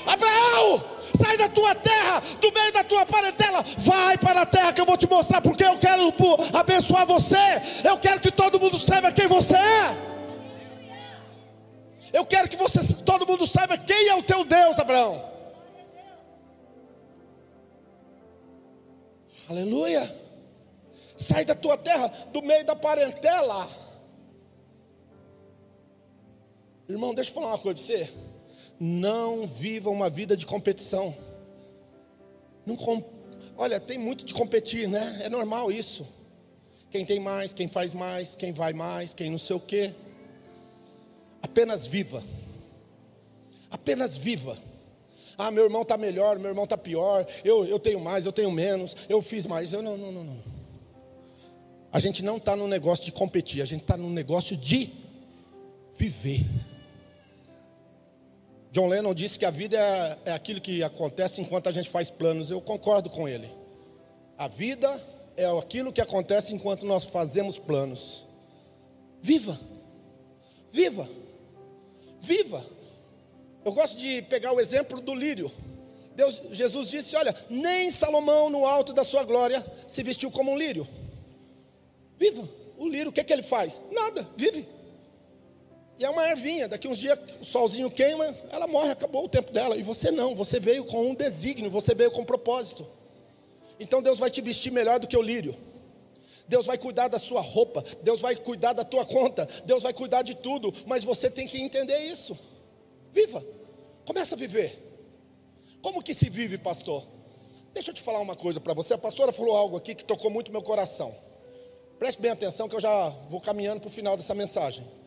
Abraão, 0.07 0.83
sai 1.19 1.37
da 1.37 1.49
tua 1.49 1.75
terra, 1.75 2.21
do 2.39 2.51
meio 2.51 2.71
da 2.71 2.83
tua 2.83 3.05
parentela, 3.05 3.63
vai 3.77 4.17
para 4.17 4.41
a 4.41 4.45
terra 4.45 4.71
que 4.71 4.79
eu 4.79 4.85
vou 4.85 4.97
te 4.97 5.07
mostrar, 5.07 5.41
porque 5.41 5.63
eu 5.63 5.77
quero 5.77 6.13
abençoar 6.53 7.05
você, 7.05 7.35
eu 7.83 7.97
quero 7.97 8.21
que 8.21 8.31
todo 8.31 8.59
mundo 8.59 8.79
saiba 8.79 9.11
quem 9.11 9.27
você 9.27 9.55
é. 9.55 10.09
Eu 12.11 12.25
quero 12.25 12.49
que 12.49 12.55
você, 12.55 12.79
todo 13.03 13.27
mundo 13.27 13.45
saiba 13.45 13.77
quem 13.77 14.07
é 14.07 14.15
o 14.15 14.23
teu 14.23 14.43
Deus, 14.43 14.79
Abraão. 14.79 15.29
Aleluia. 19.49 20.15
Sai 21.17 21.43
da 21.43 21.53
tua 21.53 21.77
terra, 21.77 22.07
do 22.31 22.41
meio 22.41 22.65
da 22.65 22.75
parentela. 22.75 23.67
Irmão, 26.87 27.13
deixa 27.13 27.29
eu 27.29 27.35
falar 27.35 27.47
uma 27.47 27.59
coisa 27.59 27.75
para 27.77 27.85
você. 27.85 28.28
Não 28.79 29.45
viva 29.45 29.89
uma 29.89 30.09
vida 30.09 30.37
de 30.37 30.45
competição. 30.45 31.15
Não 32.65 32.75
com... 32.75 33.03
Olha, 33.57 33.79
tem 33.79 33.97
muito 33.97 34.23
de 34.23 34.33
competir, 34.33 34.87
né? 34.87 35.21
É 35.23 35.29
normal 35.29 35.71
isso. 35.71 36.07
Quem 36.89 37.03
tem 37.05 37.19
mais, 37.19 37.51
quem 37.51 37.67
faz 37.67 37.93
mais, 37.93 38.35
quem 38.35 38.53
vai 38.53 38.73
mais, 38.73 39.13
quem 39.13 39.29
não 39.29 39.37
sei 39.37 39.55
o 39.55 39.59
quê. 39.59 39.93
Apenas 41.41 41.85
viva. 41.85 42.23
Apenas 43.69 44.17
viva. 44.17 44.57
Ah, 45.37 45.51
meu 45.51 45.65
irmão 45.65 45.83
está 45.83 45.97
melhor, 45.97 46.39
meu 46.39 46.49
irmão 46.49 46.63
está 46.63 46.77
pior. 46.77 47.25
Eu, 47.43 47.65
eu 47.65 47.79
tenho 47.79 47.99
mais, 47.99 48.25
eu 48.25 48.31
tenho 48.31 48.51
menos. 48.51 48.95
Eu 49.07 49.21
fiz 49.21 49.45
mais. 49.45 49.71
Eu 49.71 49.81
não, 49.81 49.97
não, 49.97 50.11
não, 50.11 50.23
não. 50.23 50.37
A 51.91 51.99
gente 51.99 52.23
não 52.23 52.37
está 52.37 52.55
no 52.55 52.67
negócio 52.67 53.05
de 53.05 53.11
competir, 53.11 53.61
a 53.61 53.65
gente 53.65 53.81
está 53.81 53.97
no 53.97 54.09
negócio 54.09 54.55
de 54.55 54.91
viver. 55.97 56.45
John 58.71 58.87
Lennon 58.87 59.13
disse 59.13 59.39
que 59.39 59.45
a 59.45 59.51
vida 59.51 59.77
é, 59.77 60.29
é 60.29 60.31
aquilo 60.31 60.61
que 60.61 60.83
acontece 60.83 61.41
enquanto 61.41 61.67
a 61.67 61.71
gente 61.71 61.89
faz 61.89 62.09
planos. 62.09 62.51
Eu 62.51 62.61
concordo 62.61 63.09
com 63.09 63.27
ele. 63.27 63.49
A 64.37 64.47
vida 64.47 64.89
é 65.35 65.45
aquilo 65.57 65.91
que 65.91 66.01
acontece 66.01 66.53
enquanto 66.53 66.85
nós 66.85 67.05
fazemos 67.05 67.57
planos. 67.57 68.25
Viva, 69.21 69.59
viva, 70.71 71.09
viva. 72.19 72.63
Eu 73.65 73.73
gosto 73.73 73.97
de 73.97 74.21
pegar 74.23 74.53
o 74.53 74.59
exemplo 74.59 75.01
do 75.01 75.13
lírio. 75.13 75.51
Deus, 76.15 76.41
Jesus 76.51 76.89
disse: 76.89 77.15
Olha, 77.15 77.35
nem 77.49 77.89
Salomão, 77.89 78.49
no 78.49 78.65
alto 78.65 78.93
da 78.93 79.03
sua 79.03 79.23
glória, 79.23 79.65
se 79.87 80.03
vestiu 80.03 80.29
como 80.29 80.51
um 80.51 80.57
lírio. 80.57 80.87
Viva. 82.17 82.47
O 82.77 82.87
lírio, 82.87 83.09
o 83.09 83.11
que, 83.11 83.19
é 83.19 83.23
que 83.23 83.33
ele 83.33 83.43
faz? 83.43 83.83
Nada, 83.91 84.25
vive. 84.37 84.65
E 85.99 86.05
é 86.05 86.09
uma 86.09 86.25
ervinha, 86.29 86.65
daqui 86.65 86.87
uns 86.87 86.97
dias 86.97 87.19
o 87.41 87.45
solzinho 87.45 87.91
queima, 87.91 88.33
ela 88.51 88.67
morre, 88.67 88.91
acabou 88.91 89.25
o 89.25 89.29
tempo 89.29 89.51
dela. 89.51 89.75
E 89.75 89.83
você 89.83 90.09
não, 90.09 90.33
você 90.33 90.57
veio 90.57 90.85
com 90.85 91.09
um 91.09 91.13
desígnio, 91.13 91.69
você 91.69 91.93
veio 91.93 92.09
com 92.09 92.21
um 92.21 92.25
propósito. 92.25 92.89
Então 93.77 94.01
Deus 94.01 94.17
vai 94.17 94.29
te 94.29 94.39
vestir 94.39 94.71
melhor 94.71 94.97
do 94.97 95.07
que 95.07 95.17
o 95.17 95.21
lírio. 95.21 95.53
Deus 96.47 96.65
vai 96.65 96.77
cuidar 96.77 97.09
da 97.09 97.19
sua 97.19 97.41
roupa, 97.41 97.83
Deus 98.01 98.21
vai 98.21 98.33
cuidar 98.33 98.71
da 98.71 98.85
tua 98.85 99.05
conta, 99.05 99.45
Deus 99.65 99.83
vai 99.83 99.93
cuidar 99.93 100.21
de 100.21 100.35
tudo, 100.35 100.73
mas 100.87 101.03
você 101.03 101.29
tem 101.29 101.45
que 101.45 101.61
entender 101.61 101.99
isso. 101.99 102.35
Viva, 103.11 103.45
começa 104.05 104.35
a 104.35 104.37
viver. 104.37 104.87
Como 105.81 106.01
que 106.01 106.13
se 106.13 106.29
vive, 106.29 106.57
pastor? 106.57 107.05
Deixa 107.73 107.91
eu 107.91 107.93
te 107.93 108.01
falar 108.01 108.19
uma 108.19 108.37
coisa 108.37 108.59
para 108.61 108.73
você. 108.73 108.93
A 108.93 108.97
pastora 108.97 109.33
falou 109.33 109.55
algo 109.55 109.75
aqui 109.75 109.93
que 109.93 110.05
tocou 110.05 110.31
muito 110.31 110.49
meu 110.49 110.61
coração. 110.61 111.13
Preste 111.99 112.21
bem 112.21 112.31
atenção 112.31 112.69
que 112.69 112.75
eu 112.75 112.79
já 112.79 113.09
vou 113.29 113.41
caminhando 113.41 113.81
para 113.81 113.89
o 113.89 113.91
final 113.91 114.15
dessa 114.15 114.33
mensagem. 114.33 114.98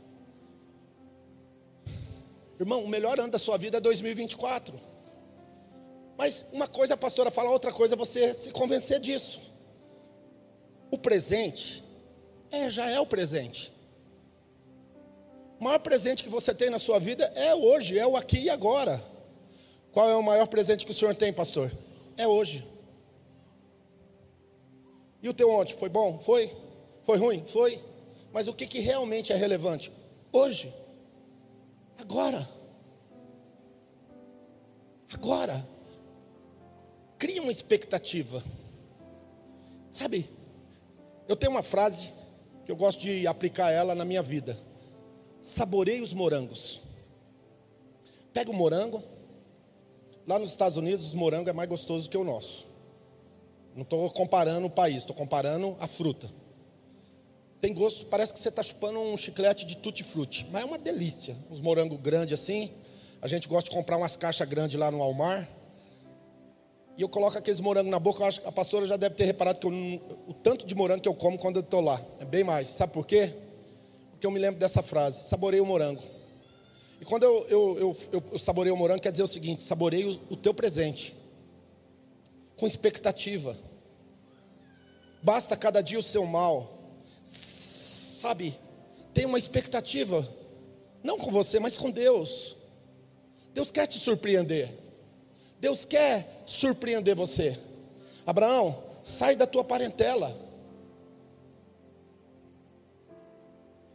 Irmão, 2.58 2.84
o 2.84 2.88
melhor 2.88 3.18
ano 3.18 3.30
da 3.30 3.38
sua 3.38 3.56
vida 3.56 3.78
é 3.78 3.80
2024. 3.80 4.78
Mas 6.16 6.46
uma 6.52 6.68
coisa 6.68 6.94
a 6.94 6.96
pastora 6.96 7.30
fala, 7.30 7.50
outra 7.50 7.72
coisa 7.72 7.96
você 7.96 8.32
se 8.34 8.50
convencer 8.50 9.00
disso. 9.00 9.40
O 10.90 10.98
presente 10.98 11.82
é, 12.50 12.68
já 12.68 12.88
é 12.90 13.00
o 13.00 13.06
presente. 13.06 13.72
O 15.58 15.64
maior 15.64 15.78
presente 15.78 16.22
que 16.22 16.28
você 16.28 16.54
tem 16.54 16.70
na 16.70 16.78
sua 16.78 16.98
vida 16.98 17.24
é 17.34 17.54
hoje, 17.54 17.98
é 17.98 18.06
o 18.06 18.16
aqui 18.16 18.38
e 18.38 18.50
agora. 18.50 19.02
Qual 19.92 20.08
é 20.08 20.16
o 20.16 20.22
maior 20.22 20.46
presente 20.46 20.84
que 20.84 20.90
o 20.90 20.94
senhor 20.94 21.14
tem, 21.14 21.32
pastor? 21.32 21.70
É 22.16 22.26
hoje. 22.26 22.66
E 25.22 25.28
o 25.28 25.34
teu 25.34 25.48
ontem 25.50 25.74
foi 25.74 25.88
bom? 25.88 26.18
Foi? 26.18 26.50
Foi 27.02 27.16
ruim? 27.16 27.44
Foi. 27.44 27.78
Mas 28.32 28.48
o 28.48 28.54
que, 28.54 28.66
que 28.66 28.80
realmente 28.80 29.32
é 29.32 29.36
relevante? 29.36 29.92
Hoje. 30.32 30.72
Agora. 32.02 32.48
Agora, 35.14 35.64
cria 37.16 37.40
uma 37.40 37.52
expectativa. 37.52 38.42
Sabe, 39.88 40.28
eu 41.28 41.36
tenho 41.36 41.52
uma 41.52 41.62
frase 41.62 42.10
que 42.64 42.72
eu 42.72 42.76
gosto 42.76 43.00
de 43.00 43.24
aplicar 43.28 43.70
ela 43.70 43.94
na 43.94 44.04
minha 44.04 44.22
vida. 44.22 44.58
Saboreie 45.40 46.00
os 46.00 46.12
morangos. 46.12 46.80
Pega 48.32 48.50
o 48.50 48.54
morango. 48.54 49.00
Lá 50.26 50.40
nos 50.40 50.50
Estados 50.50 50.76
Unidos, 50.76 51.06
os 51.06 51.14
morangos 51.14 51.48
é 51.48 51.52
mais 51.52 51.68
gostoso 51.68 52.10
que 52.10 52.16
o 52.16 52.24
nosso. 52.24 52.66
Não 53.76 53.82
estou 53.82 54.10
comparando 54.10 54.66
o 54.66 54.70
país, 54.70 54.98
estou 54.98 55.14
comparando 55.14 55.76
a 55.78 55.86
fruta. 55.86 56.28
Tem 57.62 57.72
gosto, 57.72 58.06
parece 58.06 58.32
que 58.34 58.40
você 58.40 58.48
está 58.48 58.60
chupando 58.60 58.98
um 58.98 59.16
chiclete 59.16 59.64
de 59.64 59.76
tutti-frutti, 59.76 60.48
mas 60.50 60.62
é 60.62 60.64
uma 60.64 60.76
delícia. 60.76 61.36
Os 61.48 61.60
morangos 61.60 61.96
grandes 62.00 62.40
assim. 62.40 62.72
A 63.20 63.28
gente 63.28 63.46
gosta 63.46 63.70
de 63.70 63.76
comprar 63.76 63.96
umas 63.96 64.16
caixas 64.16 64.48
grandes 64.48 64.76
lá 64.76 64.90
no 64.90 64.98
Walmart. 64.98 65.46
E 66.98 67.02
eu 67.02 67.08
coloco 67.08 67.38
aqueles 67.38 67.60
morangos 67.60 67.88
na 67.88 68.00
boca. 68.00 68.20
Eu 68.20 68.26
acho 68.26 68.40
que 68.40 68.48
a 68.48 68.50
pastora 68.50 68.84
já 68.84 68.96
deve 68.96 69.14
ter 69.14 69.26
reparado 69.26 69.60
que 69.60 69.66
eu, 69.68 69.70
o 70.26 70.34
tanto 70.34 70.66
de 70.66 70.74
morango 70.74 71.02
que 71.02 71.08
eu 71.08 71.14
como 71.14 71.38
quando 71.38 71.58
eu 71.58 71.60
estou 71.60 71.80
lá 71.80 72.02
é 72.18 72.24
bem 72.24 72.42
mais. 72.42 72.66
Sabe 72.66 72.92
por 72.92 73.06
quê? 73.06 73.32
Porque 74.10 74.26
eu 74.26 74.32
me 74.32 74.40
lembro 74.40 74.58
dessa 74.58 74.82
frase: 74.82 75.28
saborei 75.28 75.60
o 75.60 75.64
morango. 75.64 76.02
E 77.00 77.04
quando 77.04 77.22
eu, 77.22 77.46
eu, 77.48 77.96
eu, 78.10 78.22
eu 78.32 78.38
saboreio 78.40 78.74
o 78.74 78.78
morango, 78.78 79.00
quer 79.00 79.12
dizer 79.12 79.22
o 79.22 79.28
seguinte: 79.28 79.62
saboreio 79.62 80.20
o, 80.28 80.34
o 80.34 80.36
teu 80.36 80.52
presente 80.52 81.14
com 82.56 82.66
expectativa. 82.66 83.56
Basta 85.22 85.56
cada 85.56 85.80
dia 85.80 86.00
o 86.00 86.02
seu 86.02 86.26
mal. 86.26 86.81
Sabe? 88.22 88.56
Tem 89.12 89.26
uma 89.26 89.36
expectativa. 89.36 90.26
Não 91.02 91.18
com 91.18 91.32
você, 91.32 91.58
mas 91.58 91.76
com 91.76 91.90
Deus. 91.90 92.56
Deus 93.52 93.72
quer 93.72 93.88
te 93.88 93.98
surpreender. 93.98 94.72
Deus 95.58 95.84
quer 95.84 96.44
surpreender 96.46 97.16
você. 97.16 97.58
Abraão, 98.24 98.80
sai 99.02 99.34
da 99.34 99.44
tua 99.44 99.64
parentela. 99.64 100.38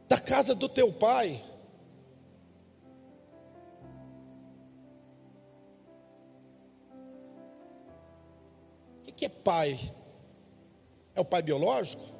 Da 0.09 0.19
casa 0.19 0.53
do 0.53 0.67
teu 0.67 0.91
pai. 0.91 1.41
O 9.07 9.13
que 9.13 9.25
é 9.25 9.29
pai? 9.29 9.79
É 11.15 11.21
o 11.21 11.25
pai 11.25 11.41
biológico? 11.41 12.16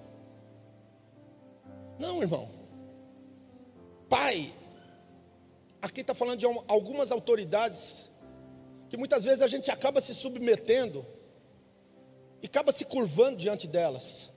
Não, 2.00 2.22
irmão. 2.22 2.50
Pai, 4.10 4.52
aqui 5.82 6.02
está 6.02 6.14
falando 6.14 6.39
de 6.39 6.45
algumas 6.68 7.12
autoridades 7.12 8.10
que 8.89 8.98
muitas 8.98 9.24
vezes 9.24 9.41
a 9.41 9.48
gente 9.48 9.70
acaba 9.70 10.00
se 10.00 10.14
submetendo 10.14 11.06
e 12.41 12.45
acaba 12.45 12.72
se 12.72 12.86
curvando 12.86 13.38
diante 13.38 13.68
delas. 13.68 14.32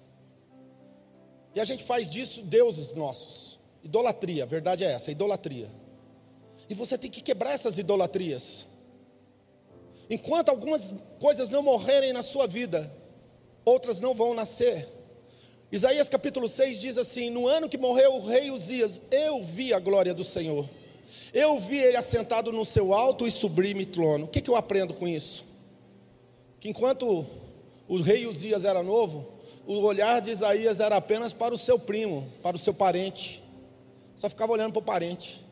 E 1.55 1.61
a 1.61 1.65
gente 1.65 1.85
faz 1.85 2.09
disso 2.09 2.43
deuses 2.43 2.93
nossos. 2.93 3.59
Idolatria, 3.83 4.45
a 4.45 4.47
verdade 4.47 4.85
é 4.85 4.93
essa, 4.93 5.11
idolatria. 5.11 5.71
E 6.69 6.75
você 6.75 6.97
tem 6.97 7.11
que 7.11 7.21
quebrar 7.21 7.53
essas 7.53 7.79
idolatrias. 7.79 8.67
Enquanto 10.09 10.49
algumas 10.49 10.93
coisas 11.21 11.51
não 11.51 11.63
morrerem 11.63 12.13
na 12.13 12.23
sua 12.23 12.47
vida, 12.47 12.93
outras 13.65 14.01
não 14.01 14.15
vão 14.15 14.35
nascer. 14.35 14.89
Isaías 15.73 16.09
capítulo 16.09 16.49
6 16.49 16.81
diz 16.81 16.99
assim: 16.99 17.31
No 17.31 17.47
ano 17.47 17.69
que 17.69 17.79
morreu 17.79 18.15
o 18.15 18.27
rei 18.27 18.51
Uzias, 18.51 19.01
eu 19.11 19.41
vi 19.43 19.73
a 19.73 19.79
glória 19.79 20.13
do 20.13 20.25
Senhor. 20.25 20.69
Eu 21.33 21.61
vi 21.61 21.79
ele 21.79 21.97
assentado 21.97 22.51
no 22.51 22.65
seu 22.65 22.93
alto 22.93 23.27
e 23.27 23.31
sublime 23.31 23.87
trono. 23.87 24.25
O 24.25 24.29
que, 24.29 24.41
que 24.41 24.51
eu 24.51 24.57
aprendo 24.57 24.93
com 24.95 25.07
isso? 25.07 25.45
Que 26.59 26.69
enquanto 26.69 27.25
o 27.87 28.01
rei 28.01 28.27
Uzias 28.27 28.65
era 28.65 28.83
novo, 28.83 29.29
o 29.65 29.79
olhar 29.83 30.21
de 30.21 30.31
Isaías 30.31 30.81
era 30.81 30.97
apenas 30.97 31.33
para 31.33 31.55
o 31.55 31.59
seu 31.59 31.79
primo, 31.79 32.29
para 32.43 32.57
o 32.57 32.59
seu 32.59 32.75
parente. 32.75 33.41
Só 34.17 34.29
ficava 34.29 34.53
olhando 34.53 34.73
para 34.73 34.81
o 34.81 34.85
parente. 34.85 35.45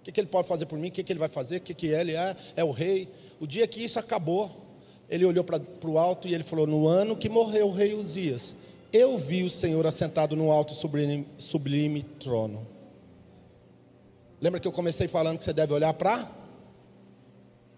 O 0.00 0.02
que, 0.02 0.10
que 0.10 0.20
ele 0.20 0.28
pode 0.28 0.48
fazer 0.48 0.66
por 0.66 0.76
mim? 0.76 0.88
O 0.88 0.90
que, 0.90 1.04
que 1.04 1.12
ele 1.12 1.20
vai 1.20 1.28
fazer? 1.28 1.58
O 1.58 1.60
que, 1.60 1.72
que 1.72 1.86
ele 1.86 2.14
é? 2.16 2.34
É 2.56 2.64
o 2.64 2.72
rei. 2.72 3.08
O 3.38 3.46
dia 3.46 3.66
que 3.68 3.82
isso 3.82 4.00
acabou, 4.00 4.50
ele 5.08 5.24
olhou 5.24 5.44
para 5.44 5.60
o 5.84 5.98
alto 5.98 6.26
e 6.26 6.34
ele 6.34 6.42
falou: 6.42 6.66
No 6.66 6.88
ano 6.88 7.16
que 7.16 7.28
morreu 7.28 7.68
o 7.68 7.72
rei 7.72 7.94
Uzias, 7.94 8.56
eu 8.92 9.16
vi 9.16 9.42
o 9.42 9.50
Senhor 9.50 9.86
assentado 9.86 10.36
no 10.36 10.50
alto 10.50 10.74
sublime, 10.74 11.26
sublime 11.38 12.02
trono. 12.02 12.66
Lembra 14.40 14.60
que 14.60 14.68
eu 14.68 14.72
comecei 14.72 15.08
falando 15.08 15.38
que 15.38 15.44
você 15.44 15.52
deve 15.52 15.72
olhar 15.72 15.94
para? 15.94 16.30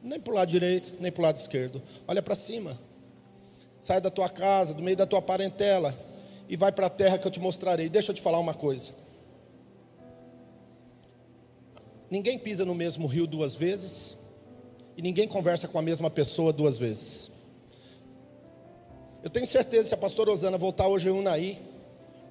Nem 0.03 0.19
para 0.19 0.33
o 0.33 0.35
lado 0.35 0.49
direito, 0.49 0.97
nem 1.01 1.13
para 1.13 1.21
o 1.21 1.23
lado 1.23 1.37
esquerdo. 1.37 1.83
Olha 2.09 2.23
para 2.23 2.35
cima. 2.35 2.79
Sai 3.81 4.01
da 4.01 4.11
tua 4.11 4.29
casa, 4.29 4.75
do 4.75 4.83
meio 4.83 4.97
da 4.97 5.07
tua 5.07 5.21
parentela, 5.21 5.95
e 6.49 6.57
vai 6.57 6.73
para 6.73 6.87
a 6.87 6.91
terra 6.91 7.19
que 7.19 7.27
eu 7.27 7.31
te 7.31 7.39
mostrarei. 7.39 7.89
Deixa 7.89 8.11
eu 8.11 8.15
te 8.15 8.23
falar 8.23 8.39
uma 8.39 8.55
coisa. 8.55 8.93
Ninguém 12.11 12.39
pisa 12.39 12.65
no 12.65 12.75
mesmo 12.75 13.07
rio 13.07 13.27
duas 13.27 13.55
vezes. 13.55 14.17
E 14.97 15.03
ninguém 15.03 15.27
conversa 15.27 15.67
com 15.67 15.79
a 15.79 15.83
mesma 15.83 16.09
pessoa 16.09 16.53
duas 16.53 16.79
vezes. 16.79 17.31
Eu 19.25 19.31
tenho 19.31 19.47
certeza 19.47 19.85
que 19.85 19.89
se 19.89 19.95
a 19.95 19.97
pastora 19.97 20.31
Osana 20.31 20.59
voltar 20.59 20.87
hoje 20.87 21.09
em 21.09 21.11
Unaí, 21.11 21.59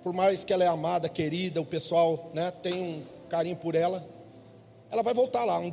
por 0.04 0.14
mais 0.14 0.44
que 0.44 0.54
ela 0.54 0.64
é 0.64 0.68
amada, 0.68 1.10
querida, 1.10 1.60
o 1.60 1.66
pessoal 1.66 2.30
né, 2.36 2.52
tem 2.52 2.80
um 2.80 3.04
carinho 3.28 3.56
por 3.56 3.74
ela, 3.74 4.08
ela 4.91 5.02
vai 5.02 5.12
voltar 5.12 5.44
lá. 5.44 5.58
Um, 5.58 5.72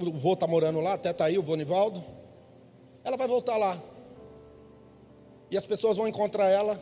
o 0.00 0.10
vô 0.12 0.32
está 0.32 0.46
morando 0.46 0.80
lá, 0.80 0.94
até 0.94 1.10
está 1.10 1.26
aí, 1.26 1.36
o 1.36 1.42
vô 1.42 1.54
Nivaldo. 1.54 2.02
Ela 3.04 3.18
vai 3.18 3.28
voltar 3.28 3.58
lá. 3.58 3.78
E 5.50 5.56
as 5.58 5.66
pessoas 5.66 5.98
vão 5.98 6.08
encontrar 6.08 6.48
ela. 6.48 6.80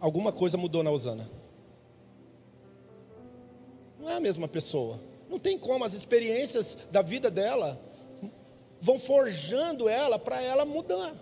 Alguma 0.00 0.32
coisa 0.32 0.58
mudou 0.58 0.82
na 0.82 0.90
Osana. 0.90 1.30
Não 4.00 4.10
é 4.10 4.16
a 4.16 4.20
mesma 4.20 4.48
pessoa. 4.48 4.98
Não 5.28 5.38
tem 5.38 5.56
como, 5.56 5.84
as 5.84 5.92
experiências 5.92 6.76
da 6.90 7.02
vida 7.02 7.30
dela 7.30 7.80
vão 8.80 8.98
forjando 8.98 9.88
ela 9.88 10.18
para 10.18 10.42
ela 10.42 10.64
mudar. 10.64 11.14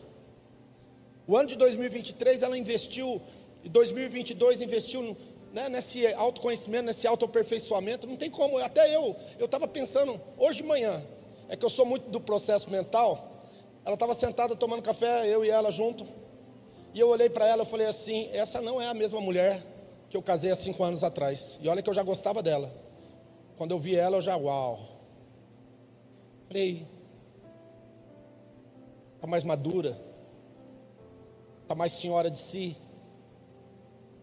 O 1.29 1.37
ano 1.37 1.47
de 1.47 1.57
2023 1.57 2.43
ela 2.43 2.57
investiu, 2.57 3.21
e 3.63 3.69
2022 3.69 4.63
investiu 4.63 5.15
né, 5.53 5.69
nesse 5.69 6.07
autoconhecimento, 6.15 6.85
nesse 6.85 7.07
autoaperfeiçoamento. 7.07 8.07
Não 8.07 8.17
tem 8.17 8.31
como, 8.31 8.57
até 8.57 8.97
eu, 8.97 9.15
eu 9.39 9.45
estava 9.45 9.69
pensando, 9.69 10.19
hoje 10.39 10.63
de 10.63 10.65
manhã, 10.65 11.03
é 11.51 11.55
que 11.55 11.67
eu 11.67 11.69
sou 11.69 11.85
muito 11.85 12.09
do 12.09 12.19
processo 12.19 12.71
mental. 12.71 13.45
Ela 13.85 13.93
estava 13.93 14.15
sentada 14.15 14.57
tomando 14.57 14.81
café, 14.81 15.29
eu 15.29 15.45
e 15.45 15.51
ela 15.51 15.71
junto. 15.71 16.09
E 16.95 17.01
eu 17.01 17.09
olhei 17.11 17.29
para 17.29 17.47
ela 17.47 17.63
e 17.63 17.67
falei 17.67 17.87
assim: 17.87 18.31
essa 18.33 18.63
não 18.63 18.81
é 18.81 18.89
a 18.89 18.95
mesma 18.95 19.21
mulher 19.21 19.63
que 20.09 20.17
eu 20.17 20.23
casei 20.23 20.51
há 20.51 20.57
cinco 20.57 20.83
anos 20.83 21.05
atrás. 21.05 21.59
E 21.61 21.69
olha 21.69 21.83
que 21.83 21.91
eu 21.91 21.95
já 21.95 22.03
gostava 22.03 22.43
dela. 22.43 22.75
Quando 23.59 23.73
eu 23.73 23.79
vi 23.79 23.95
ela, 23.95 24.17
eu 24.17 24.23
já, 24.23 24.35
uau. 24.35 24.81
Falei, 26.47 26.87
está 29.17 29.27
mais 29.27 29.45
madura, 29.45 30.08
está 31.69 31.75
mais 31.75 31.93
senhora 31.93 32.31
de 32.31 32.39
si. 32.39 32.75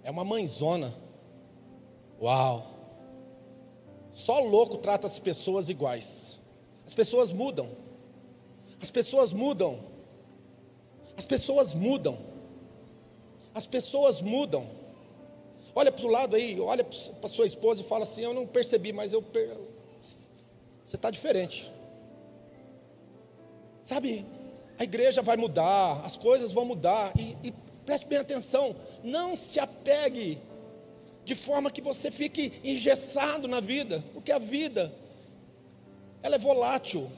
É 0.03 0.09
uma 0.09 0.23
mãezona. 0.23 0.91
Uau. 2.19 2.65
Só 4.11 4.39
louco 4.39 4.77
trata 4.79 5.05
as 5.05 5.19
pessoas 5.19 5.69
iguais. 5.69 6.39
As 6.87 6.93
pessoas 6.95 7.31
mudam. 7.31 7.69
As 8.81 8.89
pessoas 8.89 9.31
mudam. 9.31 9.79
As 11.15 11.25
pessoas 11.25 11.75
mudam. 11.75 12.17
As 13.53 13.67
pessoas 13.67 14.21
mudam. 14.21 14.67
Olha 15.75 15.91
para 15.91 16.05
o 16.05 16.09
lado 16.09 16.35
aí, 16.35 16.59
olha 16.59 16.83
para 16.83 17.29
sua 17.29 17.45
esposa 17.45 17.81
e 17.81 17.83
fala 17.83 18.03
assim: 18.03 18.23
Eu 18.23 18.33
não 18.33 18.47
percebi, 18.47 18.91
mas 18.91 19.13
eu. 19.13 19.21
Per... 19.21 19.55
Você 20.01 20.95
está 20.95 21.11
diferente. 21.11 21.71
Sabe, 23.83 24.25
a 24.77 24.83
igreja 24.83 25.21
vai 25.21 25.37
mudar, 25.37 26.01
as 26.05 26.17
coisas 26.17 26.51
vão 26.51 26.65
mudar. 26.65 27.11
E, 27.17 27.37
e 27.47 27.53
preste 27.85 28.05
bem 28.07 28.19
atenção: 28.19 28.75
não 29.03 29.35
se 29.35 29.59
apegue 29.59 30.37
de 31.23 31.33
forma 31.33 31.71
que 31.71 31.81
você 31.81 32.11
fique 32.11 32.53
engessado 32.63 33.47
na 33.47 33.59
vida, 33.59 34.03
porque 34.13 34.31
a 34.31 34.39
vida, 34.39 34.93
ela 36.21 36.35
é 36.35 36.39
volátil. 36.39 37.09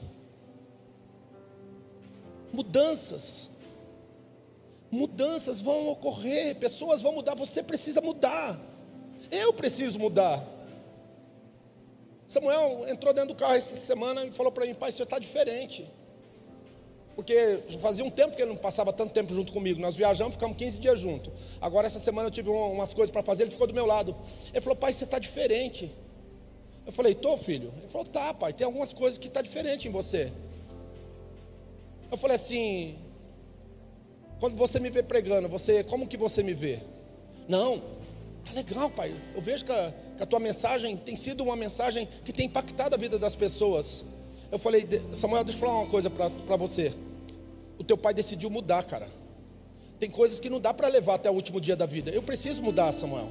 Mudanças. 2.52 3.50
Mudanças 4.90 5.60
vão 5.60 5.88
ocorrer, 5.88 6.56
pessoas 6.56 7.02
vão 7.02 7.12
mudar, 7.12 7.34
você 7.34 7.62
precisa 7.62 8.00
mudar. 8.00 8.58
Eu 9.30 9.52
preciso 9.52 9.98
mudar. 9.98 10.42
Samuel 12.26 12.86
entrou 12.88 13.12
dentro 13.12 13.34
do 13.34 13.38
carro 13.38 13.54
essa 13.54 13.76
semana 13.76 14.24
e 14.24 14.30
falou 14.30 14.52
para 14.52 14.64
mim: 14.64 14.74
Pai, 14.74 14.92
senhor 14.92 15.04
está 15.04 15.18
diferente. 15.18 15.86
Porque 17.18 17.64
fazia 17.80 18.04
um 18.04 18.10
tempo 18.10 18.36
que 18.36 18.42
ele 18.42 18.52
não 18.52 18.56
passava 18.56 18.92
tanto 18.92 19.12
tempo 19.12 19.34
junto 19.34 19.52
comigo. 19.52 19.80
Nós 19.80 19.96
viajamos, 19.96 20.34
ficamos 20.34 20.56
15 20.56 20.78
dias 20.78 21.00
juntos. 21.00 21.32
Agora, 21.60 21.88
essa 21.88 21.98
semana 21.98 22.28
eu 22.28 22.30
tive 22.30 22.48
umas 22.48 22.94
coisas 22.94 23.10
para 23.10 23.24
fazer, 23.24 23.42
ele 23.42 23.50
ficou 23.50 23.66
do 23.66 23.74
meu 23.74 23.84
lado. 23.84 24.14
Ele 24.52 24.60
falou: 24.60 24.76
Pai, 24.76 24.92
você 24.92 25.02
está 25.02 25.18
diferente. 25.18 25.90
Eu 26.86 26.92
falei: 26.92 27.16
Tô, 27.16 27.36
filho. 27.36 27.74
Ele 27.78 27.88
falou: 27.88 28.06
Tá, 28.06 28.32
pai, 28.32 28.52
tem 28.52 28.64
algumas 28.64 28.92
coisas 28.92 29.18
que 29.18 29.26
estão 29.26 29.42
tá 29.42 29.48
diferente 29.48 29.88
em 29.88 29.90
você. 29.90 30.32
Eu 32.08 32.16
falei 32.16 32.36
assim: 32.36 32.96
quando 34.38 34.56
você 34.56 34.78
me 34.78 34.88
vê 34.88 35.02
pregando, 35.02 35.48
você, 35.48 35.82
como 35.82 36.06
que 36.06 36.16
você 36.16 36.40
me 36.44 36.54
vê? 36.54 36.78
Não, 37.48 37.82
tá 38.44 38.52
legal, 38.54 38.90
pai. 38.90 39.12
Eu 39.34 39.42
vejo 39.42 39.64
que 39.64 39.72
a, 39.72 39.92
que 40.16 40.22
a 40.22 40.26
tua 40.26 40.38
mensagem 40.38 40.96
tem 40.96 41.16
sido 41.16 41.42
uma 41.42 41.56
mensagem 41.56 42.08
que 42.24 42.32
tem 42.32 42.46
impactado 42.46 42.94
a 42.94 42.98
vida 42.98 43.18
das 43.18 43.34
pessoas. 43.34 44.04
Eu 44.52 44.58
falei, 44.58 44.86
Samuel, 45.12 45.42
deixa 45.42 45.58
eu 45.58 45.66
falar 45.66 45.80
uma 45.80 45.90
coisa 45.90 46.08
para 46.08 46.56
você. 46.56 46.94
O 47.78 47.84
teu 47.84 47.96
pai 47.96 48.12
decidiu 48.12 48.50
mudar, 48.50 48.84
cara. 48.84 49.08
Tem 49.98 50.10
coisas 50.10 50.38
que 50.38 50.48
não 50.48 50.60
dá 50.60 50.72
para 50.72 50.88
levar 50.88 51.14
até 51.14 51.30
o 51.30 51.34
último 51.34 51.60
dia 51.60 51.76
da 51.76 51.86
vida. 51.86 52.10
Eu 52.10 52.22
preciso 52.22 52.62
mudar, 52.62 52.92
Samuel. 52.92 53.28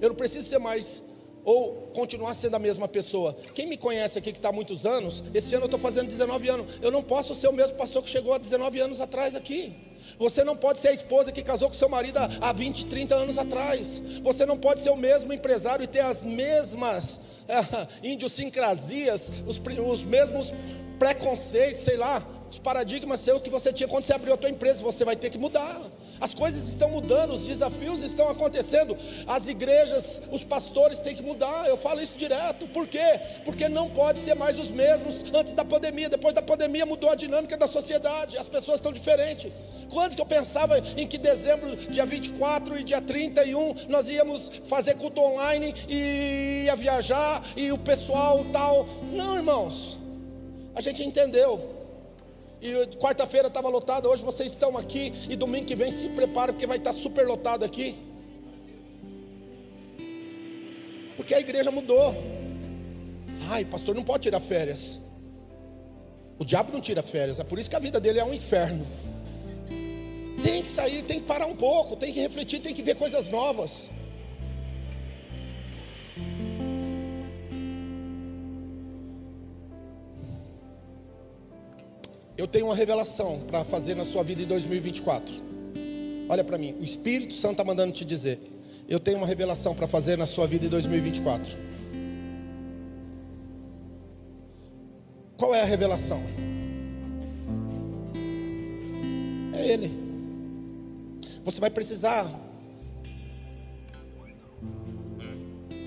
Eu 0.00 0.10
não 0.10 0.16
preciso 0.16 0.48
ser 0.48 0.58
mais 0.58 1.02
ou 1.44 1.90
continuar 1.94 2.34
sendo 2.34 2.56
a 2.56 2.58
mesma 2.58 2.86
pessoa. 2.86 3.36
Quem 3.54 3.66
me 3.66 3.76
conhece 3.76 4.18
aqui 4.18 4.32
que 4.32 4.38
está 4.38 4.50
há 4.50 4.52
muitos 4.52 4.84
anos, 4.86 5.22
esse 5.34 5.54
ano 5.54 5.64
eu 5.64 5.66
estou 5.66 5.80
fazendo 5.80 6.08
19 6.08 6.48
anos. 6.48 6.66
Eu 6.82 6.90
não 6.90 7.02
posso 7.02 7.34
ser 7.34 7.48
o 7.48 7.52
mesmo 7.52 7.76
pastor 7.76 8.02
que 8.02 8.10
chegou 8.10 8.32
há 8.34 8.38
19 8.38 8.78
anos 8.80 9.00
atrás 9.00 9.34
aqui. 9.34 9.74
Você 10.18 10.44
não 10.44 10.56
pode 10.56 10.80
ser 10.80 10.88
a 10.88 10.92
esposa 10.92 11.32
que 11.32 11.42
casou 11.42 11.68
com 11.68 11.74
seu 11.74 11.88
marido 11.88 12.18
há 12.40 12.52
20, 12.52 12.86
30 12.86 13.14
anos 13.14 13.38
atrás. 13.38 14.02
Você 14.22 14.44
não 14.44 14.58
pode 14.58 14.80
ser 14.80 14.90
o 14.90 14.96
mesmo 14.96 15.32
empresário 15.32 15.82
e 15.82 15.86
ter 15.86 16.00
as 16.00 16.24
mesmas 16.24 17.20
é, 17.48 17.86
idiosincrasias, 18.06 19.30
os, 19.46 19.58
os 19.58 20.04
mesmos 20.04 20.52
preconceitos, 21.00 21.80
sei 21.80 21.96
lá, 21.96 22.22
os 22.50 22.58
paradigmas 22.58 23.20
seus 23.20 23.40
que 23.40 23.48
você 23.48 23.72
tinha 23.72 23.88
quando 23.88 24.02
você 24.02 24.12
abriu 24.12 24.34
a 24.34 24.36
tua 24.36 24.50
empresa. 24.50 24.82
Você 24.82 25.04
vai 25.04 25.16
ter 25.16 25.30
que 25.30 25.38
mudar. 25.38 25.80
As 26.20 26.34
coisas 26.34 26.68
estão 26.68 26.90
mudando, 26.90 27.32
os 27.32 27.46
desafios 27.46 28.02
estão 28.02 28.28
acontecendo. 28.28 28.94
As 29.26 29.48
igrejas, 29.48 30.20
os 30.30 30.44
pastores 30.44 30.98
têm 30.98 31.16
que 31.16 31.22
mudar. 31.22 31.66
Eu 31.66 31.78
falo 31.78 32.02
isso 32.02 32.16
direto. 32.16 32.66
Por 32.68 32.86
quê? 32.86 33.18
Porque 33.44 33.68
não 33.68 33.88
pode 33.88 34.18
ser 34.18 34.34
mais 34.34 34.58
os 34.58 34.70
mesmos 34.70 35.24
antes 35.32 35.54
da 35.54 35.64
pandemia. 35.64 36.10
Depois 36.10 36.34
da 36.34 36.42
pandemia 36.42 36.84
mudou 36.84 37.08
a 37.08 37.14
dinâmica 37.14 37.56
da 37.56 37.66
sociedade. 37.66 38.36
As 38.36 38.48
pessoas 38.48 38.76
estão 38.76 38.92
diferentes. 38.92 39.50
Quando 39.88 40.14
que 40.14 40.20
eu 40.20 40.26
pensava 40.26 40.78
em 40.78 41.06
que 41.06 41.16
dezembro, 41.16 41.74
dia 41.76 42.04
24 42.04 42.78
e 42.78 42.84
dia 42.84 43.00
31, 43.00 43.86
nós 43.88 44.08
íamos 44.08 44.50
fazer 44.64 44.96
culto 44.96 45.20
online 45.20 45.74
e 45.88 46.64
ia 46.66 46.76
viajar 46.76 47.42
e 47.56 47.72
o 47.72 47.78
pessoal 47.78 48.44
tal. 48.52 48.86
Não, 49.12 49.36
irmãos. 49.36 49.99
A 50.74 50.80
gente 50.80 51.02
entendeu 51.02 51.80
e 52.60 52.86
quarta-feira 52.96 53.48
estava 53.48 53.68
lotado, 53.68 54.08
hoje 54.08 54.22
vocês 54.22 54.50
estão 54.50 54.76
aqui, 54.76 55.12
e 55.30 55.34
domingo 55.34 55.64
que 55.64 55.74
vem 55.74 55.90
se 55.90 56.10
prepara, 56.10 56.52
porque 56.52 56.66
vai 56.66 56.76
estar 56.76 56.92
super 56.92 57.26
lotado 57.26 57.64
aqui. 57.64 57.96
Porque 61.16 61.34
a 61.34 61.40
igreja 61.40 61.70
mudou. 61.70 62.14
Ai, 63.48 63.64
pastor, 63.64 63.94
não 63.94 64.02
pode 64.02 64.24
tirar 64.24 64.40
férias. 64.40 64.98
O 66.38 66.44
diabo 66.44 66.72
não 66.72 66.80
tira 66.80 67.02
férias, 67.02 67.38
é 67.38 67.44
por 67.44 67.58
isso 67.58 67.70
que 67.70 67.76
a 67.76 67.78
vida 67.78 67.98
dele 67.98 68.18
é 68.18 68.24
um 68.24 68.34
inferno. 68.34 68.86
Tem 70.42 70.62
que 70.62 70.68
sair, 70.68 71.02
tem 71.02 71.20
que 71.20 71.26
parar 71.26 71.46
um 71.46 71.56
pouco, 71.56 71.96
tem 71.96 72.12
que 72.12 72.20
refletir, 72.20 72.60
tem 72.60 72.74
que 72.74 72.82
ver 72.82 72.94
coisas 72.94 73.28
novas. 73.28 73.88
Eu 82.40 82.48
tenho 82.48 82.64
uma 82.64 82.74
revelação 82.74 83.38
para 83.40 83.62
fazer 83.62 83.94
na 83.94 84.02
sua 84.02 84.22
vida 84.24 84.40
em 84.42 84.46
2024. 84.46 85.34
Olha 86.26 86.42
para 86.42 86.56
mim, 86.56 86.74
o 86.80 86.82
Espírito 86.82 87.34
Santo 87.34 87.52
está 87.52 87.64
mandando 87.64 87.92
te 87.92 88.02
dizer: 88.02 88.40
eu 88.88 88.98
tenho 88.98 89.18
uma 89.18 89.26
revelação 89.26 89.74
para 89.74 89.86
fazer 89.86 90.16
na 90.16 90.26
sua 90.26 90.46
vida 90.46 90.64
em 90.64 90.70
2024. 90.70 91.54
Qual 95.36 95.54
é 95.54 95.60
a 95.60 95.66
revelação? 95.66 96.22
É 99.52 99.66
Ele. 99.66 99.90
Você 101.44 101.60
vai 101.60 101.68
precisar 101.68 102.26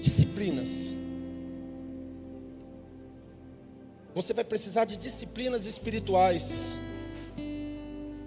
disciplinas 0.01 0.82
Você 4.13 4.31
vai 4.31 4.43
precisar 4.43 4.85
de 4.85 4.95
disciplinas 4.95 5.65
espirituais. 5.65 6.75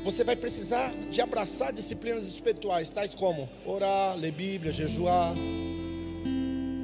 Você 0.01 0.25
vai 0.25 0.35
precisar 0.35 0.93
de 1.11 1.21
abraçar 1.21 1.73
disciplinas 1.73 2.25
espirituais, 2.25 2.91
tais 2.91 3.15
como 3.15 3.49
orar, 3.65 4.17
ler 4.17 4.33
Bíblia, 4.33 4.73
jejuar. 4.73 5.35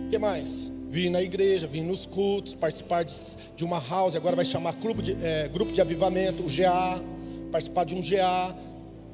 O 0.07 0.11
que 0.11 0.19
mais? 0.19 0.71
Vir 0.89 1.11
na 1.11 1.21
igreja, 1.21 1.67
vir 1.67 1.83
nos 1.83 2.07
cultos, 2.07 2.55
participar 2.55 3.05
de, 3.05 3.65
uma 3.65 3.81
house, 3.81 4.15
agora 4.15 4.37
vai 4.37 4.45
chamar 4.45 4.75
clube 4.75 5.03
de, 5.03 5.17
é, 5.25 5.49
grupo 5.49 5.73
de 5.73 5.81
avivamento, 5.81 6.43
o 6.43 6.47
GA, 6.47 7.03
participar 7.51 7.85
de 7.85 7.95
um 7.95 8.01
GA. 8.01 8.55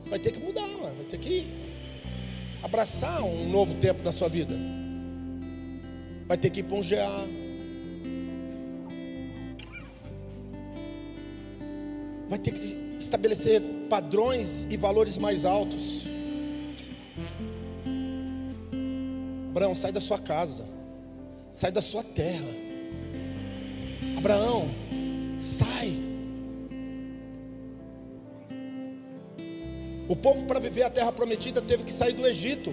Você 0.01 0.11
vai 0.11 0.19
ter 0.19 0.33
que 0.33 0.39
mudar, 0.39 0.67
mano. 0.67 0.97
vai 0.97 1.05
ter 1.05 1.19
que 1.19 1.47
abraçar 2.63 3.23
um 3.23 3.49
novo 3.49 3.75
tempo 3.75 4.03
na 4.03 4.13
sua 4.13 4.29
vida. 4.29 4.55
Vai 6.27 6.37
ter 6.37 6.51
que 6.51 6.61
ir 6.61 6.65
para 6.65 6.77
um 6.77 6.83
GA. 6.83 7.48
Vai 12.29 12.39
ter 12.39 12.53
que 12.53 12.79
estabelecer 12.99 13.61
padrões 13.89 14.67
e 14.71 14.77
valores 14.77 15.17
mais 15.17 15.45
altos. 15.45 16.07
Abraão, 19.51 19.75
sai 19.75 19.91
da 19.91 20.01
sua 20.01 20.19
casa, 20.19 20.65
sai 21.51 21.73
da 21.73 21.81
sua 21.81 22.03
terra. 22.03 22.47
Abraão, 24.17 24.69
sai. 25.39 25.97
O 30.09 30.17
povo, 30.17 30.45
para 30.45 30.59
viver 30.59 30.83
a 30.85 30.91
terra 30.91 31.13
prometida, 31.13 31.61
teve 31.61 31.85
que 31.85 31.93
sair 31.93 32.13
do 32.13 32.27
Egito. 32.27 32.73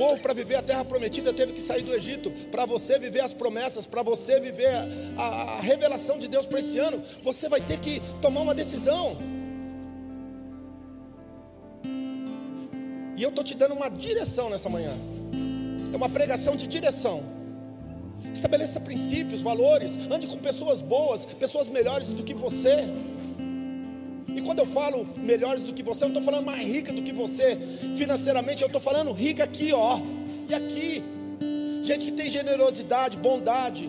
Povo, 0.00 0.18
para 0.18 0.32
viver 0.32 0.54
a 0.54 0.62
terra 0.62 0.82
prometida, 0.82 1.30
teve 1.30 1.52
que 1.52 1.60
sair 1.60 1.82
do 1.82 1.94
Egito. 1.94 2.30
Para 2.50 2.64
você 2.64 2.98
viver 2.98 3.20
as 3.20 3.34
promessas, 3.34 3.84
para 3.84 4.02
você 4.02 4.40
viver 4.40 4.74
a, 5.18 5.22
a 5.22 5.60
revelação 5.60 6.18
de 6.18 6.26
Deus 6.26 6.46
para 6.46 6.58
esse 6.58 6.78
ano, 6.78 7.02
você 7.22 7.50
vai 7.50 7.60
ter 7.60 7.78
que 7.78 8.00
tomar 8.22 8.40
uma 8.40 8.54
decisão. 8.54 9.18
E 13.14 13.22
eu 13.22 13.28
estou 13.28 13.44
te 13.44 13.54
dando 13.54 13.74
uma 13.74 13.90
direção 13.90 14.48
nessa 14.48 14.70
manhã. 14.70 14.94
É 15.92 15.96
uma 15.96 16.08
pregação 16.08 16.56
de 16.56 16.66
direção. 16.66 17.22
Estabeleça 18.32 18.80
princípios, 18.80 19.42
valores, 19.42 19.98
ande 20.10 20.26
com 20.26 20.38
pessoas 20.38 20.80
boas, 20.80 21.26
pessoas 21.26 21.68
melhores 21.68 22.14
do 22.14 22.22
que 22.22 22.32
você. 22.32 22.76
E 24.40 24.42
quando 24.42 24.60
eu 24.60 24.66
falo 24.66 25.06
melhores 25.18 25.64
do 25.64 25.74
que 25.74 25.82
você, 25.82 26.04
eu 26.04 26.08
não 26.08 26.16
estou 26.16 26.22
falando 26.22 26.46
mais 26.46 26.66
rica 26.66 26.90
do 26.94 27.02
que 27.02 27.12
você 27.12 27.58
financeiramente, 27.94 28.62
eu 28.62 28.68
estou 28.68 28.80
falando 28.80 29.12
rica 29.12 29.44
aqui, 29.44 29.70
ó, 29.70 30.00
e 30.48 30.54
aqui. 30.54 31.04
Gente 31.82 32.06
que 32.06 32.12
tem 32.12 32.30
generosidade, 32.30 33.18
bondade, 33.18 33.88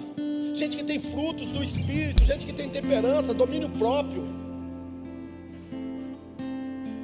gente 0.54 0.76
que 0.76 0.84
tem 0.84 1.00
frutos 1.00 1.48
do 1.48 1.64
Espírito, 1.64 2.26
gente 2.26 2.46
que 2.46 2.52
tem 2.52 2.70
temperança, 2.70 3.34
domínio 3.34 3.70
próprio. 3.70 4.28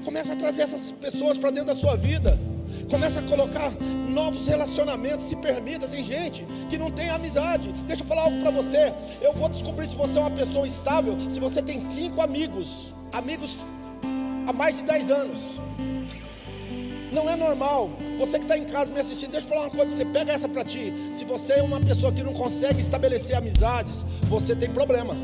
Começa 0.03 0.33
a 0.33 0.35
trazer 0.35 0.63
essas 0.63 0.91
pessoas 0.91 1.37
para 1.37 1.49
dentro 1.49 1.67
da 1.67 1.75
sua 1.75 1.95
vida. 1.95 2.37
Começa 2.89 3.19
a 3.19 3.23
colocar 3.23 3.71
novos 4.09 4.45
relacionamentos, 4.47 5.25
se 5.25 5.37
permita. 5.37 5.87
Tem 5.87 6.03
gente 6.03 6.45
que 6.69 6.77
não 6.77 6.89
tem 6.89 7.09
amizade. 7.09 7.71
Deixa 7.85 8.03
eu 8.03 8.07
falar 8.07 8.23
algo 8.23 8.41
para 8.41 8.51
você. 8.51 8.93
Eu 9.21 9.31
vou 9.33 9.47
descobrir 9.47 9.87
se 9.87 9.95
você 9.95 10.17
é 10.17 10.21
uma 10.21 10.31
pessoa 10.31 10.67
estável, 10.67 11.17
se 11.29 11.39
você 11.39 11.61
tem 11.61 11.79
cinco 11.79 12.21
amigos 12.21 12.93
amigos 13.17 13.65
há 14.47 14.53
mais 14.53 14.77
de 14.77 14.83
10 14.83 15.11
anos. 15.11 15.37
Não 17.11 17.29
é 17.29 17.35
normal. 17.35 17.89
Você 18.19 18.37
que 18.37 18.45
está 18.45 18.57
em 18.57 18.65
casa 18.65 18.91
me 18.91 18.99
assistindo, 18.99 19.31
deixa 19.31 19.47
eu 19.47 19.49
falar 19.49 19.61
uma 19.63 19.71
coisa. 19.71 19.91
Você 19.91 20.05
pega 20.05 20.31
essa 20.31 20.47
para 20.47 20.63
ti. 20.63 20.93
Se 21.13 21.25
você 21.25 21.53
é 21.53 21.63
uma 21.63 21.79
pessoa 21.79 22.11
que 22.11 22.21
não 22.21 22.33
consegue 22.33 22.79
estabelecer 22.79 23.35
amizades, 23.35 24.05
você 24.29 24.55
tem 24.55 24.69
problema. 24.69 25.15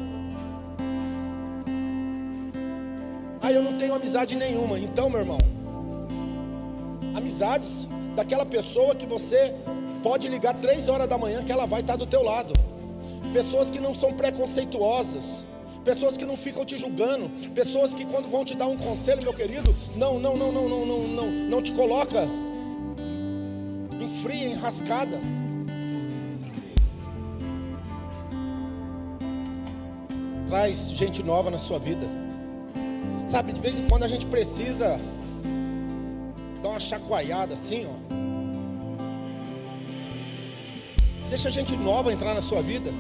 Ah, 3.41 3.51
eu 3.51 3.61
não 3.61 3.77
tenho 3.77 3.93
amizade 3.93 4.35
nenhuma. 4.35 4.79
Então, 4.79 5.09
meu 5.09 5.19
irmão, 5.19 5.37
amizades 7.15 7.87
daquela 8.15 8.45
pessoa 8.45 8.95
que 8.95 9.05
você 9.05 9.53
pode 10.01 10.27
ligar 10.29 10.53
três 10.55 10.89
horas 10.89 11.07
da 11.07 11.17
manhã 11.17 11.43
que 11.43 11.51
ela 11.51 11.67
vai 11.67 11.81
estar 11.81 11.95
do 11.95 12.05
teu 12.05 12.23
lado. 12.23 12.53
Pessoas 13.33 13.69
que 13.69 13.79
não 13.79 13.93
são 13.93 14.13
preconceituosas 14.13 15.43
pessoas 15.83 16.17
que 16.17 16.25
não 16.25 16.37
ficam 16.37 16.65
te 16.65 16.77
julgando, 16.77 17.29
pessoas 17.53 17.93
que 17.93 18.05
quando 18.05 18.29
vão 18.29 18.45
te 18.45 18.55
dar 18.55 18.67
um 18.67 18.77
conselho, 18.77 19.21
meu 19.21 19.33
querido, 19.33 19.75
não, 19.95 20.19
não, 20.19 20.37
não, 20.37 20.51
não, 20.51 20.69
não, 20.69 20.85
não, 20.85 21.07
não, 21.07 21.31
não 21.31 21.61
te 21.61 21.71
coloca 21.73 22.27
em 23.99 24.09
fria, 24.21 24.47
enrascada. 24.47 25.19
Traz 30.49 30.91
gente 30.91 31.23
nova 31.23 31.49
na 31.49 31.57
sua 31.57 31.79
vida. 31.79 32.05
Sabe, 33.27 33.53
de 33.53 33.61
vez 33.61 33.79
em 33.79 33.87
quando 33.87 34.03
a 34.03 34.07
gente 34.07 34.25
precisa 34.27 34.99
dar 36.61 36.69
uma 36.69 36.79
chacoalhada 36.79 37.55
assim, 37.55 37.87
ó. 37.87 38.13
Deixa 41.29 41.49
gente 41.49 41.75
nova 41.75 42.13
entrar 42.13 42.35
na 42.35 42.41
sua 42.41 42.61
vida. 42.61 42.91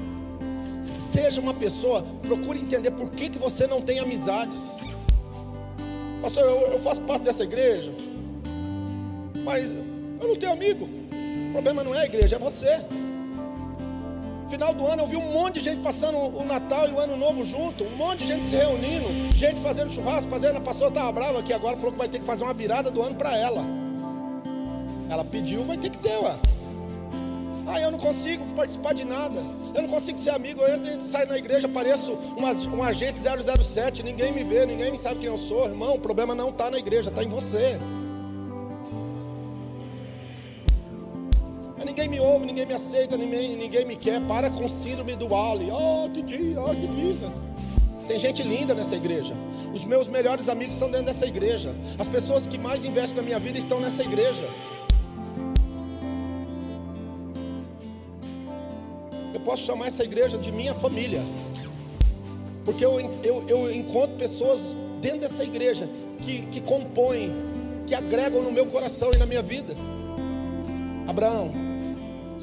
Seja 1.13 1.39
uma 1.39 1.53
pessoa, 1.53 2.03
procure 2.23 2.59
entender 2.59 2.89
por 2.89 3.11
que, 3.11 3.29
que 3.29 3.37
você 3.37 3.67
não 3.67 3.79
tem 3.79 3.99
amizades. 3.99 4.79
Pastor, 6.21 6.41
eu, 6.41 6.71
eu 6.71 6.79
faço 6.79 7.01
parte 7.01 7.21
dessa 7.21 7.43
igreja, 7.43 7.91
mas 9.43 9.69
eu 9.69 10.27
não 10.27 10.35
tenho 10.35 10.53
amigo. 10.53 10.89
O 11.49 11.51
problema 11.53 11.83
não 11.83 11.93
é 11.93 12.01
a 12.01 12.05
igreja, 12.05 12.37
é 12.37 12.39
você. 12.39 12.83
Final 14.49 14.73
do 14.73 14.87
ano 14.87 15.03
eu 15.03 15.07
vi 15.07 15.15
um 15.15 15.31
monte 15.33 15.55
de 15.55 15.61
gente 15.61 15.81
passando 15.81 16.17
o 16.17 16.43
Natal 16.45 16.89
e 16.89 16.93
o 16.93 16.99
Ano 16.99 17.15
Novo 17.15 17.45
junto, 17.45 17.83
um 17.83 17.95
monte 17.95 18.19
de 18.19 18.27
gente 18.27 18.45
se 18.45 18.55
reunindo, 18.55 19.05
gente 19.35 19.59
fazendo 19.59 19.91
churrasco, 19.91 20.29
fazendo. 20.31 20.57
A 20.57 20.61
pastora 20.61 20.89
estava 20.89 21.11
brava 21.11 21.39
aqui 21.39 21.53
agora, 21.53 21.75
falou 21.75 21.91
que 21.91 21.97
vai 21.97 22.09
ter 22.09 22.19
que 22.19 22.25
fazer 22.25 22.43
uma 22.43 22.53
virada 22.53 22.89
do 22.89 23.01
ano 23.01 23.15
para 23.15 23.37
ela. 23.37 23.63
Ela 25.09 25.23
pediu, 25.23 25.63
vai 25.63 25.77
ter 25.77 25.89
que 25.89 25.99
ter, 25.99 26.17
ué. 26.17 26.35
Ah, 27.67 27.79
eu 27.79 27.91
não 27.91 27.99
consigo 27.99 28.43
participar 28.55 28.93
de 28.93 29.05
nada. 29.05 29.39
Eu 29.73 29.81
não 29.81 29.89
consigo 29.89 30.17
ser 30.17 30.29
amigo. 30.29 30.61
Eu 30.61 30.75
entro 30.75 30.89
e 30.89 31.01
saio 31.01 31.27
na 31.27 31.37
igreja, 31.37 31.67
pareço 31.67 32.13
um, 32.13 32.77
um 32.77 32.83
agente 32.83 33.19
007. 33.19 34.03
Ninguém 34.03 34.31
me 34.31 34.43
vê, 34.43 34.65
ninguém 34.65 34.95
sabe 34.97 35.19
quem 35.19 35.27
eu 35.27 35.37
sou. 35.37 35.65
Irmão, 35.65 35.95
o 35.95 35.99
problema 35.99 36.35
não 36.35 36.49
está 36.49 36.69
na 36.69 36.77
igreja, 36.77 37.09
está 37.09 37.23
em 37.23 37.29
você. 37.29 37.79
Mas 41.75 41.85
ninguém 41.85 42.07
me 42.07 42.19
ouve, 42.19 42.45
ninguém 42.45 42.65
me 42.65 42.73
aceita, 42.73 43.17
ninguém, 43.17 43.55
ninguém 43.55 43.85
me 43.85 43.95
quer. 43.95 44.21
Para 44.21 44.49
com 44.49 44.65
o 44.65 44.69
síndrome 44.69 45.15
do 45.15 45.33
Ali. 45.35 45.69
Oh, 45.71 46.09
que 46.09 46.21
dia, 46.21 46.61
oh, 46.61 46.75
que 46.75 46.87
linda. 46.87 47.31
Tem 48.07 48.19
gente 48.19 48.43
linda 48.43 48.75
nessa 48.75 48.95
igreja. 48.95 49.33
Os 49.73 49.83
meus 49.83 50.07
melhores 50.07 50.49
amigos 50.49 50.75
estão 50.75 50.91
dentro 50.91 51.07
dessa 51.07 51.25
igreja. 51.25 51.73
As 51.97 52.07
pessoas 52.07 52.45
que 52.45 52.57
mais 52.57 52.85
investem 52.85 53.15
na 53.15 53.23
minha 53.23 53.39
vida 53.39 53.57
estão 53.57 53.79
nessa 53.79 54.03
igreja. 54.03 54.47
Posso 59.43 59.63
chamar 59.63 59.87
essa 59.87 60.03
igreja 60.03 60.37
de 60.37 60.51
minha 60.51 60.73
família. 60.73 61.21
Porque 62.65 62.83
eu, 62.83 62.99
eu, 63.23 63.43
eu 63.47 63.71
encontro 63.71 64.15
pessoas 64.15 64.75
dentro 65.01 65.19
dessa 65.19 65.43
igreja 65.43 65.87
que, 66.19 66.45
que 66.47 66.61
compõem, 66.61 67.31
que 67.85 67.93
agregam 67.93 68.41
no 68.41 68.51
meu 68.51 68.65
coração 68.65 69.11
e 69.13 69.17
na 69.17 69.25
minha 69.25 69.41
vida. 69.41 69.75
Abraão, 71.07 71.51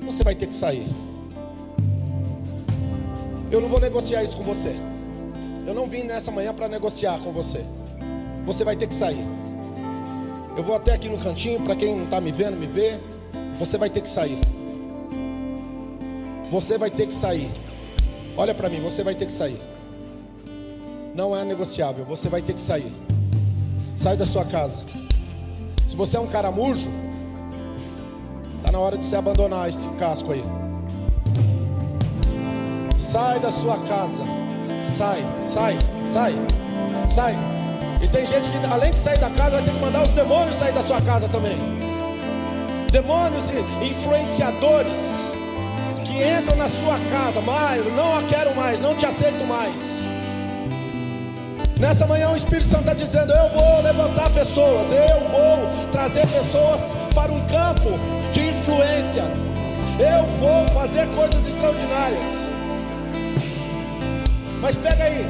você 0.03 0.23
vai 0.23 0.35
ter 0.35 0.47
que 0.47 0.55
sair. 0.55 0.87
Eu 3.51 3.61
não 3.61 3.69
vou 3.69 3.81
negociar 3.81 4.23
isso 4.23 4.37
com 4.37 4.45
você. 4.45 4.75
Eu 5.67 5.75
não 5.75 5.87
vim 5.87 6.03
nessa 6.03 6.31
manhã 6.31 6.53
para 6.55 6.69
negociar 6.69 7.19
com 7.21 7.33
você. 7.33 7.65
Você 8.45 8.65
vai 8.65 8.77
ter 8.77 8.87
que 8.87 8.95
sair. 8.95 9.25
Eu 10.57 10.63
vou 10.63 10.77
até 10.77 10.93
aqui 10.93 11.09
no 11.09 11.19
cantinho, 11.19 11.61
para 11.61 11.75
quem 11.75 11.97
não 11.97 12.05
está 12.05 12.21
me 12.21 12.31
vendo, 12.31 12.57
me 12.57 12.67
vê. 12.67 12.99
Você 13.59 13.79
vai 13.79 13.89
ter 13.89 14.03
que 14.03 14.09
sair. 14.09 14.39
Você 16.51 16.77
vai 16.77 16.91
ter 16.91 17.07
que 17.07 17.15
sair. 17.15 17.49
Olha 18.37 18.53
para 18.53 18.69
mim, 18.69 18.81
você 18.81 19.05
vai 19.05 19.15
ter 19.15 19.27
que 19.27 19.33
sair. 19.33 19.61
Não 21.15 21.37
é 21.37 21.45
negociável, 21.45 22.05
você 22.05 22.29
vai 22.29 22.43
ter 22.43 22.55
que 22.55 22.61
sair. 22.61 22.93
Sai 23.97 24.17
da 24.17 24.27
sua 24.27 24.45
casa. 24.45 24.83
Se 25.87 25.95
você 25.97 26.17
é 26.17 26.21
um 26.21 26.27
caramujo, 26.27 26.89
está 28.59 28.73
na 28.73 28.79
hora 28.81 28.99
de 28.99 29.05
você 29.05 29.15
abandonar 29.15 29.69
esse 29.69 29.87
casco 29.91 30.33
aí. 30.33 30.43
Sai 32.99 33.39
da 33.39 33.53
sua 33.53 33.79
casa. 33.79 34.25
Sai, 34.97 35.21
sai, 35.53 35.79
sai, 36.13 36.35
sai. 37.07 37.35
E 38.03 38.09
tem 38.09 38.27
gente 38.27 38.51
que 38.51 38.67
além 38.67 38.91
de 38.91 38.99
sair 38.99 39.19
da 39.19 39.31
casa 39.31 39.51
vai 39.51 39.63
ter 39.63 39.73
que 39.73 39.81
mandar 39.81 40.03
os 40.03 40.13
demônios 40.15 40.57
sair 40.57 40.73
da 40.73 40.83
sua 40.83 41.01
casa 41.01 41.29
também. 41.29 41.57
Demônios 42.91 43.51
e 43.51 43.89
influenciadores 43.89 45.30
entram 46.23 46.57
na 46.57 46.69
sua 46.69 46.99
casa, 47.11 47.41
mas 47.41 47.85
não 47.95 48.19
a 48.19 48.23
quero 48.23 48.55
mais, 48.55 48.81
não 48.81 48.95
te 48.95 49.07
aceito 49.07 49.45
mais. 49.47 50.03
Nessa 51.79 52.07
manhã 52.07 52.31
o 52.31 52.37
Espírito 52.37 52.67
Santo 52.67 52.83
está 52.83 52.95
dizendo: 52.95 53.33
Eu 53.33 53.49
vou 53.49 53.83
levantar 53.83 54.29
pessoas, 54.31 54.93
eu 54.93 55.21
vou 55.31 55.89
trazer 55.91 56.27
pessoas 56.27 56.93
para 57.15 57.33
um 57.33 57.41
campo 57.47 57.91
de 58.33 58.49
influência, 58.51 59.25
eu 59.99 60.25
vou 60.39 60.67
fazer 60.75 61.07
coisas 61.15 61.47
extraordinárias. 61.47 62.47
Mas 64.61 64.77
pega 64.77 65.05
aí, 65.05 65.27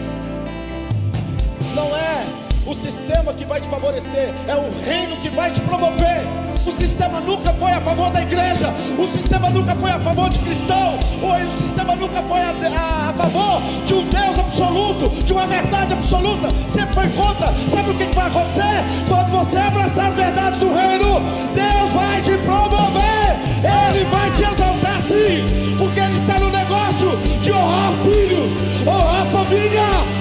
não 1.75 1.97
é 1.97 2.27
o 2.67 2.75
sistema 2.75 3.33
que 3.33 3.45
vai 3.45 3.61
te 3.61 3.69
favorecer, 3.69 4.35
é 4.49 4.55
o 4.57 4.85
reino 4.85 5.17
que 5.19 5.29
vai 5.29 5.53
te 5.53 5.61
promover. 5.61 6.40
O 6.67 6.73
sistema 6.73 7.21
nunca 7.21 7.53
foi 7.55 7.73
a 7.73 7.81
favor 7.81 8.11
da 8.11 8.23
igreja, 8.23 8.73
o 8.99 9.07
sistema 9.11 9.49
nunca 9.51 9.75
foi 9.75 9.91
a 9.91 9.99
favor 9.99 10.29
de 10.29 10.39
cristão, 10.41 10.99
Oi, 11.23 11.45
o 11.45 11.59
sistema 11.59 11.95
nunca 11.97 12.23
foi 12.23 12.41
a, 12.41 12.51
a, 12.51 13.11
a 13.11 13.13
favor 13.13 13.63
de 13.87 13.95
um 13.95 14.05
Deus 14.09 14.39
absoluto, 14.39 15.09
de 15.25 15.33
uma 15.33 15.47
verdade 15.47 15.93
absoluta, 15.93 16.49
sempre 16.69 16.95
foi 16.95 17.09
contra. 17.11 17.47
Sabe 17.71 17.91
o 17.91 17.95
que 17.95 18.05
vai 18.15 18.27
acontecer? 18.27 18.85
Quando 19.09 19.31
você 19.31 19.59
abraçar 19.59 20.09
as 20.09 20.15
verdades 20.15 20.59
do 20.61 20.73
reino, 20.73 21.21
Deus 21.55 21.93
vai 21.93 22.23
te 22.23 22.33
promover, 22.45 23.37
Ele 23.63 24.05
vai 24.05 24.31
te 24.31 24.43
exaltar 24.43 25.01
sim, 25.03 25.77
porque 25.79 26.01
Ele 26.01 26.13
está 26.13 26.39
no 26.39 26.51
negócio 26.51 27.17
de 27.43 27.53
honrar 27.53 27.93
filhos, 28.03 28.87
honrar 28.87 29.27
família. 29.27 30.20